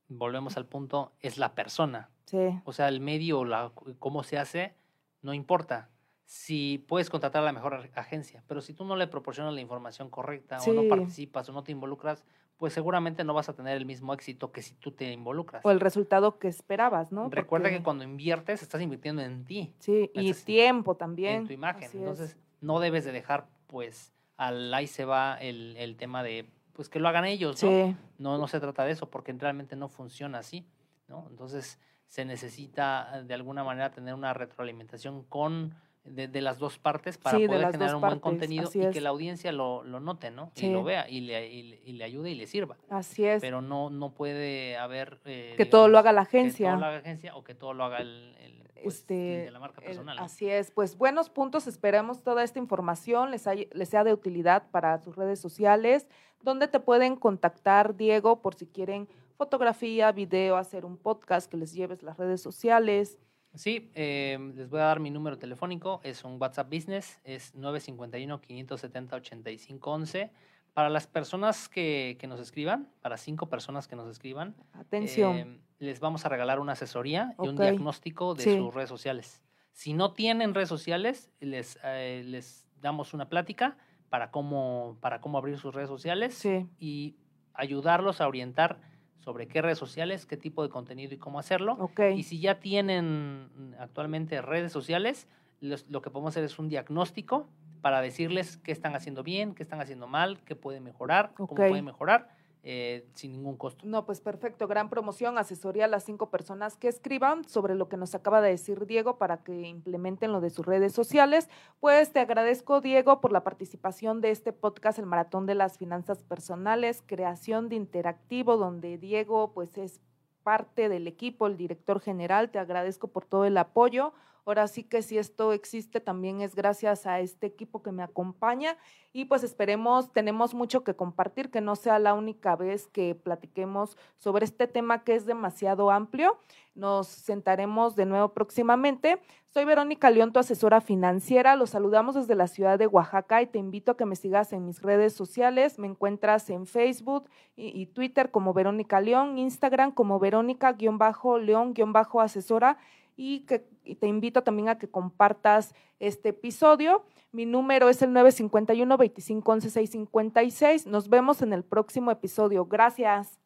volvemos 0.10 0.58
al 0.58 0.68
punto, 0.68 1.14
es 1.22 1.38
la 1.38 1.56
persona. 1.56 2.12
Sí. 2.26 2.62
O 2.66 2.74
sea, 2.74 2.88
el 2.88 3.00
medio, 3.00 3.46
la, 3.46 3.72
cómo 4.00 4.24
se 4.24 4.38
hace, 4.38 4.76
no 5.22 5.34
importa 5.34 5.90
si 6.26 6.84
puedes 6.88 7.10
contratar 7.10 7.42
a 7.42 7.46
la 7.46 7.54
mejor 7.54 7.90
agencia, 7.96 8.44
pero 8.48 8.62
si 8.62 8.74
tú 8.74 8.86
no 8.86 8.96
le 8.96 9.08
proporcionas 9.08 9.54
la 9.54 9.62
información 9.62 10.10
correcta 10.10 10.58
o 10.66 10.74
no 10.74 10.88
participas 10.88 11.50
o 11.50 11.54
no 11.54 11.64
te 11.64 11.72
involucras, 11.72 12.24
pues 12.58 12.74
seguramente 12.74 13.24
no 13.24 13.34
vas 13.34 13.50
a 13.50 13.54
tener 13.54 13.76
el 13.76 13.86
mismo 13.86 14.14
éxito 14.14 14.52
que 14.52 14.62
si 14.62 14.74
tú 14.76 14.92
te 14.92 15.12
involucras. 15.12 15.66
O 15.66 15.72
el 15.72 15.80
resultado 15.80 16.40
que 16.40 16.48
esperabas, 16.48 17.12
¿no? 17.12 17.30
Recuerda 17.30 17.70
que 17.70 17.84
cuando 17.84 18.04
inviertes 18.04 18.62
estás 18.62 18.82
invirtiendo 18.82 19.22
en 19.22 19.44
ti. 19.44 19.74
Sí, 19.80 20.10
y 20.14 20.34
tiempo 20.34 20.96
también. 20.96 21.42
En 21.42 21.48
tu 21.48 21.54
imagen. 21.54 21.90
Entonces, 21.94 22.38
no 22.62 22.80
debes 22.80 23.04
de 23.06 23.12
dejar, 23.12 23.48
pues, 23.68 24.14
al 24.38 24.74
ahí 24.74 24.88
se 24.88 25.04
va 25.04 25.36
el, 25.36 25.76
el 25.78 25.98
tema 25.98 26.24
de, 26.24 26.50
pues, 26.72 26.90
que 26.90 27.00
lo 27.00 27.10
hagan 27.10 27.26
ellos, 27.26 27.62
¿no? 27.64 27.98
No, 28.18 28.38
no 28.38 28.48
se 28.48 28.60
trata 28.60 28.86
de 28.86 28.92
eso, 28.92 29.10
porque 29.10 29.34
realmente 29.34 29.76
no 29.76 29.90
funciona 29.90 30.40
así, 30.40 30.66
¿no? 31.08 31.28
Entonces, 31.30 31.80
se 32.08 32.26
necesita 32.26 33.24
de 33.24 33.34
alguna 33.34 33.64
manera 33.64 33.92
tener 33.92 34.14
una 34.14 34.34
retroalimentación 34.34 35.24
con 35.24 35.76
de, 36.04 36.42
las 36.42 36.60
dos 36.60 36.78
partes 36.80 37.18
para 37.18 37.38
poder 37.38 37.72
generar 37.72 37.96
un 37.96 38.02
buen 38.02 38.20
contenido 38.20 38.70
y 38.74 38.90
que 38.92 39.02
la 39.02 39.10
audiencia 39.10 39.52
lo, 39.52 39.84
lo 39.84 40.00
note, 40.00 40.32
¿no? 40.32 40.52
Y 40.56 40.70
lo 40.70 40.84
vea 40.84 41.10
y 41.10 41.22
le, 41.22 41.48
y, 41.48 41.94
le, 41.94 42.04
ayude 42.04 42.32
y 42.32 42.36
le 42.36 42.48
sirva. 42.48 42.78
Así 42.90 43.26
es. 43.26 43.42
Pero 43.42 43.62
no, 43.62 43.90
no 43.90 44.14
puede 44.14 44.78
haber... 44.78 45.20
Eh, 45.26 45.54
que 45.58 45.66
todo 45.66 45.88
lo 45.88 45.98
haga 45.98 46.12
la 46.12 46.22
agencia. 46.22 46.72
Que 46.72 46.72
todo 46.72 46.80
lo 46.80 46.86
haga 46.86 46.96
la 46.96 47.00
agencia 47.00 47.36
o 47.36 47.44
que 47.44 47.56
todo 47.56 47.74
lo 47.74 47.84
haga 47.86 48.00
el, 48.00 48.36
pues, 48.84 48.96
este, 48.96 49.14
de 49.14 49.52
la 49.52 49.60
marca 49.60 49.82
personal. 49.82 50.20
Así 50.20 50.50
es. 50.50 50.72
Pues 50.72 50.98
buenos 50.98 51.30
puntos. 51.30 51.68
Esperemos 51.68 52.22
toda 52.22 52.44
esta 52.44 52.60
información 52.60 53.32
les, 53.32 53.46
les 53.72 53.90
sea 53.90 54.04
de 54.04 54.14
utilidad 54.14 54.70
para 54.72 55.00
sus 55.00 55.16
redes 55.16 55.40
sociales. 55.40 56.08
donde 56.42 56.68
te 56.68 56.82
pueden 56.82 57.16
contactar, 57.16 57.96
Diego, 57.96 58.42
por 58.42 58.56
si 58.56 58.68
quieren 58.68 59.08
fotografía, 59.38 60.12
video, 60.12 60.58
hacer 60.58 60.86
un 60.86 60.98
podcast 60.98 61.50
que 61.50 61.58
les 61.58 61.74
lleves 61.74 62.04
las 62.04 62.18
redes 62.18 62.42
sociales? 62.42 63.18
Sí, 63.56 63.92
eh, 63.94 64.40
les 64.56 64.68
voy 64.70 64.80
a 64.80 64.86
dar 64.86 65.00
mi 65.00 65.12
número 65.12 65.38
telefónico, 65.38 66.02
es 66.04 66.24
un 66.24 66.42
WhatsApp 66.42 66.74
Business, 66.74 67.20
es 67.24 67.54
951-570-8511. 67.56 70.32
Para 70.74 70.90
las 70.90 71.06
personas 71.06 71.70
que, 71.70 72.18
que, 72.20 72.26
nos 72.26 72.40
escriban, 72.40 72.90
para 73.02 73.18
cinco 73.18 73.48
personas 73.48 73.88
que 73.88 73.96
nos 73.96 74.10
escriban, 74.10 74.56
atención, 74.74 75.38
eh, 75.38 75.60
les 75.78 76.00
vamos 76.00 76.26
a 76.26 76.30
regalar 76.30 76.60
una 76.60 76.72
asesoría 76.72 77.36
y 77.44 77.48
un 77.48 77.56
diagnóstico 77.56 78.34
de 78.34 78.58
sus 78.58 78.74
redes 78.74 78.90
sociales. 78.90 79.40
Si 79.72 79.94
no 79.94 80.14
tienen 80.14 80.56
redes 80.56 80.70
sociales, 80.70 81.30
les, 81.40 81.78
eh, 81.84 82.24
les 82.26 82.68
damos 82.82 83.14
una 83.14 83.30
plática 83.30 83.78
para 84.10 84.32
cómo, 84.32 84.98
para 85.00 85.22
cómo 85.22 85.38
abrir 85.38 85.60
sus 85.60 85.76
redes 85.76 85.90
sociales 85.90 86.44
y 86.80 87.18
ayudarlos 87.54 88.20
a 88.20 88.28
orientar 88.28 88.80
sobre 89.24 89.48
qué 89.48 89.62
redes 89.62 89.78
sociales, 89.78 90.26
qué 90.26 90.38
tipo 90.38 90.64
de 90.64 90.70
contenido 90.70 91.14
y 91.14 91.18
cómo 91.18 91.40
hacerlo. 91.40 91.78
Y 92.16 92.24
si 92.24 92.40
ya 92.40 92.60
tienen 92.60 93.76
actualmente 93.80 94.42
redes 94.42 94.72
sociales, 94.72 95.28
lo 95.62 96.02
que 96.02 96.10
podemos 96.10 96.34
hacer 96.34 96.44
es 96.44 96.60
un 96.60 96.68
diagnóstico 96.68 97.48
para 97.82 98.02
decirles 98.02 98.58
qué 98.58 98.72
están 98.72 98.96
haciendo 98.96 99.24
bien, 99.24 99.56
qué 99.56 99.64
están 99.64 99.80
haciendo 99.82 100.08
mal, 100.08 100.40
qué 100.46 100.56
pueden 100.56 100.84
mejorar, 100.84 101.32
cómo 101.36 101.56
pueden 101.56 101.86
mejorar 101.86 102.30
eh, 102.66 103.06
sin 103.14 103.34
ningún 103.34 103.58
costo. 103.58 103.86
No, 103.86 104.06
pues 104.06 104.22
perfecto, 104.22 104.68
gran 104.68 104.90
promoción, 104.90 105.38
asesoría 105.38 105.84
a 105.84 105.90
las 105.90 106.06
cinco 106.06 106.30
personas 106.30 106.78
que 106.78 106.88
escriban 106.88 107.44
sobre 107.44 107.76
lo 107.76 107.90
que 107.90 107.98
nos 107.98 108.16
acaba 108.16 108.40
de 108.40 108.52
decir 108.52 108.86
Diego 108.86 109.18
para 109.18 109.44
que 109.44 109.68
implementen 109.68 110.32
lo 110.32 110.40
de 110.40 110.50
sus 110.50 110.66
redes 110.66 110.94
sociales. 110.94 111.50
Pues 111.82 112.14
te 112.14 112.22
agradezco, 112.22 112.80
Diego, 112.80 113.20
por 113.20 113.34
la 113.34 113.44
participación 113.44 114.22
de 114.22 114.32
este 114.32 114.54
podcast, 114.54 114.98
el 114.98 115.06
Maratón 115.06 115.46
de 115.46 115.56
las 115.56 115.78
Finanzas 115.78 116.24
Personales, 116.24 117.04
creación 117.06 117.68
de 117.68 117.76
interactivo, 117.76 118.56
donde 118.56 118.98
Diego 118.98 119.52
pues 119.54 119.78
es 119.78 120.00
parte 120.44 120.88
del 120.88 121.08
equipo, 121.08 121.48
el 121.48 121.58
director 121.58 122.00
general. 122.00 122.50
Te 122.50 122.60
agradezco 122.60 123.10
por 123.10 123.26
todo 123.26 123.44
el 123.44 123.58
apoyo. 123.58 124.14
Ahora 124.46 124.68
sí 124.68 124.84
que 124.84 125.02
si 125.02 125.18
esto 125.18 125.54
existe 125.54 126.02
también 126.02 126.42
es 126.42 126.56
gracias 126.56 127.06
a 127.06 127.22
este 127.22 127.48
equipo 127.48 127.82
que 127.82 127.92
me 127.92 128.04
acompaña 128.04 128.78
y 129.16 129.26
pues 129.26 129.44
esperemos, 129.44 130.12
tenemos 130.12 130.56
mucho 130.56 130.84
que 130.84 130.96
compartir, 130.96 131.52
que 131.52 131.62
no 131.62 131.76
sea 131.76 132.00
la 132.00 132.16
única 132.16 132.56
vez 132.56 132.88
que 132.88 133.14
platiquemos 133.14 133.96
sobre 134.18 134.46
este 134.46 134.66
tema 134.68 135.04
que 135.04 135.14
es 135.14 135.28
demasiado 135.28 135.92
amplio. 135.92 136.40
Nos 136.74 137.08
sentaremos 137.08 137.96
de 137.96 138.08
nuevo 138.08 138.34
próximamente. 138.34 139.22
Soy 139.46 139.66
Verónica 139.66 140.10
León, 140.10 140.34
tu 140.34 140.40
asesora 140.40 140.82
financiera. 140.82 141.56
Los 141.56 141.70
saludamos 141.70 142.16
desde 142.16 142.34
la 142.34 142.48
ciudad 142.48 142.80
de 142.80 142.88
Oaxaca 142.88 143.44
y 143.44 143.46
te 143.46 143.60
invito 143.60 143.92
a 143.92 143.98
que 143.98 144.06
me 144.06 144.16
sigas 144.16 144.52
en 144.52 144.66
mis 144.66 144.82
redes 144.82 145.14
sociales. 145.14 145.78
Me 145.78 145.86
encuentras 145.86 146.50
en 146.50 146.66
Facebook 146.66 147.30
y, 147.56 147.86
Twitter 147.86 148.32
como 148.32 148.56
Verónica 148.56 149.00
León, 149.00 149.38
Instagram 149.38 149.92
como 149.92 150.18
Verónica-León-asesora 150.18 152.80
y 153.16 153.42
que 153.42 153.60
te 154.00 154.08
invito 154.08 154.44
también 154.44 154.70
a 154.70 154.78
que 154.78 154.90
compartas 154.90 155.74
este 156.00 156.30
episodio. 156.30 157.06
Mi 157.32 157.46
número 157.46 157.90
es 157.90 158.02
el 158.02 158.14
951 158.14 158.98
25 158.98 159.62
656. 159.62 160.88
Nos 160.88 161.10
vemos 161.10 161.42
en 161.42 161.54
el 161.54 161.64
próximo 161.64 162.12
episodio. 162.12 162.66
Gracias. 162.66 163.40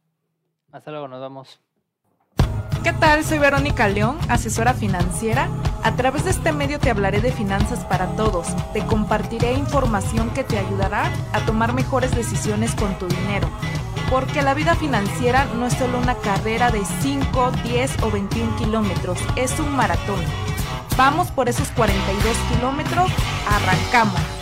Hasta 0.72 0.92
luego, 0.92 1.08
nos 1.08 1.22
vemos. 1.22 1.62
¿Qué 2.84 2.94
tal? 2.94 3.24
Soy 3.24 3.40
Verónica 3.40 3.88
León, 3.88 4.18
asesora 4.30 4.74
financiera. 4.74 5.50
A 5.84 5.96
través 5.96 6.26
de 6.26 6.32
este 6.32 6.52
medio 6.52 6.80
te 6.80 6.90
hablaré 6.90 7.22
de 7.22 7.32
finanzas 7.32 7.86
para 7.86 8.08
todos. 8.16 8.48
Te 8.74 8.86
compartiré 8.86 9.54
información 9.54 10.34
que 10.34 10.44
te 10.44 10.58
ayudará 10.58 11.12
a 11.34 11.46
tomar 11.46 11.74
mejores 11.74 12.16
decisiones 12.16 12.76
con 12.76 12.98
tu 12.98 13.08
dinero 13.08 13.48
porque 14.10 14.42
la 14.42 14.54
vida 14.54 14.76
financiera 14.76 15.46
no 15.56 15.68
es 15.68 15.74
solo 15.74 16.00
una 16.00 16.16
carrera 16.16 16.72
de 16.72 16.82
5, 17.02 17.52
10 17.64 18.04
o 18.04 18.12
21 18.12 18.56
kilómetros, 18.58 19.20
es 19.36 19.60
un 19.60 19.76
maratón. 19.76 20.20
Vamos 20.96 21.30
por 21.32 21.50
esos 21.50 21.70
42 21.70 22.38
kilómetros, 22.50 23.12
arrancamos. 23.50 24.37